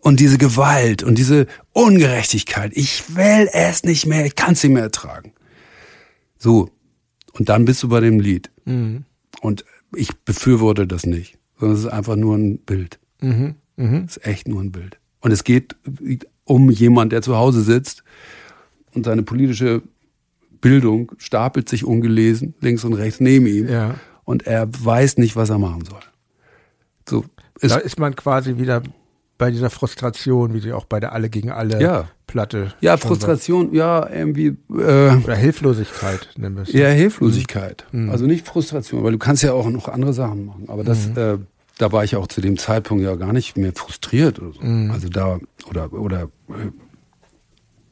[0.00, 2.72] und diese Gewalt und diese Ungerechtigkeit.
[2.74, 4.26] Ich will es nicht mehr.
[4.26, 5.32] Ich kann es nicht mehr ertragen.
[6.38, 6.70] So.
[7.32, 8.50] Und dann bist du bei dem Lied.
[8.64, 9.04] Mhm.
[9.40, 12.98] Und ich befürworte das nicht, sondern es ist einfach nur ein Bild.
[13.20, 13.54] Mhm.
[13.76, 14.04] Mhm.
[14.06, 14.98] Es ist echt nur ein Bild.
[15.20, 15.76] Und es geht
[16.44, 18.02] um jemand, der zu Hause sitzt
[18.94, 19.82] und seine politische
[20.60, 23.94] Bildung stapelt sich ungelesen links und rechts neben ihm ja.
[24.24, 26.00] und er weiß nicht, was er machen soll.
[27.08, 27.24] So
[27.60, 28.82] ist da ist man quasi wieder
[29.38, 32.08] bei dieser Frustration, wie sie auch bei der Alle gegen Alle ja.
[32.28, 32.74] Platte.
[32.80, 33.74] Ja, Frustration, war.
[33.74, 34.56] ja, irgendwie.
[34.70, 36.72] Äh, Oder Hilflosigkeit, nennen wir es.
[36.72, 37.84] Ja, Hilflosigkeit.
[37.90, 38.10] Mhm.
[38.10, 40.64] Also nicht Frustration, weil du kannst ja auch noch andere Sachen machen.
[40.68, 41.18] Aber das, mhm.
[41.18, 41.38] äh,
[41.78, 44.62] da war ich auch zu dem Zeitpunkt ja gar nicht mehr frustriert oder so.
[44.62, 44.92] Mhm.
[44.92, 46.70] Also da, oder, oder, äh,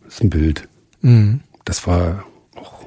[0.07, 0.69] ist ein Bild.
[1.01, 1.41] Mhm.
[1.65, 2.25] Das war
[2.57, 2.85] auch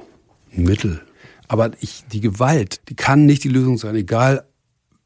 [0.54, 1.00] ein Mittel.
[1.48, 4.46] Aber ich, die Gewalt, die kann nicht die Lösung sein, egal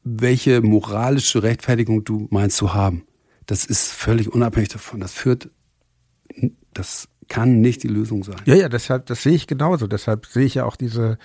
[0.03, 3.03] welche moralische Rechtfertigung du meinst zu haben.
[3.45, 4.99] Das ist völlig unabhängig davon.
[4.99, 5.49] Das führt,
[6.73, 8.37] das kann nicht die Lösung sein.
[8.45, 9.87] Ja, ja, deshalb, das sehe ich genauso.
[9.87, 11.17] Deshalb sehe ich ja auch diese,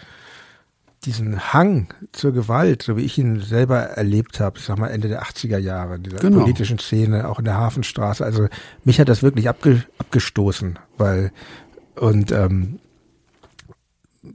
[1.05, 5.09] diesen Hang zur Gewalt, so wie ich ihn selber erlebt habe, ich sag mal Ende
[5.09, 6.41] der 80er Jahre, dieser genau.
[6.41, 8.25] politischen Szene, auch in der Hafenstraße.
[8.25, 8.49] Also
[8.85, 11.33] mich hat das wirklich abge, abgestoßen, weil
[11.97, 12.79] und ähm,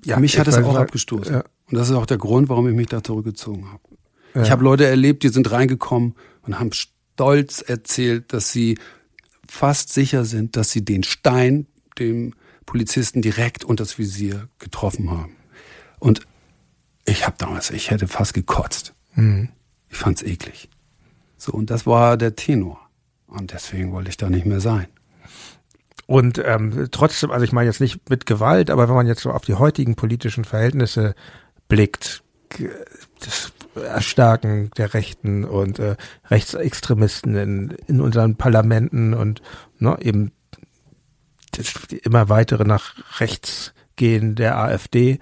[0.06, 1.34] ja, mich hat es auch abgestoßen.
[1.34, 1.44] Ja.
[1.70, 3.84] Und das ist auch der Grund, warum ich mich da zurückgezogen habe.
[4.36, 4.44] Ja.
[4.44, 8.78] Ich habe Leute erlebt, die sind reingekommen und haben stolz erzählt, dass sie
[9.48, 11.66] fast sicher sind, dass sie den Stein
[11.98, 12.34] dem
[12.66, 15.36] Polizisten direkt unter das Visier getroffen haben.
[15.98, 16.22] Und
[17.10, 18.94] ich habe damals, ich hätte fast gekotzt.
[19.16, 19.50] Mhm.
[19.90, 20.70] Ich fand's eklig.
[21.38, 22.80] So, und das war der Tenor.
[23.28, 24.88] Und deswegen wollte ich da nicht mehr sein.
[26.06, 29.32] Und ähm, trotzdem, also ich meine jetzt nicht mit Gewalt, aber wenn man jetzt so
[29.32, 31.14] auf die heutigen politischen Verhältnisse
[31.68, 32.24] blickt,
[33.20, 35.96] das Erstarken der Rechten und äh,
[36.30, 39.42] Rechtsextremisten in, in unseren Parlamenten und
[39.78, 40.32] ne, eben
[41.52, 41.74] das
[42.04, 45.20] immer weitere nach rechts gehen der AfD.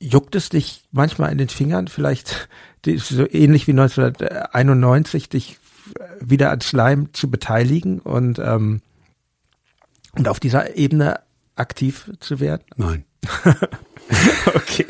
[0.00, 2.48] Äh, juckt es dich manchmal in den Fingern, vielleicht
[2.96, 5.58] so ähnlich wie 1991, dich
[6.20, 8.82] wieder an Slime zu beteiligen und ähm,
[10.16, 11.20] und auf dieser Ebene
[11.56, 12.62] aktiv zu werden?
[12.76, 13.04] Nein.
[14.54, 14.86] okay.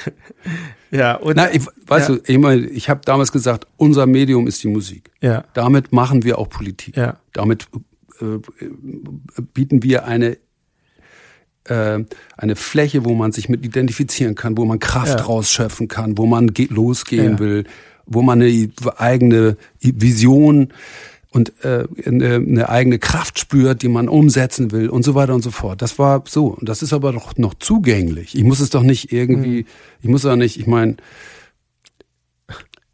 [0.90, 2.14] ja, und Na, ich, weißt ja.
[2.16, 5.10] du, ich meine, ich habe damals gesagt, unser Medium ist die Musik.
[5.20, 5.44] Ja.
[5.54, 6.96] Damit machen wir auch Politik.
[6.96, 7.18] Ja.
[7.32, 7.68] Damit
[8.20, 8.38] äh,
[9.54, 10.38] bieten wir eine
[11.68, 12.04] äh,
[12.36, 15.24] eine Fläche, wo man sich mit identifizieren kann, wo man Kraft ja.
[15.24, 17.38] rausschöpfen kann, wo man losgehen ja.
[17.38, 17.64] will,
[18.06, 20.72] wo man eine eigene Vision
[21.30, 25.42] und äh, eine, eine eigene Kraft spürt, die man umsetzen will und so weiter und
[25.42, 25.82] so fort.
[25.82, 26.46] Das war so.
[26.46, 28.34] Und das ist aber doch noch zugänglich.
[28.34, 29.66] Ich muss es doch nicht irgendwie, mhm.
[30.02, 30.96] ich muss doch nicht, ich meine,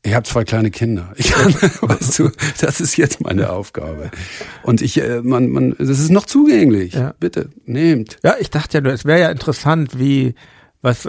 [0.05, 1.13] ich habe zwei kleine Kinder.
[1.17, 4.11] Ich kann, weißt du, das ist jetzt meine Aufgabe.
[4.63, 6.93] Und ich, äh, man, man, das ist noch zugänglich.
[6.93, 7.15] Ja.
[7.19, 8.19] Bitte, nehmt.
[8.23, 10.35] Ja, ich dachte ja nur, es wäre ja interessant, wie,
[10.83, 11.09] was,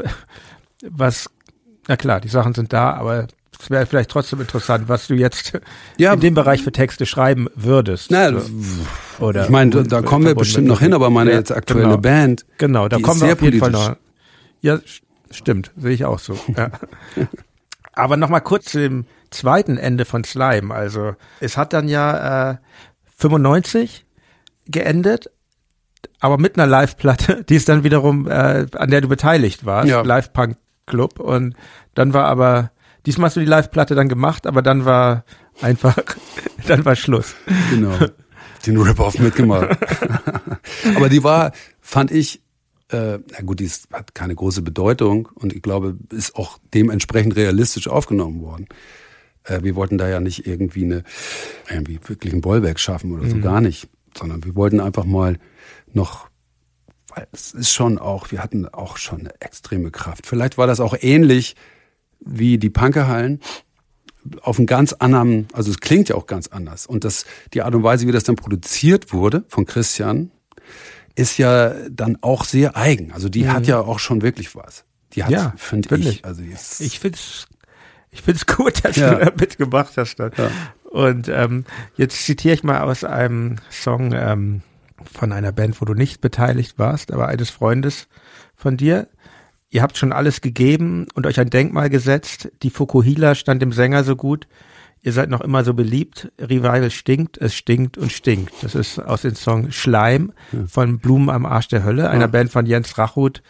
[0.90, 1.30] was,
[1.90, 3.28] na klar, die Sachen sind da, aber
[3.60, 5.60] es wäre vielleicht trotzdem interessant, was du jetzt
[5.98, 8.12] ja, in dem Bereich für Texte schreiben würdest.
[8.12, 8.32] Na,
[9.20, 11.98] oder ich meine, da, kommen wir bestimmt noch hin, aber meine ja, jetzt aktuelle genau.
[11.98, 13.60] Band, genau, da kommen wir auf jeden politisch.
[13.60, 13.98] Fall noch.
[14.62, 14.80] Ja,
[15.32, 16.40] stimmt, sehe ich auch so.
[16.56, 16.72] Ja.
[17.96, 20.74] aber noch mal kurz zu dem zweiten Ende von Slime.
[20.74, 22.58] Also es hat dann ja äh,
[23.18, 24.06] 95
[24.68, 25.30] geendet,
[26.20, 30.02] aber mit einer Live-Platte, die ist dann wiederum, äh, an der du beteiligt warst, ja.
[30.02, 31.20] Live-Punk Club.
[31.20, 31.56] Und
[31.94, 32.72] dann war aber
[33.06, 35.26] Diesmal hast du die Live-Platte dann gemacht, aber dann war
[35.62, 35.96] einfach,
[36.68, 37.36] dann war Schluss.
[37.70, 37.94] Genau.
[38.66, 39.78] Den Rip-Off mitgemacht.
[40.96, 41.52] aber die war,
[41.82, 42.42] fand ich,
[42.90, 47.36] äh, na gut, die ist, hat keine große Bedeutung und ich glaube, ist auch dementsprechend
[47.36, 48.68] realistisch aufgenommen worden.
[49.44, 51.04] Äh, wir wollten da ja nicht irgendwie eine,
[51.70, 53.42] irgendwie wirklich ein Bollwerk schaffen oder so, mhm.
[53.42, 53.88] gar nicht.
[54.18, 55.40] Sondern wir wollten einfach mal
[55.94, 56.30] noch
[57.16, 60.26] weil es ist schon auch, wir hatten auch schon eine extreme Kraft.
[60.28, 61.56] Vielleicht war das auch ähnlich
[62.20, 63.40] wie die Punkerhallen
[64.42, 66.88] auf einen ganz anderen, also es klingt ja auch ganz anders.
[66.88, 70.32] Und das, die Art und Weise, wie das dann produziert wurde von Christian,
[71.16, 73.12] ist ja dann auch sehr eigen.
[73.12, 73.54] Also die mhm.
[73.54, 74.84] hat ja auch schon wirklich was.
[75.14, 76.26] Die hat, ja, finde ich.
[76.26, 77.48] Also jetzt ich finde es
[78.12, 79.14] ich find's gut, dass ja.
[79.14, 80.20] du da mitgemacht hast.
[80.20, 80.30] Ja.
[80.84, 81.66] Und ähm,
[81.96, 84.62] jetzt zitiere ich mal aus einem Song ähm,
[85.12, 88.08] von einer Band, wo du nicht beteiligt warst, aber eines Freundes
[88.56, 89.08] von dir.
[89.70, 92.50] Ihr habt schon alles gegeben und euch ein Denkmal gesetzt.
[92.64, 94.48] Die Fukuhila stand dem Sänger so gut.
[95.06, 96.32] Ihr seid noch immer so beliebt.
[96.40, 98.52] Revival stinkt, es stinkt und stinkt.
[98.64, 100.34] Das ist aus dem Song Schleim
[100.68, 102.28] von Blumen am Arsch der Hölle, einer ja.
[102.28, 103.44] Band von Jens Rachut.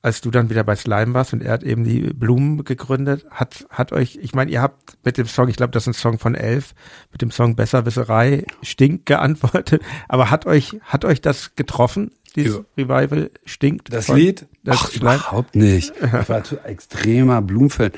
[0.00, 3.66] als du dann wieder bei Slime warst und er hat eben die Blumen gegründet, hat,
[3.68, 6.18] hat euch, ich meine, ihr habt mit dem Song, ich glaube, das ist ein Song
[6.20, 6.74] von Elf,
[7.10, 12.84] mit dem Song Besserwisserei stinkt geantwortet, aber hat euch, hat euch das getroffen, dieses ja.
[12.84, 13.92] Revival stinkt?
[13.92, 14.46] Das Lied?
[14.62, 15.92] Das Ach, überhaupt nicht.
[16.00, 17.90] Ich war zu extremer Blumenfan.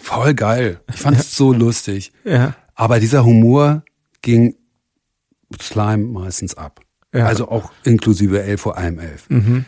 [0.00, 0.80] Voll geil.
[0.92, 2.12] Ich fand es so lustig.
[2.24, 2.54] Ja.
[2.74, 3.84] Aber dieser Humor
[4.22, 4.56] ging
[5.60, 6.80] Slime meistens ab.
[7.14, 7.26] Ja.
[7.26, 9.28] Also auch inklusive elf vor allem elf.
[9.28, 9.64] Mhm.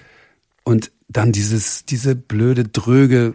[0.65, 3.35] Und dann dieses, diese blöde, dröge,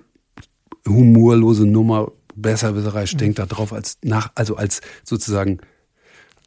[0.88, 3.44] humorlose Nummer, Besserwisserei stinkt mhm.
[3.44, 5.60] da drauf als nach, also als sozusagen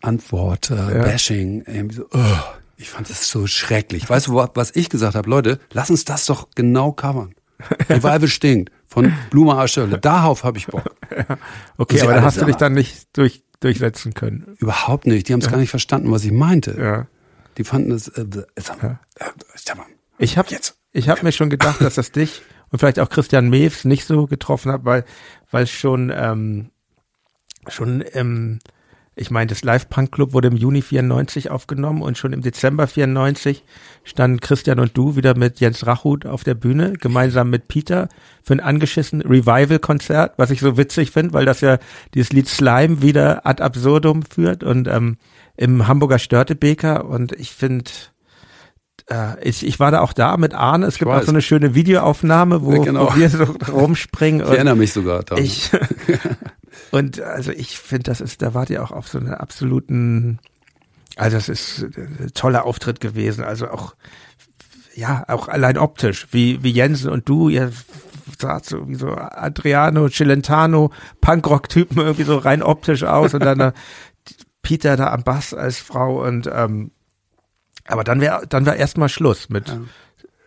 [0.01, 1.03] Antwort, äh, ja.
[1.03, 2.39] Bashing, irgendwie so, oh,
[2.77, 4.09] ich fand das so schrecklich.
[4.09, 5.29] Weißt du, was ich gesagt habe?
[5.29, 7.35] Leute, lass uns das doch genau covern.
[7.91, 9.99] Revival stinkt von Blume Arschölle.
[9.99, 10.97] Darauf habe ich Bock.
[11.77, 14.57] Okay, aber da hast du dich dann nicht durch, durchsetzen können.
[14.59, 15.29] Überhaupt nicht.
[15.29, 15.53] Die haben es ja.
[15.53, 16.77] gar nicht verstanden, was ich meinte.
[16.79, 17.07] Ja.
[17.57, 18.09] Die fanden es.
[18.09, 18.27] Äh,
[18.57, 19.01] äh, ja.
[20.19, 20.77] ich habe jetzt.
[20.93, 24.27] Ich habe mir schon gedacht, dass das dich und vielleicht auch Christian Mews nicht so
[24.27, 25.05] getroffen hat, weil
[25.51, 26.71] weil schon ähm,
[27.69, 28.59] schon ähm,
[29.17, 32.87] ich meine, das Live Punk Club wurde im Juni 94 aufgenommen und schon im Dezember
[32.87, 33.65] 94
[34.05, 38.09] standen Christian und du wieder mit Jens Rachut auf der Bühne, gemeinsam mit Peter
[38.43, 41.79] für ein angeschissen Revival-Konzert, was ich so witzig finde, weil das ja
[42.15, 45.17] dieses Lied Slime wieder ad absurdum führt und ähm,
[45.57, 47.91] im Hamburger Störtebeker und ich finde,
[49.11, 50.87] äh, ich, ich war da auch da mit Arne.
[50.87, 53.13] Es gibt auch so eine schöne Videoaufnahme, wo, genau.
[53.13, 54.41] wo wir so rumspringen.
[54.41, 55.45] Ich erinnere mich sogar daran.
[55.45, 55.71] Ich,
[56.91, 60.39] und also ich finde, das ist, da wart ihr auch auf so einer absoluten,
[61.17, 63.45] also es ist ein toller Auftritt gewesen.
[63.45, 63.95] Also auch,
[64.95, 67.73] ja, auch allein optisch, wie, wie Jensen und du, ihr
[68.39, 73.73] saht so wie so Adriano, Celentano, Punkrock-Typen irgendwie so rein optisch aus und dann
[74.63, 76.91] Peter da am Bass als Frau und ähm,
[77.87, 79.81] aber dann wäre dann wäre erstmal Schluss mit ja.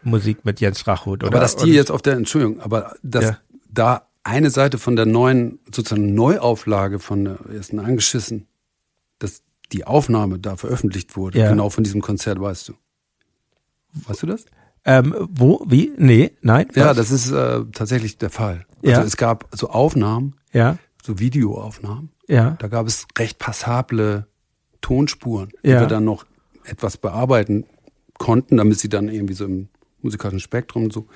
[0.03, 1.34] Musik mit Jens Rachut, oder?
[1.34, 3.38] Aber dass die jetzt auf der Entschuldigung, aber dass ja.
[3.70, 8.48] da eine Seite von der neuen sozusagen Neuauflage von der ersten angeschissen,
[9.20, 9.41] dass
[9.72, 11.50] die Aufnahme da veröffentlicht wurde, ja.
[11.50, 12.74] genau von diesem Konzert, weißt du?
[14.08, 14.45] Weißt du das?
[14.86, 15.64] Ähm, wo?
[15.68, 15.94] Wie?
[15.98, 16.68] Nee, nein.
[16.70, 16.76] Was?
[16.76, 18.66] Ja, das ist äh, tatsächlich der Fall.
[18.84, 19.04] Also ja.
[19.04, 20.78] es gab so Aufnahmen, ja.
[21.02, 22.10] so Videoaufnahmen.
[22.28, 22.58] Ja.
[22.60, 24.28] Da gab es recht passable
[24.82, 25.82] Tonspuren, die ja.
[25.82, 26.26] wir dann noch
[26.66, 27.66] etwas bearbeiten
[28.18, 29.70] konnten, damit sie dann irgendwie so im
[30.02, 31.08] musikalischen Spektrum so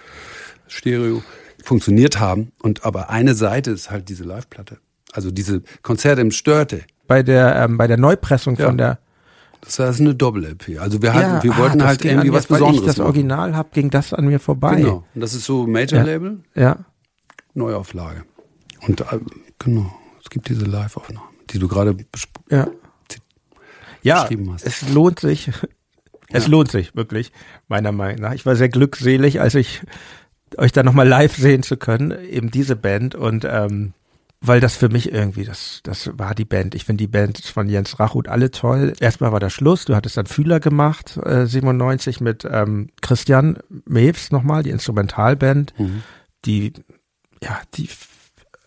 [0.68, 1.22] Stereo
[1.68, 2.52] funktioniert haben.
[2.60, 4.78] Und aber eine Seite ist halt diese Live-Platte.
[5.12, 6.82] Also diese Konzerte im Störte.
[7.08, 8.68] Bei der, ähm, bei der Neupressung ja.
[8.68, 9.00] von der.
[9.62, 10.80] Das war eine Doppel-LP.
[10.80, 12.82] Also wir hatten, ja, wir wollten ah, halt irgendwie was Besonderes.
[12.82, 14.76] Weil ich das Original habe, ging das an mir vorbei.
[14.76, 15.04] Genau.
[15.14, 16.40] Und das ist so Major-Label.
[16.56, 16.62] Ja.
[16.62, 16.78] ja.
[17.54, 18.24] Neuauflage.
[18.88, 19.20] Und äh,
[19.58, 19.92] genau,
[20.24, 21.98] es gibt diese Live-Aufnahmen, die du gerade
[22.50, 22.70] ja.
[24.22, 24.66] beschrieben hast.
[24.66, 25.52] Es lohnt sich.
[26.30, 26.50] Es ja.
[26.50, 27.32] lohnt sich, wirklich,
[27.70, 28.34] meiner Meinung nach.
[28.34, 29.82] Ich war sehr glückselig, als ich
[30.58, 33.94] euch da nochmal live sehen zu können, eben diese Band und ähm,
[34.40, 36.76] weil das für mich irgendwie, das, das war die Band.
[36.76, 38.94] Ich finde die Band von Jens Rachut alle toll.
[39.00, 44.32] Erstmal war der Schluss, du hattest dann Fühler gemacht, äh, 97 mit ähm, Christian Mews
[44.32, 46.04] nochmal, die Instrumentalband, mhm.
[46.46, 46.74] die,
[47.42, 47.90] ja, die,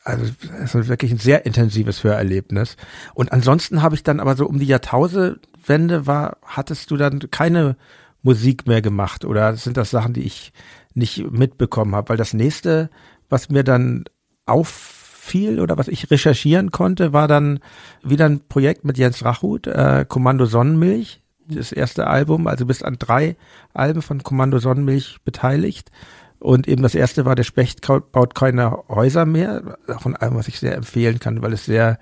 [0.02, 0.24] also
[0.62, 2.76] es ist wirklich ein sehr intensives Hörerlebnis.
[3.14, 7.76] Und ansonsten habe ich dann aber so um die Jahrtausendwende war, hattest du dann keine
[8.22, 10.52] Musik mehr gemacht oder sind das Sachen, die ich
[10.94, 12.90] nicht mitbekommen habe, weil das nächste,
[13.28, 14.04] was mir dann
[14.46, 17.60] auffiel oder was ich recherchieren konnte, war dann
[18.02, 22.96] wieder ein Projekt mit Jens Rachut, äh, Kommando Sonnenmilch, das erste Album, also bist an
[22.98, 23.36] drei
[23.74, 25.90] Alben von Kommando Sonnenmilch beteiligt.
[26.38, 29.76] Und eben das erste war, der Specht baut keine Häuser mehr.
[29.88, 31.98] Auch ein Album, was ich sehr empfehlen kann, weil es sehr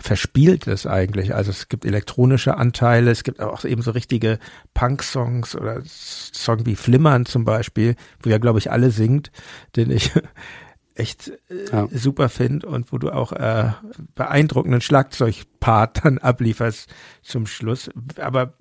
[0.00, 1.34] verspielt ist eigentlich.
[1.34, 4.38] Also es gibt elektronische Anteile, es gibt auch eben so richtige
[4.74, 9.30] Punk-Songs oder Song wie Flimmern zum Beispiel, wo ja, glaube ich, alle singt,
[9.76, 10.12] den ich
[10.94, 11.88] echt äh, ja.
[11.92, 13.70] super finde und wo du auch äh,
[14.14, 16.88] beeindruckenden Schlagzeugpart dann ablieferst
[17.22, 17.90] zum Schluss.
[18.20, 18.54] Aber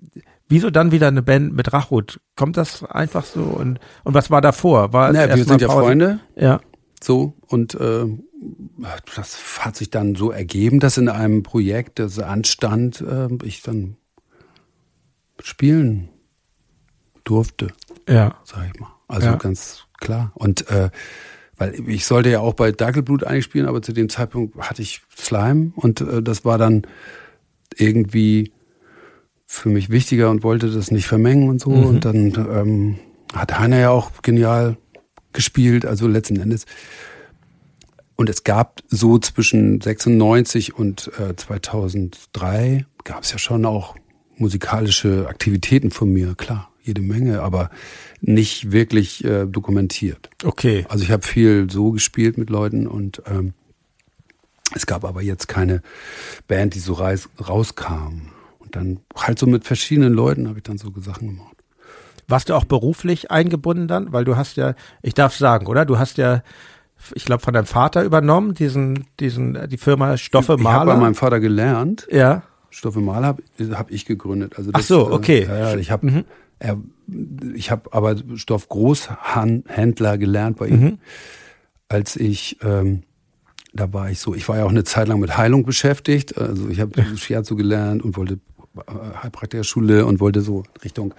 [0.47, 2.19] wieso dann wieder eine Band mit Rachut?
[2.35, 3.41] Kommt das einfach so?
[3.41, 4.93] Und, und was war davor?
[4.93, 6.19] War naja, wir sind ja Freunde.
[6.35, 6.61] Ja.
[7.01, 8.05] So, und äh,
[9.15, 13.97] das hat sich dann so ergeben, dass in einem Projekt, das anstand, äh, ich dann
[15.41, 16.09] spielen
[17.23, 17.68] durfte.
[18.07, 18.38] Ja.
[18.43, 18.89] Sag ich mal.
[19.07, 19.35] Also ja.
[19.35, 20.31] ganz klar.
[20.35, 20.89] Und äh,
[21.57, 25.01] weil ich sollte ja auch bei Dackelblut eigentlich spielen, aber zu dem Zeitpunkt hatte ich
[25.15, 26.84] Slime und äh, das war dann
[27.76, 28.51] irgendwie
[29.45, 31.72] für mich wichtiger und wollte das nicht vermengen und so.
[31.72, 31.85] Mhm.
[31.85, 32.99] Und dann ähm,
[33.34, 34.77] hat Heiner ja auch genial
[35.34, 36.65] gespielt, also letzten Endes.
[38.18, 43.95] Und es gab so zwischen 96 und äh, 2003 gab es ja schon auch
[44.38, 46.72] musikalische Aktivitäten von mir, klar.
[46.81, 47.69] jede Menge, aber
[48.19, 50.30] nicht wirklich äh, dokumentiert.
[50.44, 50.85] Okay.
[50.89, 53.53] Also ich habe viel so gespielt mit Leuten und ähm,
[54.73, 55.84] es gab aber jetzt keine
[56.48, 58.31] Band, die so reis, rauskam.
[58.57, 61.56] Und dann halt so mit verschiedenen Leuten habe ich dann so Sachen gemacht.
[62.27, 64.11] Warst du auch beruflich eingebunden dann?
[64.11, 64.73] Weil du hast ja,
[65.03, 65.85] ich darf sagen, oder?
[65.85, 66.41] Du hast ja,
[67.15, 70.94] ich glaube, von deinem Vater übernommen, diesen, diesen, die Firma Stoffe Ich habe Maler.
[70.95, 72.07] bei meinem Vater gelernt.
[72.11, 72.44] ja.
[72.69, 73.41] Stoffe Maler habe
[73.76, 74.53] hab ich gegründet.
[74.57, 75.48] Also Ach so, okay.
[75.49, 76.26] Äh, ja, ich habe
[76.60, 76.78] er,
[77.56, 80.98] ich habe aber Stoff Großhändler gelernt bei ihm, Mhm.
[81.88, 83.03] als ich ähm,
[83.74, 86.38] da war ich so, ich war ja auch eine Zeit lang mit Heilung beschäftigt.
[86.38, 88.40] Also ich habe Shiatsu gelernt und wollte
[88.76, 88.82] äh,
[89.24, 91.14] Heilpraktikerschule und wollte so Richtung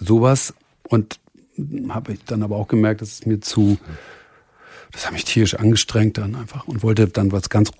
[0.00, 0.54] sowas
[0.88, 1.18] und
[1.90, 3.78] habe ich dann aber auch gemerkt, dass es mir zu,
[4.92, 7.70] das hat mich tierisch angestrengt dann einfach und wollte dann was ganz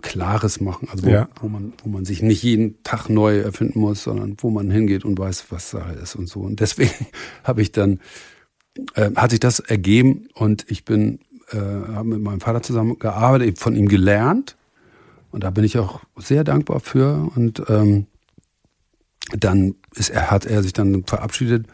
[0.00, 1.28] Klares machen, also wo, Ja.
[1.40, 5.04] wo man, wo man sich nicht jeden Tag neu erfinden muss, sondern wo man hingeht
[5.04, 6.40] und weiß, was Sache ist und so.
[6.40, 6.90] Und deswegen
[7.44, 8.00] habe ich dann,
[8.94, 11.20] äh, hat sich das ergeben und ich bin,
[11.50, 14.56] äh, habe mit meinem Vater zusammen gearbeitet, eben von ihm gelernt.
[15.30, 17.30] Und da bin ich auch sehr dankbar für.
[17.36, 18.06] Und ähm,
[19.38, 21.66] dann ist er, hat er sich dann verabschiedet.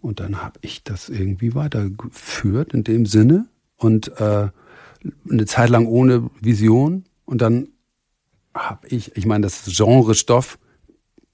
[0.00, 3.46] Und dann habe ich das irgendwie weitergeführt in dem Sinne
[3.78, 4.48] und äh,
[5.30, 7.68] eine Zeit lang ohne Vision und dann
[8.54, 10.58] habe ich, ich meine, das Genre Stoff,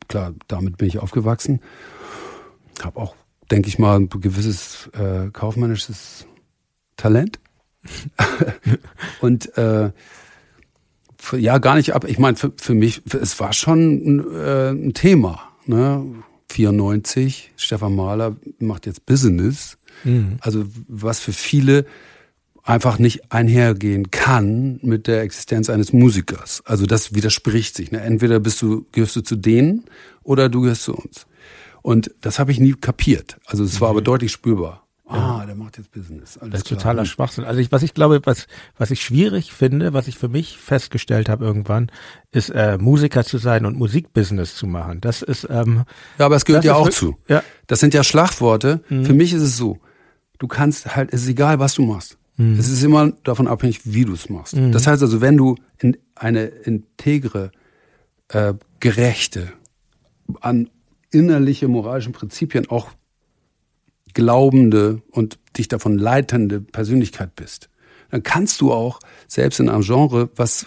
[0.09, 1.61] klar, damit bin ich aufgewachsen,
[2.83, 3.17] habe auch,
[3.51, 6.27] denke ich mal, ein gewisses äh, kaufmännisches
[6.97, 7.41] Talent
[9.21, 9.91] und äh,
[11.19, 12.05] für, ja, gar nicht ab.
[12.05, 15.41] Ich meine, für, für mich, für, es war schon ein, äh, ein Thema.
[15.67, 16.05] Ne?
[16.51, 19.79] 94, Stefan Mahler macht jetzt Business.
[20.41, 21.87] Also was für viele
[22.65, 26.63] einfach nicht einhergehen kann mit der Existenz eines Musikers.
[26.65, 27.93] Also das widerspricht sich.
[27.93, 28.01] Ne?
[28.01, 29.85] Entweder bist du, gehörst du zu denen
[30.23, 31.27] oder du gehörst zu uns.
[31.83, 33.37] Und das habe ich nie kapiert.
[33.45, 34.81] Also es war aber deutlich spürbar.
[35.07, 36.39] Ah, der macht jetzt Business.
[36.39, 36.79] Alles Das ist klar.
[36.79, 37.45] totaler Schwachsinn.
[37.45, 38.47] Also ich, was ich glaube, was,
[38.79, 41.91] was ich schwierig finde, was ich für mich festgestellt habe irgendwann,
[42.33, 45.03] ist äh, Musiker zu sein und Musikbusiness zu machen.
[45.03, 45.85] Das ist ähm,
[46.19, 47.19] Ja, aber es gehört ja auch zu.
[47.29, 47.43] ja.
[47.67, 48.81] Das sind ja Schlagworte.
[48.89, 49.79] Für mich ist es so.
[50.39, 52.17] Du kannst halt, es ist egal, was du machst.
[52.37, 54.57] Es ist immer davon abhängig, wie du es machst.
[54.73, 57.53] Das heißt also, wenn du in eine integre,
[58.29, 59.53] äh, gerechte,
[60.41, 60.69] an
[61.11, 62.91] innerliche moralische Prinzipien auch
[64.15, 67.71] glaubende und dich davon leitende Persönlichkeit bist,
[68.11, 70.67] dann kannst du auch selbst in einem Genre, was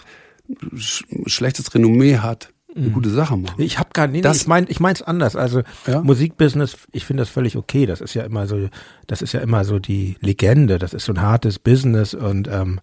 [0.76, 2.52] sch schlechtes Renommee hat,
[2.82, 3.54] eine gute Sache machen.
[3.60, 5.36] Ich habe gar nicht, Das- ich mein, ich mein's anders.
[5.36, 6.00] Also Ja?
[6.02, 7.86] Musikbusiness, ich finde das völlig okay.
[7.86, 8.68] Das ist ja immer so,
[9.06, 10.78] das ist ja immer so die Legende.
[10.78, 12.80] Das ist so ein hartes Business und ähm,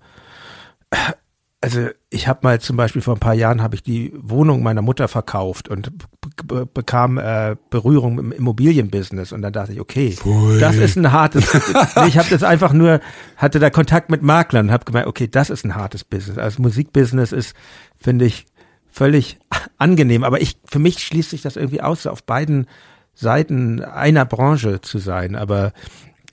[1.62, 4.84] also ich habe mal zum Beispiel vor ein paar Jahren habe ich die Wohnung meiner
[4.84, 10.16] Mutter verkauft und be be bekam äh, Berührung im Immobilienbusiness und dann dachte ich, okay,
[10.60, 11.52] das ist ein hartes.
[11.96, 13.00] nee, ich habe das einfach nur
[13.38, 16.38] hatte da Kontakt mit Maklern und habe gemerkt, okay, das ist ein hartes Business.
[16.38, 17.56] Also Musikbusiness ist,
[18.00, 18.46] finde ich,
[18.96, 19.38] völlig
[19.78, 20.24] angenehm.
[20.24, 22.68] Aber ich, für mich schließt sich das irgendwie aus, auf beiden
[23.14, 25.36] Seiten einer Branche zu sein.
[25.36, 25.74] Aber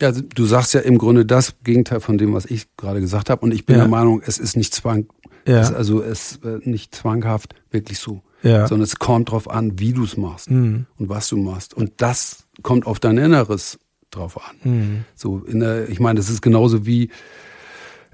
[0.01, 3.31] Ja, also du sagst ja im Grunde das Gegenteil von dem, was ich gerade gesagt
[3.31, 3.43] habe.
[3.43, 3.83] Und ich bin Ja.
[3.83, 5.07] der Meinung, es ist nicht zwang,
[5.47, 5.61] Ja.
[5.61, 8.67] es ist also es äh, nicht zwanghaft wirklich so, Ja.
[8.67, 10.87] sondern es kommt drauf an, wie du es machst Mhm.
[10.99, 11.75] und was du machst.
[11.75, 13.79] Und das kommt auf dein Inneres
[14.11, 14.57] drauf an.
[14.65, 15.05] Mhm.
[15.15, 17.11] So in der, ich meine, das ist genauso wie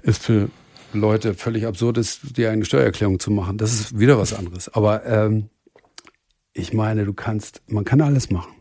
[0.03, 0.49] es für
[0.93, 3.57] Leute völlig absurd ist, dir eine Steuererklärung zu machen.
[3.57, 4.69] Das ist wieder was anderes.
[4.69, 5.49] Aber ähm,
[6.53, 8.51] ich meine, du kannst, man kann alles machen.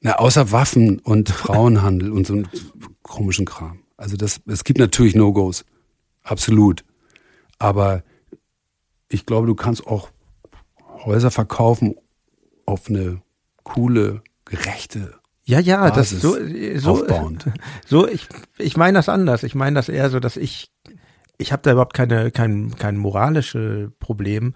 [0.00, 2.48] Na, außer Waffen und Frauenhandel und so einen
[3.02, 3.80] komischen Kram.
[3.96, 5.64] Also das, es gibt natürlich No-Gos.
[6.22, 6.84] Absolut.
[7.58, 8.04] Aber
[9.08, 10.10] ich glaube, du kannst auch
[11.04, 11.96] Häuser verkaufen
[12.66, 13.22] auf eine
[13.64, 15.18] coole, gerechte
[15.48, 16.36] ja, ja, das Basis so,
[16.76, 17.46] so, aufbauend.
[17.86, 18.28] so ich,
[18.58, 19.42] ich meine das anders.
[19.44, 20.70] Ich meine das eher so, dass ich,
[21.38, 24.54] ich habe da überhaupt keine, kein, kein moralische Problem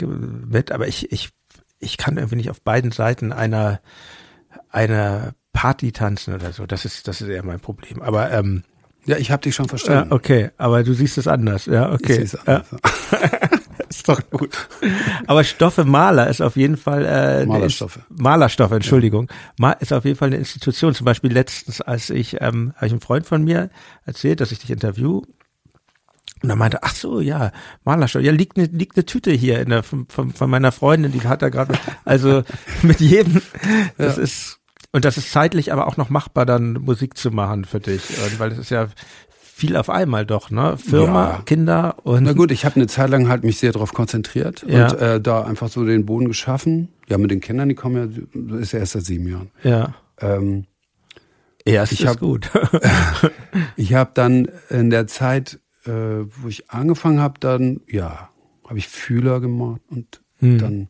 [0.00, 1.30] mit, aber ich, ich,
[1.78, 3.80] ich kann irgendwie nicht auf beiden Seiten einer,
[4.70, 6.66] einer Party tanzen oder so.
[6.66, 8.00] Das ist, das ist eher mein Problem.
[8.00, 8.62] Aber ähm,
[9.04, 10.12] Ja, ich habe dich schon ja, verstanden.
[10.12, 11.66] okay, aber du siehst es anders.
[11.66, 12.12] Ja, okay.
[12.12, 12.68] Ich seh's ja, anders.
[13.88, 14.68] ist doch gut.
[15.26, 17.98] Aber Stoffe Maler ist auf jeden Fall äh, Malerstoffe.
[18.08, 19.28] Malerstoffe, Entschuldigung.
[19.58, 20.94] Ma ist auf jeden Fall eine Institution.
[20.94, 23.70] Zum Beispiel letztens, als ich, ähm, habe ich einem Freund von mir
[24.06, 25.22] erzählt, dass ich dich interview.
[26.42, 27.52] Und er meinte, ach so, ja,
[27.84, 28.22] Malerstoff.
[28.22, 31.42] Ja, liegt eine liegt eine Tüte hier in der, von, von, meiner Freundin, die hat
[31.42, 32.42] da gerade, also
[32.82, 33.42] mit jedem,
[33.98, 34.58] das ist,
[34.92, 38.02] und das ist zeitlich aber auch noch machbar, dann Musik zu machen für dich.
[38.24, 38.88] Und weil das ist ja
[39.42, 40.78] viel auf einmal doch, ne?
[40.78, 41.42] Firma, Ja.
[41.44, 44.88] Kinder und Na gut, ich habe eine Zeit lang halt mich sehr darauf konzentriert Ja.
[44.90, 46.88] und äh, da einfach so den Boden geschaffen.
[47.08, 49.50] Ja, mit den Kindern, die kommen ja, das ist ja erst seit sieben Jahren.
[49.62, 49.94] Ja.
[50.20, 50.64] Ähm,
[51.66, 52.48] Erst Ich ist hab- gut.
[53.76, 58.28] ich habe dann in der Zeit, äh, wo ich angefangen habe, dann, ja,
[58.68, 60.58] habe ich Fühler gemacht und Hm.
[60.58, 60.88] dann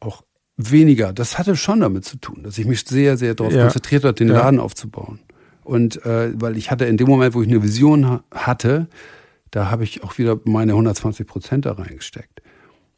[0.00, 0.22] auch
[0.56, 1.12] weniger.
[1.12, 3.62] Das hatte schon damit zu tun, dass ich mich sehr, sehr darauf Ja.
[3.62, 4.34] konzentriert habe, den Ja.
[4.34, 5.20] Laden aufzubauen.
[5.64, 8.88] Und äh, weil ich hatte in dem Moment, wo ich eine Vision ha hatte,
[9.50, 12.42] da habe ich auch wieder meine 120 Prozent da reingesteckt.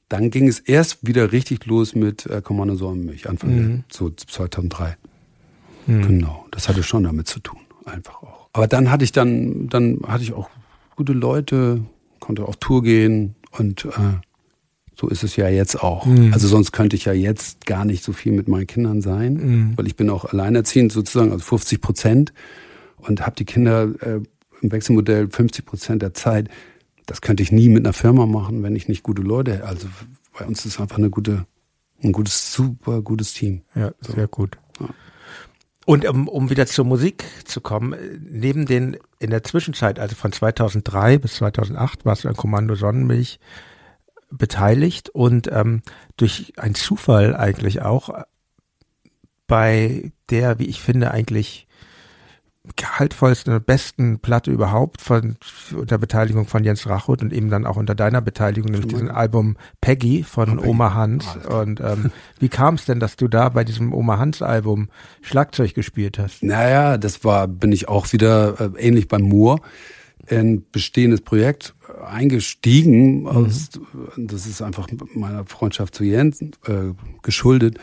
[0.09, 3.57] Dann ging es erst wieder richtig los mit äh, Kommando Sonnenmilch, Anfang Mhm.
[3.59, 4.97] der, so 2003.
[5.87, 8.49] Genau, das hatte schon damit zu tun, einfach auch.
[8.53, 10.49] Aber dann hatte ich dann, dann hatte ich auch
[11.01, 11.82] gute Leute,
[12.18, 13.90] konnte auf Tour gehen und äh,
[14.94, 16.05] so ist es ja jetzt auch.
[16.05, 16.35] Mhm.
[16.35, 19.72] Also sonst könnte ich ja jetzt gar nicht so viel mit meinen Kindern sein, Mhm.
[19.78, 22.35] weil ich bin auch alleinerziehend sozusagen, also 50 Prozent
[22.98, 24.20] und habe die Kinder äh,
[24.60, 26.51] im Wechselmodell 50 Prozent der Zeit.
[27.06, 29.64] Das könnte ich nie mit einer Firma machen, wenn ich nicht gute Leute.
[29.64, 29.89] Also
[30.39, 31.47] bei uns ist einfach eine gute,
[32.02, 33.62] ein gutes, super gutes Team.
[33.74, 34.59] Ja, sehr gut.
[35.90, 40.14] Und um, um wieder zur Musik zu kommen, äh, neben den, in der Zwischenzeit, also
[40.14, 43.40] von 2003 bis 2008, warst du an Kommando Sonnenmilch
[44.30, 45.82] beteiligt und ähm,
[46.16, 48.22] durch einen Zufall eigentlich auch äh,
[49.48, 51.66] bei der, wie ich finde, eigentlich
[52.77, 55.37] gehaltvollsten, besten Platte überhaupt von
[55.74, 59.57] unter Beteiligung von Jens Rachut und eben dann auch unter deiner Beteiligung, nämlich diesem Album
[59.81, 60.69] Peggy von Peggy.
[60.69, 61.24] Oma Hans.
[61.24, 61.62] Klar.
[61.62, 64.91] Und ähm, wie kam es denn, dass du da bei diesem Oma Hans Album
[65.23, 66.43] Schlagzeug gespielt hast?
[66.43, 69.61] Naja, das war, bin ich auch wieder äh, ähnlich beim Moor
[70.27, 71.74] in ein bestehendes Projekt
[72.07, 73.27] eingestiegen.
[73.27, 73.70] Aus,
[74.16, 76.93] das ist einfach meiner Freundschaft zu Jens äh,
[77.23, 77.78] geschuldet,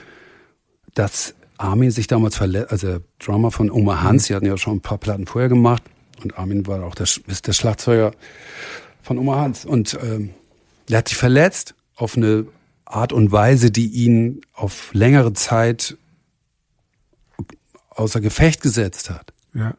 [0.94, 4.78] dass Armin sich damals verletzt, also der Drummer von Oma Hans, die hatten ja schon
[4.78, 5.84] ein paar Platten vorher gemacht
[6.24, 8.12] und Armin war auch der, ist der Schlagzeuger
[9.02, 10.32] von Oma Hans und ähm,
[10.90, 12.46] der hat sich verletzt auf eine
[12.86, 15.98] Art und Weise, die ihn auf längere Zeit
[17.90, 19.34] außer Gefecht gesetzt hat.
[19.54, 19.74] Ja.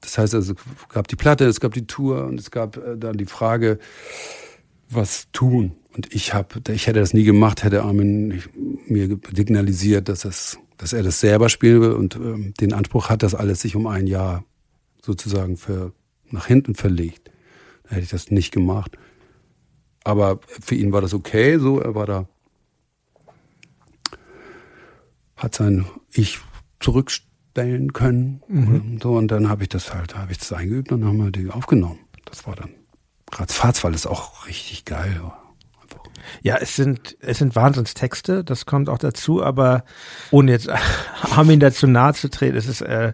[0.00, 2.96] Das heißt also, es gab die Platte, es gab die Tour und es gab äh,
[2.96, 3.78] dann die Frage,
[4.88, 5.72] was tun.
[5.94, 8.42] Und ich habe, ich hätte das nie gemacht, hätte Armin
[8.86, 13.22] mir signalisiert, dass, das, dass er das selber spielen will und ähm, den Anspruch hat,
[13.22, 14.44] dass alles sich um ein Jahr
[15.02, 15.92] sozusagen für,
[16.30, 17.30] nach hinten verlegt.
[17.82, 18.96] Da hätte ich das nicht gemacht.
[20.04, 22.28] Aber für ihn war das okay, so, er war da,
[25.36, 25.84] hat sein
[26.14, 26.38] Ich
[26.80, 28.42] zurückstellen können.
[28.48, 31.18] Und so, und dann habe ich das halt, habe ich das eingeübt und dann haben
[31.18, 31.98] wir die aufgenommen.
[32.24, 32.70] Das war dann
[33.30, 35.39] ratzfatz, weil es auch richtig geil war.
[36.42, 39.84] Ja, es sind, es sind Wahnsinnstexte, das kommt auch dazu, aber
[40.30, 40.68] ohne jetzt
[41.30, 43.12] Armin dazu nahe zu treten, es ist äh,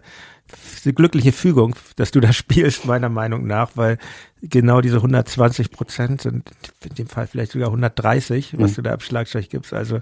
[0.85, 3.97] eine glückliche Fügung, dass du da spielst, meiner Meinung nach, weil
[4.41, 6.49] genau diese 120 Prozent sind
[6.83, 9.73] in dem Fall vielleicht sogar 130, was du da am Schlagzeug gibst.
[9.73, 10.01] Also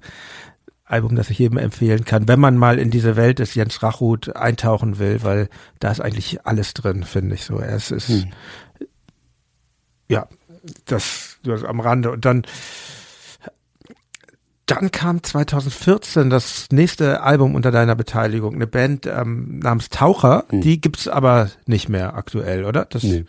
[0.86, 4.36] Album, das ich jedem empfehlen kann, wenn man mal in diese Welt des Jens Rachut
[4.36, 5.49] eintauchen will, weil
[5.80, 7.60] da ist eigentlich alles drin, finde ich so.
[7.60, 8.27] Es ist
[10.07, 10.27] ja
[10.86, 12.45] das, das am Rande und dann
[14.66, 20.46] dann kam 2014 das nächste Album unter deiner Beteiligung, eine Band ähm, namens Taucher.
[20.52, 22.86] Die gibt's aber nicht mehr aktuell, oder?
[22.86, 23.26] Das, Nee.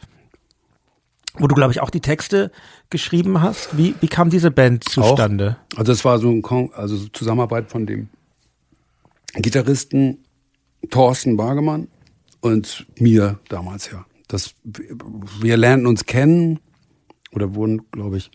[1.38, 2.50] Wo du, glaube ich, auch die Texte
[2.88, 3.76] geschrieben hast.
[3.76, 5.58] Wie, wie kam diese Band zustande?
[5.76, 8.08] Also es war so ein Kon also so Zusammenarbeit von dem
[9.34, 10.24] Gitarristen
[10.88, 11.88] Thorsten Bargemann
[12.40, 14.06] und mir damals ja.
[14.28, 16.58] Das, wir lernten uns kennen
[17.32, 18.30] oder wurden, glaube ich,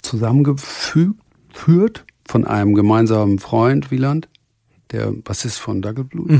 [0.00, 1.23] zusammengefügt
[1.54, 4.28] führt von einem gemeinsamen Freund, Wieland,
[4.90, 6.30] der Bassist von Dackelblut,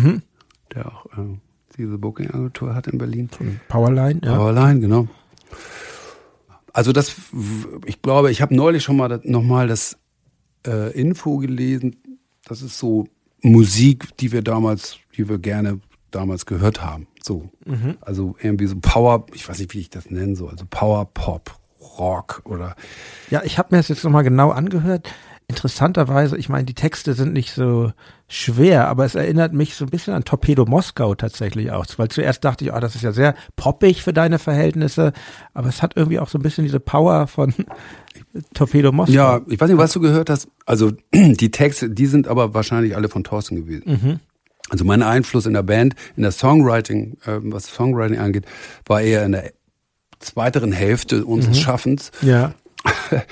[0.74, 1.38] der auch äh,
[1.76, 3.28] diese Booking-Agentur hat in Berlin.
[3.68, 4.38] Powerline, ja.
[4.38, 5.08] Allein, genau.
[6.72, 7.14] Also das,
[7.86, 9.96] ich glaube, ich habe neulich schon mal nochmal das
[10.66, 11.96] äh, Info gelesen.
[12.44, 13.06] Das ist so
[13.42, 15.80] Musik, die wir damals, die wir gerne
[16.10, 17.06] damals gehört haben.
[17.22, 17.50] So,
[18.00, 21.58] also irgendwie so Power, ich weiß nicht, wie ich das nennen soll, also Power Pop,
[21.98, 22.76] Rock oder
[23.30, 25.08] Ja, ich habe mir das jetzt nochmal genau angehört.
[25.46, 27.92] Interessanterweise, ich meine, die Texte sind nicht so
[28.28, 31.84] schwer, aber es erinnert mich so ein bisschen an Torpedo Moskau tatsächlich auch.
[31.98, 35.12] Weil zuerst dachte ich, ah, das ist ja sehr poppig für deine Verhältnisse,
[35.52, 37.52] aber es hat irgendwie auch so ein bisschen diese Power von
[38.54, 39.12] Torpedo Moskau.
[39.12, 40.48] Ja, ich weiß nicht, was du gehört hast.
[40.64, 44.20] Also die Texte, die sind aber wahrscheinlich alle von Thorsten gewesen.
[44.70, 48.46] Also mein Einfluss in der Band, in der Songwriting, äh, was Songwriting angeht,
[48.86, 49.52] war eher in der
[50.24, 52.10] zweiteren Hälfte unseres Schaffens.
[52.22, 52.54] Ja.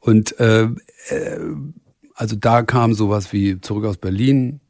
[0.00, 0.68] Und äh, äh,
[2.14, 4.60] also da kam sowas wie Zurück aus Berlin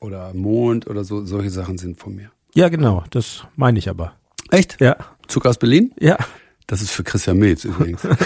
[0.00, 2.30] oder Mond oder so, solche Sachen sind von mir.
[2.54, 4.14] Ja, genau, das meine ich aber.
[4.50, 4.80] Echt?
[4.80, 4.96] Ja.
[5.26, 5.92] Zurück aus Berlin?
[5.98, 6.16] Ja.
[6.66, 8.02] Das ist für Christian Mills übrigens.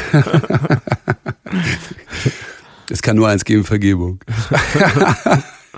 [2.90, 4.20] Es kann nur eins geben, Vergebung.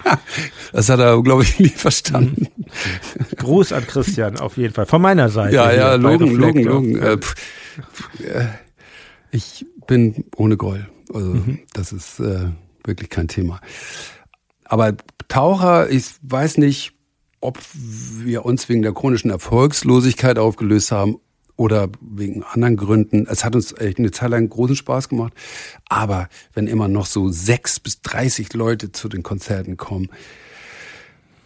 [0.72, 2.48] das hat er, glaube ich, nie verstanden.
[3.36, 4.86] Gruß an Christian auf jeden Fall.
[4.86, 5.54] Von meiner Seite.
[5.54, 6.96] Ja, ja, Logen, Logen, Logen.
[6.96, 8.46] Äh, äh,
[9.30, 10.88] ich bin ohne Groll.
[11.12, 11.60] Also mhm.
[11.72, 12.50] das ist äh,
[12.84, 13.60] wirklich kein Thema.
[14.64, 14.94] Aber
[15.28, 16.92] Taucher, ich weiß nicht,
[17.40, 21.18] ob wir uns wegen der chronischen Erfolgslosigkeit aufgelöst haben
[21.56, 23.26] oder wegen anderen Gründen.
[23.28, 25.32] Es hat uns eine Zeit lang großen Spaß gemacht.
[25.88, 30.08] Aber wenn immer noch so sechs bis dreißig Leute zu den Konzerten kommen,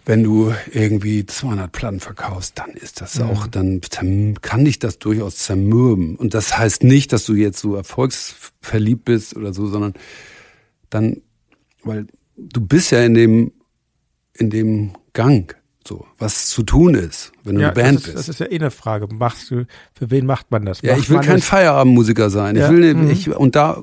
[0.06, 3.24] wenn du irgendwie 200 Platten verkaufst, dann ist das mhm.
[3.24, 3.80] auch, dann
[4.40, 6.14] kann dich das durchaus zermürben.
[6.14, 9.94] Und das heißt nicht, dass du jetzt so erfolgsverliebt bist oder so, sondern
[10.90, 11.22] dann,
[11.82, 12.06] weil
[12.36, 13.52] du bist ja in dem,
[14.34, 15.56] in dem Gang
[15.86, 18.28] so, was zu tun ist, wenn du ja, eine Band das ist, bist.
[18.28, 19.08] Das ist ja eh eine Frage.
[19.12, 20.82] Machst du, für wen macht man das?
[20.82, 22.56] Ja, macht ich will kein Feierabendmusiker sein.
[22.56, 22.66] Ja.
[22.66, 23.10] Ich will, mhm.
[23.10, 23.82] ich, und da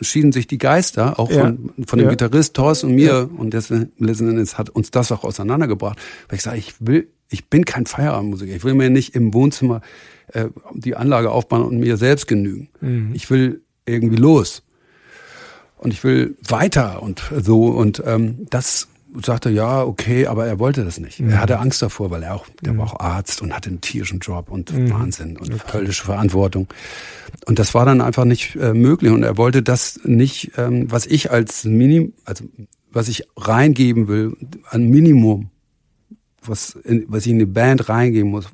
[0.00, 1.40] schieden sich die Geister, auch ja.
[1.40, 2.08] von, von dem.
[2.08, 3.30] Gitarrist Thorsten und mir.
[3.36, 5.98] Und das, letzten Endes hat uns das auch auseinandergebracht.
[6.28, 8.54] Weil ich sage, ich will, ich bin kein Feierabendmusiker.
[8.54, 9.80] Ich will mir nicht im Wohnzimmer
[10.28, 12.68] äh, die Anlage aufbauen und mir selbst genügen.
[12.80, 13.10] Mhm.
[13.14, 14.62] Ich will irgendwie los.
[15.76, 17.66] Und ich will weiter und so.
[17.66, 18.88] Und ähm, das
[19.22, 21.20] sagte, ja, okay, aber er wollte das nicht.
[21.20, 21.30] Mhm.
[21.30, 22.78] Er hatte Angst davor, weil er auch, der mhm.
[22.78, 24.90] war auch Arzt und hatte einen tierischen Job und mhm.
[24.90, 25.72] Wahnsinn und okay.
[25.72, 26.68] höllische Verantwortung.
[27.46, 29.12] Und das war dann einfach nicht äh, möglich.
[29.12, 32.44] Und er wollte das nicht, ähm, was ich als Minim, also
[32.90, 34.36] was ich reingeben will,
[34.70, 35.50] ein Minimum,
[36.42, 38.46] was, in, was ich in die Band reingeben muss,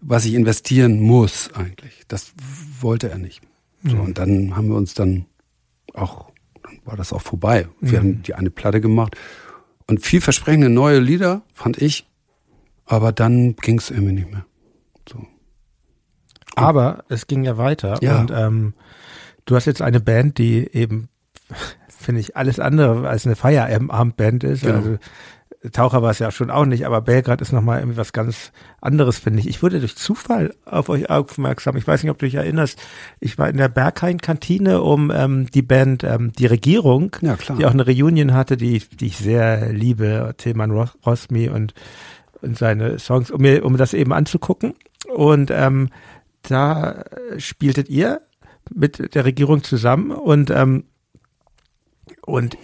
[0.00, 2.02] was ich investieren muss eigentlich.
[2.08, 2.32] Das
[2.80, 3.42] wollte er nicht.
[3.84, 4.00] So, mhm.
[4.00, 5.26] und dann haben wir uns dann
[5.94, 6.30] auch,
[6.84, 7.68] war das auch vorbei.
[7.80, 7.96] Wir mhm.
[7.96, 9.16] haben die eine Platte gemacht
[9.88, 12.06] und vielversprechende neue Lieder, fand ich.
[12.84, 14.44] Aber dann ging es irgendwie nicht mehr.
[15.08, 15.26] So.
[16.54, 17.98] Aber es ging ja weiter.
[18.00, 18.20] Ja.
[18.20, 18.74] Und ähm,
[19.44, 21.08] du hast jetzt eine Band, die eben,
[21.88, 24.62] finde ich, alles andere als eine Feierabendband ist.
[24.62, 24.76] Genau.
[24.76, 24.98] Also
[25.72, 29.18] Taucher war es ja schon auch nicht, aber Belgrad ist nochmal irgendwie was ganz anderes,
[29.18, 29.48] finde ich.
[29.48, 31.76] Ich wurde durch Zufall auf euch aufmerksam.
[31.76, 32.78] Ich weiß nicht, ob du dich erinnerst.
[33.20, 37.72] Ich war in der Berghain-Kantine, um ähm, die Band ähm, Die Regierung, ja, die auch
[37.72, 41.74] eine Reunion hatte, die, die ich sehr liebe, Tilman Rosmi und,
[42.42, 44.74] und seine Songs, um mir, um das eben anzugucken.
[45.14, 45.90] Und ähm,
[46.42, 47.04] da
[47.38, 48.20] spieltet ihr
[48.74, 50.84] mit der Regierung zusammen und ähm,
[52.22, 52.56] und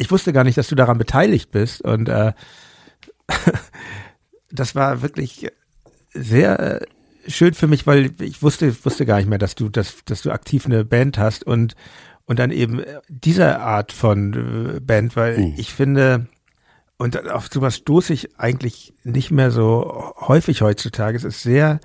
[0.00, 1.82] ich wusste gar nicht, dass du daran beteiligt bist.
[1.82, 2.32] Und äh,
[4.50, 5.48] das war wirklich
[6.12, 6.86] sehr äh,
[7.30, 10.30] schön für mich, weil ich wusste, wusste gar nicht mehr, dass du, dass, dass du
[10.30, 11.76] aktiv eine Band hast und
[12.24, 15.54] und dann eben diese Art von äh, Band, weil mhm.
[15.56, 16.28] ich finde,
[16.96, 21.16] und auf sowas stoße ich eigentlich nicht mehr so häufig heutzutage.
[21.16, 21.80] Es ist sehr,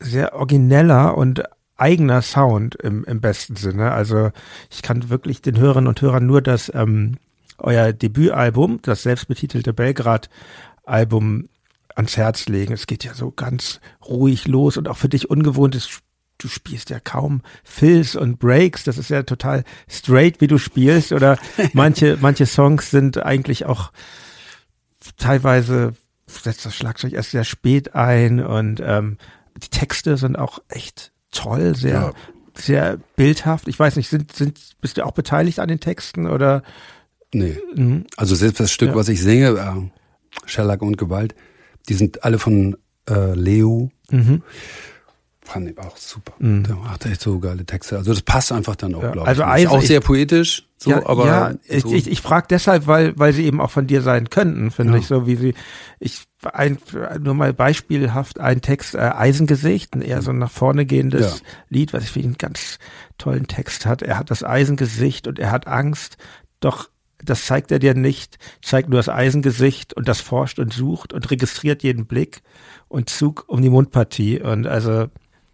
[0.00, 1.42] sehr origineller und
[1.78, 3.92] eigener Sound im, im besten Sinne.
[3.92, 4.30] Also
[4.70, 7.16] ich kann wirklich den Hörerinnen und Hörern nur das ähm,
[7.58, 11.48] euer Debütalbum, das selbstbetitelte Belgrad-Album
[11.94, 12.72] ans Herz legen.
[12.72, 16.00] Es geht ja so ganz ruhig los und auch für dich ungewohnt ist,
[16.38, 18.84] du spielst ja kaum Fills und Breaks.
[18.84, 21.12] Das ist ja total straight, wie du spielst.
[21.12, 21.38] Oder
[21.72, 23.92] manche, manche Songs sind eigentlich auch
[25.16, 25.94] teilweise
[26.26, 29.16] setzt das Schlagzeug erst sehr spät ein und ähm,
[29.56, 32.12] die Texte sind auch echt toll, sehr, ja.
[32.54, 33.68] sehr bildhaft.
[33.68, 36.62] Ich weiß nicht, sind, sind, bist du auch beteiligt an den Texten oder?
[37.32, 37.58] Nee.
[37.74, 38.04] Mhm.
[38.16, 38.94] Also selbst das Stück, ja.
[38.94, 41.34] was ich singe, äh, Shellac und Gewalt,
[41.88, 42.76] die sind alle von
[43.08, 43.90] äh, Leo.
[44.10, 44.42] Mhm.
[45.48, 46.34] Fand ich auch super.
[46.40, 46.64] Mhm.
[46.64, 47.96] Der macht echt so geile Texte.
[47.96, 49.48] Also das passt einfach dann auch, ja, glaube also ich.
[49.48, 51.26] Also auch sehr poetisch, so, ja, aber.
[51.26, 51.92] Ja, ich, so.
[51.94, 54.98] ich, ich frage deshalb, weil, weil sie eben auch von dir sein könnten, finde ja.
[54.98, 55.54] ich, so wie sie.
[56.00, 56.76] Ich ein,
[57.18, 61.46] nur mal beispielhaft ein Text, äh, Eisengesicht, ein eher so nach vorne gehendes ja.
[61.70, 62.78] Lied, was ich für ihn einen ganz
[63.16, 64.02] tollen Text hat.
[64.02, 66.18] Er hat das Eisengesicht und er hat Angst,
[66.60, 66.90] doch
[67.24, 71.30] das zeigt er dir nicht, zeigt nur das Eisengesicht und das forscht und sucht und
[71.30, 72.42] registriert jeden Blick
[72.88, 75.08] und Zug um die Mundpartie und also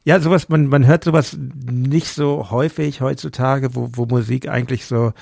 [0.04, 5.12] ja, sowas, man, man hört sowas nicht so häufig heutzutage, wo, wo Musik eigentlich so,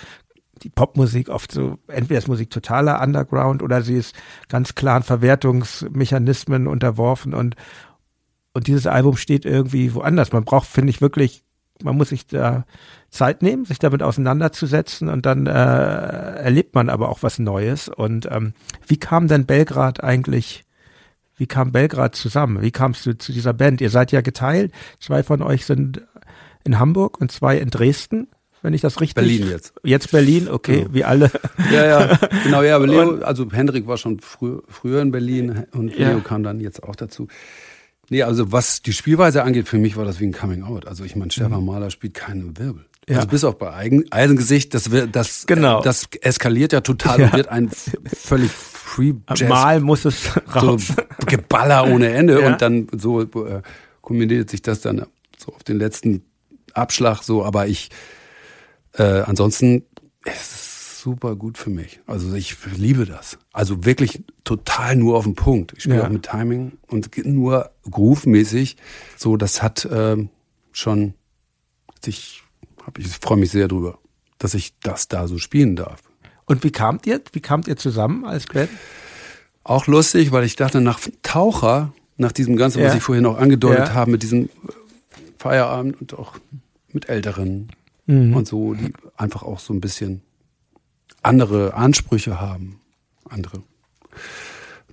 [0.62, 4.14] die Popmusik oft so, entweder ist Musik totaler Underground oder sie ist
[4.48, 7.56] ganz klaren Verwertungsmechanismen unterworfen und,
[8.54, 10.32] und dieses Album steht irgendwie woanders.
[10.32, 11.44] Man braucht, finde ich, wirklich,
[11.82, 12.64] man muss sich da
[13.08, 17.88] Zeit nehmen, sich damit auseinanderzusetzen und dann äh, erlebt man aber auch was Neues.
[17.88, 18.52] Und ähm,
[18.86, 20.64] wie kam denn Belgrad eigentlich
[21.42, 22.62] wie kam Belgrad zusammen?
[22.62, 23.80] Wie kamst du zu dieser Band?
[23.80, 24.70] Ihr seid ja geteilt.
[25.00, 26.00] Zwei von euch sind
[26.62, 28.28] in Hamburg und zwei in Dresden,
[28.62, 29.16] wenn ich das richtig.
[29.16, 29.74] Berlin jetzt.
[29.82, 30.94] Jetzt Berlin, okay, ja.
[30.94, 31.32] wie alle.
[31.72, 35.98] Ja, ja, genau, ja, aber Leo, also Hendrik war schon frü früher in Berlin und
[35.98, 36.20] Leo ja.
[36.20, 37.26] kam dann jetzt auch dazu.
[38.08, 40.86] Nee, also was die Spielweise angeht, für mich war das wie ein Coming Out.
[40.86, 41.66] Also ich meine, Stefan mhm.
[41.66, 42.84] Mahler spielt keine Wirbel.
[43.08, 43.16] Ja.
[43.16, 45.82] Also bis auf bei Eigen, Eisengesicht, das das, genau.
[45.82, 47.68] das eskaliert ja total und wird ein
[48.14, 48.52] völlig
[48.92, 49.48] Free Jazz.
[49.48, 50.88] Mal muss es raus.
[50.88, 52.46] So Geballer ohne Ende ja.
[52.46, 53.62] und dann so äh,
[54.02, 55.06] kombiniert sich das dann
[55.38, 56.22] so auf den letzten
[56.74, 57.88] Abschlag so, aber ich,
[58.92, 59.84] äh, ansonsten,
[60.24, 62.00] es ist super gut für mich.
[62.06, 63.38] Also ich liebe das.
[63.52, 65.72] Also wirklich total nur auf den Punkt.
[65.74, 66.04] Ich spiele ja.
[66.04, 68.76] auch mit Timing und nur groove-mäßig.
[69.16, 70.16] So, das hat äh,
[70.70, 71.14] schon
[72.04, 72.42] sich,
[72.84, 73.98] hab ich freue mich sehr drüber,
[74.36, 76.02] dass ich das da so spielen darf.
[76.46, 77.20] Und wie kamt ihr?
[77.32, 78.70] Wie kamt ihr zusammen als Band?
[79.64, 82.86] Auch lustig, weil ich dachte, nach Taucher, nach diesem Ganzen, ja.
[82.86, 83.94] was ich vorhin noch angedeutet ja.
[83.94, 84.48] habe, mit diesem
[85.38, 86.34] Feierabend und auch
[86.92, 87.68] mit Älteren
[88.06, 88.34] mhm.
[88.34, 90.22] und so, die einfach auch so ein bisschen
[91.22, 92.80] andere Ansprüche haben,
[93.28, 93.62] andere.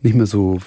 [0.02, 0.60] Nicht mehr so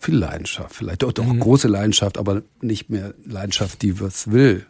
[0.00, 1.40] viel Leidenschaft, vielleicht doch, doch mhm.
[1.40, 4.66] große Leidenschaft, aber nicht mehr Leidenschaft, die was will.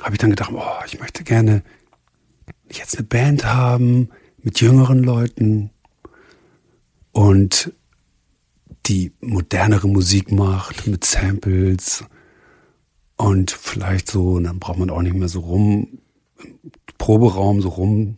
[0.00, 1.62] Habe ich dann gedacht, oh, ich möchte gerne
[2.70, 4.08] jetzt eine Band haben
[4.42, 5.70] mit jüngeren Leuten
[7.12, 7.72] und
[8.86, 12.04] die modernere Musik macht mit Samples
[13.16, 15.98] und vielleicht so, und dann braucht man auch nicht mehr so rum,
[16.98, 18.14] Proberaum so rum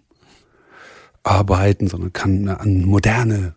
[1.23, 3.55] arbeiten, sondern kann eine moderne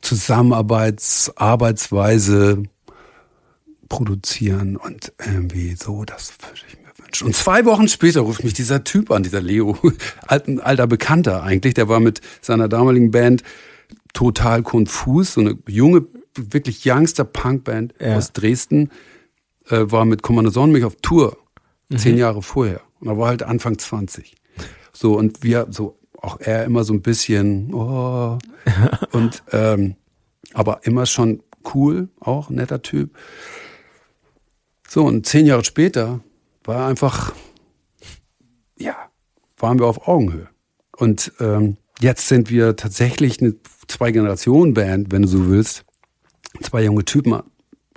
[0.00, 2.64] Zusammenarbeits-Arbeitsweise
[3.88, 6.83] produzieren und irgendwie so, das würde ich mir.
[7.22, 9.78] Und zwei Wochen später ruft mich dieser Typ an, dieser Leo,
[10.28, 13.42] ein alter Bekannter eigentlich, der war mit seiner damaligen Band
[14.12, 18.16] total konfus, so eine junge, wirklich youngster Punkband ja.
[18.16, 18.90] aus Dresden,
[19.68, 21.36] äh, war mit Kommando Sonnenmilch auf Tour,
[21.88, 21.98] mhm.
[21.98, 22.80] zehn Jahre vorher.
[23.00, 24.34] Und er war halt Anfang 20.
[24.92, 28.38] So, und wir, so, auch er immer so ein bisschen, oh,
[29.12, 29.96] und, ähm,
[30.52, 31.42] aber immer schon
[31.74, 33.16] cool, auch netter Typ.
[34.88, 36.20] So, und zehn Jahre später
[36.64, 37.32] war einfach,
[38.78, 38.96] ja,
[39.58, 40.48] waren wir auf Augenhöhe.
[40.96, 43.54] Und ähm, jetzt sind wir tatsächlich eine
[43.86, 45.84] Zwei-Generationen-Band, wenn du so willst.
[46.62, 47.42] Zwei junge Typen,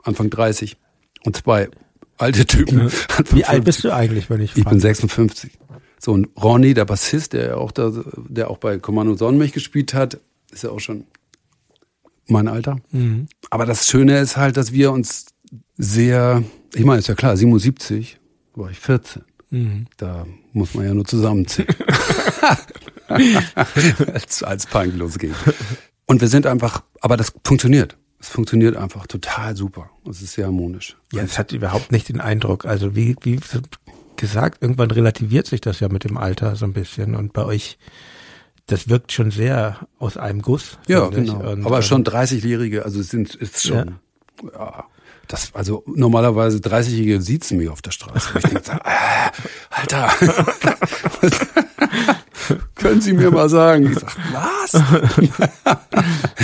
[0.03, 0.77] Anfang 30
[1.23, 1.69] und zwei
[2.17, 2.91] alte Typen.
[3.31, 4.61] Wie alt bist du eigentlich, wenn ich frage?
[4.61, 5.51] Ich bin 56.
[5.99, 7.91] So, und Ronny, der Bassist, der auch da,
[8.27, 10.19] der auch bei Kommando Sonnenmilch gespielt hat,
[10.51, 11.05] ist ja auch schon
[12.27, 12.77] mein Alter.
[12.91, 13.27] Mhm.
[13.49, 15.27] Aber das Schöne ist halt, dass wir uns
[15.77, 18.19] sehr, ich meine, ist ja klar, 77
[18.57, 19.23] war ich 14.
[19.49, 19.85] Mhm.
[19.97, 21.67] Da muss man ja nur zusammenziehen.
[23.07, 25.35] als, als Punk losgeht.
[26.05, 27.97] Und wir sind einfach, aber das funktioniert.
[28.19, 29.89] Es funktioniert einfach total super.
[30.09, 30.97] Es ist sehr harmonisch.
[31.13, 32.65] Ja, es hat überhaupt nicht den Eindruck.
[32.65, 33.39] Also wie, wie
[34.15, 37.15] gesagt, irgendwann relativiert sich das ja mit dem Alter so ein bisschen.
[37.15, 37.77] Und bei euch,
[38.65, 40.79] das wirkt schon sehr aus einem Guss.
[40.87, 41.51] Ja, genau.
[41.51, 43.99] Und, aber schon 30-Jährige, also sind, ist schon,
[44.43, 44.49] ja.
[44.53, 44.85] ja.
[45.27, 48.29] Das, also normalerweise 30-Jährige siezen mich auf der Straße.
[48.37, 49.29] ich denke, äh,
[49.69, 50.09] Alter,
[52.75, 53.91] können Sie mir mal sagen?
[53.91, 54.71] Ich sag, was?
[54.71, 55.17] das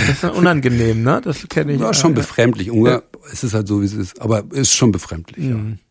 [0.08, 1.22] ist unangenehm, ne?
[1.24, 1.80] Das kenne ich.
[1.80, 2.70] Ja, schon befremdlich.
[2.72, 3.02] Ja.
[3.32, 4.20] Es ist halt so, wie es ist.
[4.20, 5.78] Aber es ist schon befremdlich, mhm.
[5.78, 5.84] ja.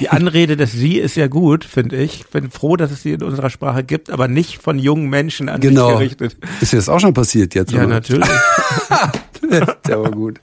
[0.00, 2.20] Die Anrede des Sie ist ja gut, finde ich.
[2.20, 5.48] Ich bin froh, dass es sie in unserer Sprache gibt, aber nicht von jungen Menschen
[5.48, 5.98] an genau.
[5.98, 6.36] sich gerichtet.
[6.60, 7.72] Ist dir das auch schon passiert jetzt?
[7.72, 7.88] Ja, oder?
[7.88, 8.28] natürlich.
[9.86, 10.40] der war gut.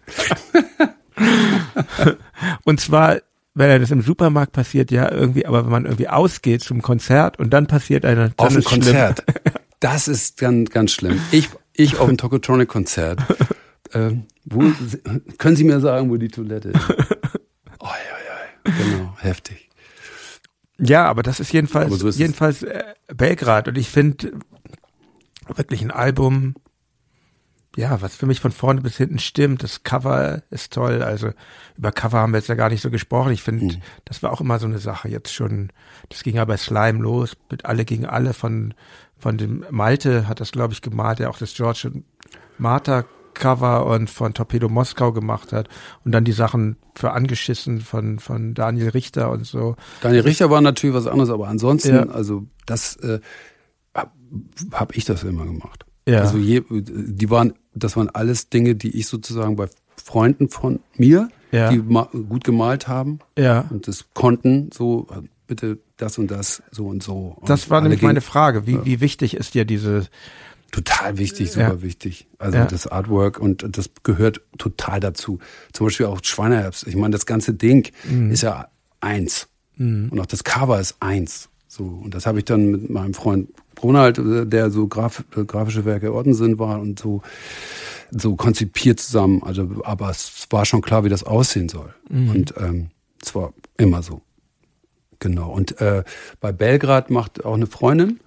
[2.64, 3.20] Und zwar
[3.56, 7.52] wenn das im Supermarkt passiert, ja irgendwie, aber wenn man irgendwie ausgeht zum Konzert und
[7.52, 9.24] dann passiert eine auf dem Konzert,
[9.80, 11.20] das ist ganz ganz schlimm.
[11.32, 13.20] Ich ich auf dem Tokotronic Konzert.
[13.92, 14.16] Äh,
[14.46, 14.64] wo
[15.38, 16.90] können Sie mir sagen, wo die Toilette ist?
[17.80, 19.70] Oh, ja, ja, genau, heftig.
[20.80, 22.82] Ja, aber das ist jedenfalls so ist jedenfalls äh,
[23.14, 24.32] Belgrad und ich finde
[25.54, 26.56] wirklich ein Album
[27.76, 29.64] ja, was für mich von vorne bis hinten stimmt.
[29.64, 31.02] Das Cover ist toll.
[31.02, 31.32] Also
[31.78, 33.32] über Cover haben wir jetzt ja gar nicht so gesprochen.
[33.32, 33.82] Ich finde, mhm.
[34.06, 35.10] das war auch immer so eine Sache.
[35.10, 35.72] Jetzt schon,
[36.10, 38.74] das ging ja bei Slime los, mit alle gegen alle von,
[39.18, 42.06] von dem Malte hat das, glaube ich, gemalt, der auch das George und
[42.60, 45.68] Martha Cover und von Torpedo Moskau gemacht hat
[46.06, 49.76] und dann die Sachen für angeschissen von von Daniel Richter und so.
[50.02, 52.04] Daniel Richter war natürlich was anderes, aber ansonsten, ja.
[52.10, 53.20] also das äh,
[53.96, 54.12] habe
[54.72, 55.86] hab ich das immer gemacht.
[56.08, 56.22] Ja.
[56.22, 61.30] Also je, die waren das waren alles Dinge, die ich sozusagen bei Freunden von mir,
[61.52, 61.72] ja.
[61.72, 63.66] die gut gemalt haben ja.
[63.70, 65.08] und das konnten, so
[65.48, 67.38] bitte das und das, so und so.
[67.40, 68.68] Und das war nämlich meine Frage.
[68.68, 70.08] Wie, wie wichtig ist dir diese
[70.74, 71.82] Total wichtig, super ja.
[71.84, 72.26] wichtig.
[72.40, 72.66] Also ja.
[72.66, 75.38] das Artwork und das gehört total dazu.
[75.72, 76.88] Zum Beispiel auch Schweineherbst.
[76.88, 78.32] Ich meine, das ganze Ding mhm.
[78.32, 78.70] ist ja
[79.00, 79.50] eins.
[79.76, 80.10] Mhm.
[80.10, 81.50] Und auch das Cover ist eins.
[81.68, 81.84] So.
[81.84, 83.50] Und das habe ich dann mit meinem Freund
[83.84, 84.20] Ronald,
[84.52, 87.22] der so graf, grafische Werke Ordensinn war und so,
[88.12, 89.44] so konzipiert zusammen.
[89.44, 91.94] Also, aber es war schon klar, wie das aussehen soll.
[92.10, 92.30] Mhm.
[92.30, 92.90] Und ähm,
[93.22, 94.22] es war immer so.
[95.20, 95.52] Genau.
[95.52, 96.04] Und äh,
[96.42, 98.20] bei Belgrad macht auch eine Freundin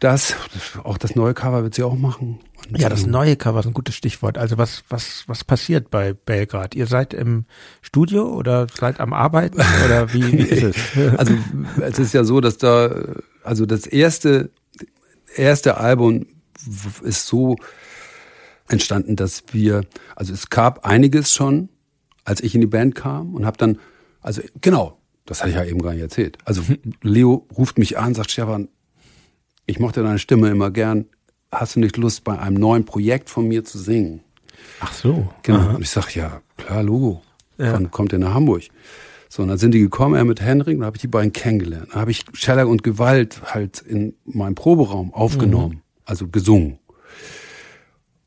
[0.00, 0.34] das.
[0.82, 2.40] Auch das neue Cover wird sie auch machen.
[2.68, 4.38] Und ja, das neue Cover ist ein gutes Stichwort.
[4.38, 6.74] Also was, was, was passiert bei Belgrad?
[6.74, 7.44] Ihr seid im
[7.82, 10.62] Studio oder seid am Arbeiten oder wie, wie ist
[10.96, 11.16] es?
[11.18, 11.34] also
[11.80, 12.94] es ist ja so, dass da,
[13.42, 14.50] also das erste,
[15.34, 16.26] erste Album
[17.02, 17.56] ist so
[18.68, 19.82] entstanden, dass wir,
[20.16, 21.68] also es gab einiges schon,
[22.24, 23.78] als ich in die Band kam und habe dann,
[24.20, 26.38] also genau, das hatte ich ja eben gar nicht erzählt.
[26.44, 26.62] Also
[27.02, 28.68] Leo ruft mich an, sagt Stefan,
[29.66, 31.06] ich mochte deine Stimme immer gern.
[31.52, 34.20] Hast du nicht Lust, bei einem neuen Projekt von mir zu singen?
[34.80, 35.28] Ach so.
[35.42, 35.58] Genau.
[35.58, 35.74] Aha.
[35.74, 37.22] Und ich sag, ja, klar, Logo.
[37.58, 37.72] Ja.
[37.72, 38.62] Wann kommt ihr nach Hamburg?
[39.28, 41.88] So, und dann sind die gekommen, er mit Henrik, dann habe ich die beiden kennengelernt.
[41.92, 45.82] Dann habe ich Scheller und Gewalt halt in meinem Proberaum aufgenommen, mhm.
[46.04, 46.78] also gesungen.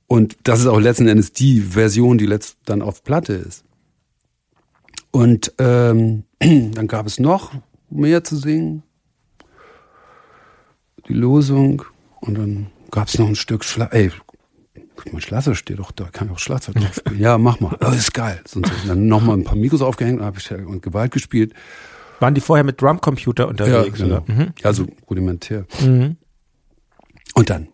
[0.07, 3.65] Und das ist auch letzten Endes die Version, die letzt dann auf Platte ist.
[5.11, 7.53] Und ähm, dann gab es noch
[7.89, 8.83] mehr zu singen
[11.07, 11.83] die Losung
[12.21, 13.93] und dann gab es noch ein Stück Schlag.
[13.93, 14.11] Ey,
[15.11, 17.19] mein Schlagzeug steht doch da, kann ich auch Schlagzeug drauf spielen.
[17.19, 17.75] ja, mach mal.
[17.79, 18.39] Das ist geil.
[18.55, 21.53] Und dann nochmal ein paar Mikros aufgehängt, dann habe ich und Gewalt gespielt.
[22.19, 23.99] Waren die vorher mit Drumcomputer unterwegs?
[23.99, 24.23] Ja, genau.
[24.27, 24.53] Mhm.
[24.63, 25.65] Ja, so rudimentär.
[25.81, 26.17] Mhm.
[27.33, 27.67] Und dann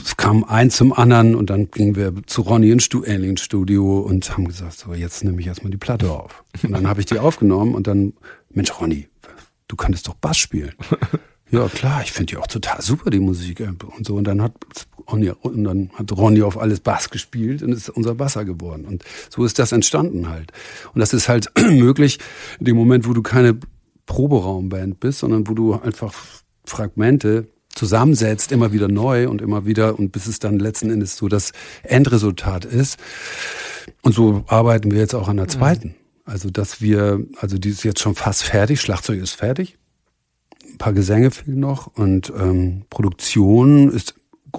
[0.00, 4.46] es kam eins zum anderen und dann gingen wir zu Ronny ins Studio und haben
[4.46, 6.44] gesagt, so jetzt nehme ich erstmal die Platte auf.
[6.62, 8.14] Und dann habe ich die aufgenommen und dann,
[8.50, 9.08] Mensch Ronny,
[9.68, 10.74] du könntest doch Bass spielen.
[11.50, 14.16] Ja, klar, ich finde die auch total super, die Musik äh, und so.
[14.16, 14.52] Und dann hat
[15.10, 18.84] Ronny, und dann hat Ronny auf alles Bass gespielt und ist unser Basser geworden.
[18.84, 20.52] Und so ist das entstanden halt.
[20.92, 22.18] Und das ist halt möglich
[22.58, 23.58] in dem Moment, wo du keine
[24.06, 26.14] Proberaumband bist, sondern wo du einfach
[26.64, 27.46] Fragmente
[27.76, 31.52] zusammensetzt, immer wieder neu und immer wieder und bis es dann letzten Endes so das
[31.82, 32.98] Endresultat ist.
[34.02, 35.50] Und so arbeiten wir jetzt auch an der mhm.
[35.50, 35.94] zweiten.
[36.24, 39.78] Also, dass wir, also die ist jetzt schon fast fertig, Schlagzeug ist fertig,
[40.76, 44.14] ein paar Gesänge fehlen noch und ähm, Produktion ist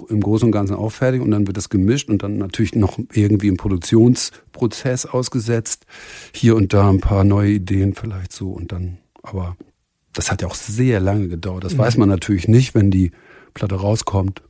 [0.08, 2.98] im Großen und Ganzen auch fertig und dann wird das gemischt und dann natürlich noch
[3.12, 5.86] irgendwie im Produktionsprozess ausgesetzt.
[6.32, 9.56] Hier und da ein paar neue Ideen vielleicht so und dann, aber
[10.12, 11.64] das hat ja auch sehr lange gedauert.
[11.64, 11.78] Das mhm.
[11.78, 13.12] weiß man natürlich nicht, wenn die
[13.54, 14.42] Platte rauskommt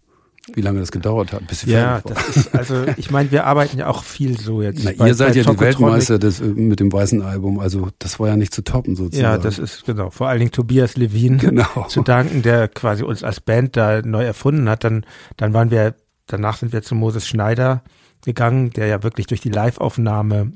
[0.54, 3.78] wie lange das gedauert hat, bis sie Ja, das ist, also ich meine, wir arbeiten
[3.78, 4.84] ja auch viel so jetzt.
[4.84, 8.28] Na, bei, ihr seid ja die Weltmeister des, mit dem weißen Album, also das war
[8.28, 9.22] ja nicht zu toppen sozusagen.
[9.22, 10.10] Ja, das ist genau.
[10.10, 11.84] Vor allen Dingen Tobias Levin genau.
[11.88, 14.84] zu danken, der quasi uns als Band da neu erfunden hat.
[14.84, 15.04] Dann,
[15.36, 15.94] dann waren wir,
[16.26, 17.82] danach sind wir zu Moses Schneider
[18.24, 20.52] gegangen, der ja wirklich durch die Live-Aufnahme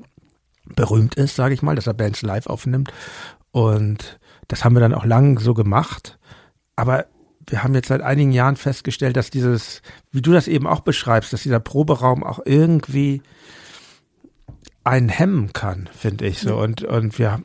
[0.76, 2.92] berühmt ist, sage ich mal, dass er Bands live aufnimmt.
[3.50, 6.18] Und das haben wir dann auch lang so gemacht.
[6.76, 7.06] Aber
[7.48, 11.32] wir haben jetzt seit einigen Jahren festgestellt, dass dieses, wie du das eben auch beschreibst,
[11.32, 13.22] dass dieser Proberaum auch irgendwie
[14.84, 16.56] einen hemmen kann, finde ich so.
[16.56, 17.42] Und, und wir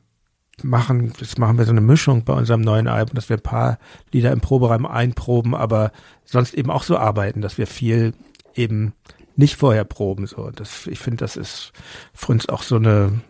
[0.63, 3.77] machen, jetzt machen wir so eine Mischung bei unserem neuen Album, dass wir ein paar
[4.11, 5.91] Lieder im Proberaum einproben, aber
[6.25, 8.13] sonst eben auch so arbeiten, dass wir viel
[8.55, 8.93] eben
[9.35, 10.49] nicht vorher proben, so.
[10.49, 11.71] Das, ich finde, das ist
[12.13, 13.21] für uns auch so eine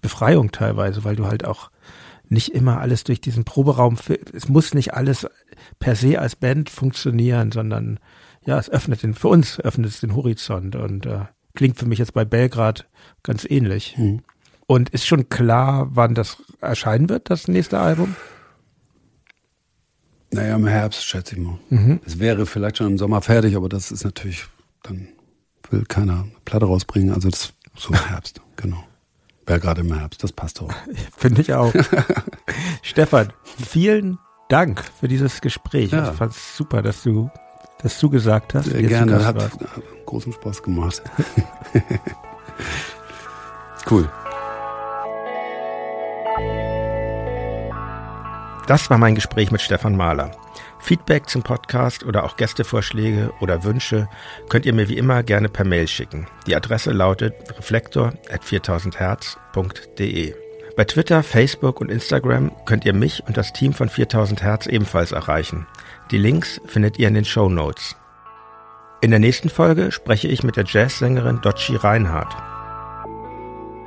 [0.00, 1.70] Befreiung teilweise, weil du halt auch
[2.28, 3.96] nicht immer alles durch diesen Proberaum,
[4.32, 5.26] es muss nicht alles
[5.78, 7.98] per se als Band funktionieren, sondern
[8.44, 11.98] ja, es öffnet den, für uns öffnet es den Horizont und äh, klingt für mich
[11.98, 12.88] jetzt bei Belgrad
[13.22, 13.96] ganz ähnlich.
[13.98, 14.20] Mhm.
[14.66, 18.14] Und ist schon klar, wann das erscheinen wird, das nächste Album?
[20.30, 21.58] Naja, im Herbst, schätze ich mal.
[21.70, 22.00] Mhm.
[22.04, 24.44] Es wäre vielleicht schon im Sommer fertig, aber das ist natürlich,
[24.82, 25.08] dann
[25.70, 27.14] will keiner eine Platte rausbringen.
[27.14, 28.84] Also das so im Herbst, genau.
[29.48, 30.70] Wäre gerade im Herbst, das passt auch.
[31.16, 31.72] Finde ich auch.
[32.82, 34.18] Stefan, vielen
[34.50, 35.90] Dank für dieses Gespräch.
[35.90, 36.10] Ja.
[36.10, 37.30] Ich fand es super, dass du
[37.80, 38.66] das zugesagt hast.
[38.66, 39.52] Sehr gerne, hat, hat
[40.04, 41.02] großen Spaß gemacht.
[43.90, 44.10] cool.
[48.66, 50.30] Das war mein Gespräch mit Stefan Mahler.
[50.80, 54.08] Feedback zum Podcast oder auch Gästevorschläge oder Wünsche
[54.48, 56.26] könnt ihr mir wie immer gerne per Mail schicken.
[56.46, 60.34] Die Adresse lautet reflektor.4000herz.de.
[60.76, 65.12] Bei Twitter, Facebook und Instagram könnt ihr mich und das Team von 4000 Hertz ebenfalls
[65.12, 65.66] erreichen.
[66.10, 67.96] Die Links findet ihr in den Show Notes.
[69.00, 72.57] In der nächsten Folge spreche ich mit der Jazzsängerin Dotschi Reinhardt.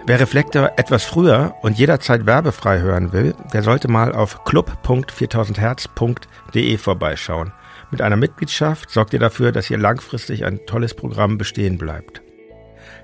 [0.08, 7.54] Wer Reflektor etwas früher und jederzeit werbefrei hören will, der sollte mal auf club.4000herz.de vorbeischauen.
[7.92, 12.24] Mit einer Mitgliedschaft sorgt ihr dafür, dass hier langfristig ein tolles Programm bestehen bleibt.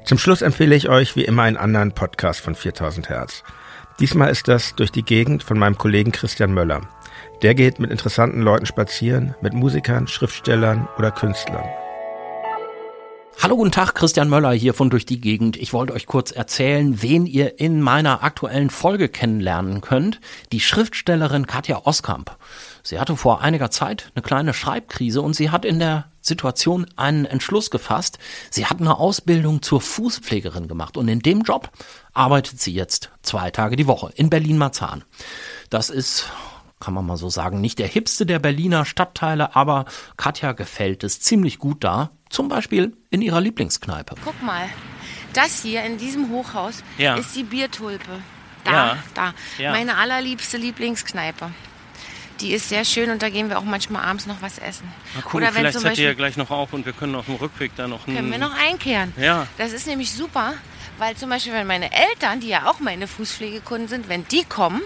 [0.05, 3.43] Zum Schluss empfehle ich euch wie immer einen anderen Podcast von 4000 Hertz.
[3.99, 6.81] Diesmal ist das durch die Gegend von meinem Kollegen Christian Möller.
[7.43, 11.69] Der geht mit interessanten Leuten spazieren, mit Musikern, Schriftstellern oder Künstlern.
[13.39, 15.57] Hallo, guten Tag, Christian Möller hier von Durch die Gegend.
[15.57, 20.19] Ich wollte euch kurz erzählen, wen ihr in meiner aktuellen Folge kennenlernen könnt.
[20.51, 22.35] Die Schriftstellerin Katja Oskamp.
[22.81, 27.25] Sie hatte vor einiger Zeit eine kleine Schreibkrise und sie hat in der Situation einen
[27.25, 28.17] Entschluss gefasst.
[28.49, 31.69] Sie hat eine Ausbildung zur Fußpflegerin gemacht und in dem Job
[32.13, 35.03] arbeitet sie jetzt zwei Tage die Woche in Berlin-Marzahn.
[35.69, 36.25] Das ist
[36.79, 39.85] kann man mal so sagen, nicht der hipste der Berliner Stadtteile, aber
[40.15, 44.15] Katja gefällt es ziemlich gut da, zum Beispiel in ihrer Lieblingskneipe.
[44.23, 44.69] Guck mal,
[45.33, 47.15] das hier in diesem Hochhaus Ja.
[47.15, 48.19] ist die Biertulpe.
[48.63, 48.97] Da, Ja.
[49.13, 49.33] da.
[49.57, 49.71] Ja.
[49.71, 51.51] Meine allerliebste Lieblingskneipe.
[52.41, 54.91] Die ist sehr schön und da gehen wir auch manchmal abends noch was essen.
[55.15, 57.15] Mal gucken, Oder wenn vielleicht zum seid ihr ja gleich noch auf und wir können
[57.15, 59.11] auf dem Rückweg da noch können wir noch einkehren.
[59.17, 59.47] Ja.
[59.57, 60.53] Das ist nämlich super,
[60.99, 64.81] weil zum Beispiel, wenn meine Eltern, die ja auch meine Fußpflegekunden sind, wenn die kommen,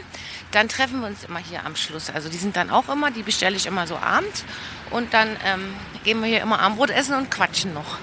[0.52, 2.10] dann treffen wir uns immer hier am Schluss.
[2.10, 4.46] Also die sind dann auch immer, die bestelle ich immer so abends
[4.90, 5.74] und dann ähm,
[6.04, 7.98] gehen wir hier immer Armbrot essen und quatschen noch.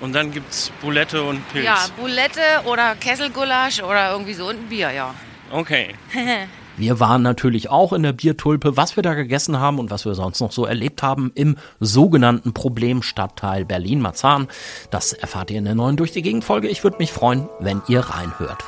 [0.00, 1.64] Und dann gibt's Boulette und Pilz.
[1.64, 5.14] Ja, Boulette oder Kesselgulasch oder irgendwie so und ein Bier, ja.
[5.50, 5.94] Okay.
[6.78, 8.76] Wir waren natürlich auch in der Biertulpe.
[8.76, 12.52] Was wir da gegessen haben und was wir sonst noch so erlebt haben im sogenannten
[12.52, 14.48] Problemstadtteil Berlin-Marzahn,
[14.90, 16.68] das erfahrt ihr in der neuen Durch die Gegend-Folge.
[16.68, 18.62] Ich würde mich freuen, wenn ihr reinhört.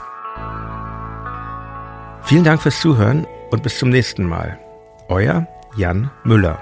[2.23, 4.59] Vielen Dank fürs Zuhören und bis zum nächsten Mal.
[5.09, 5.47] Euer
[5.77, 6.59] Jan Müller.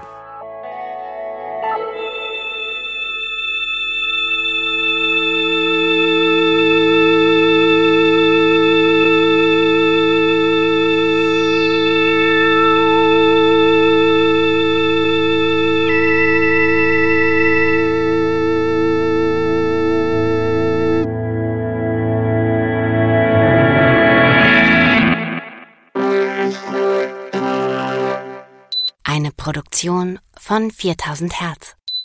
[30.46, 31.74] Von 4000 Hertz.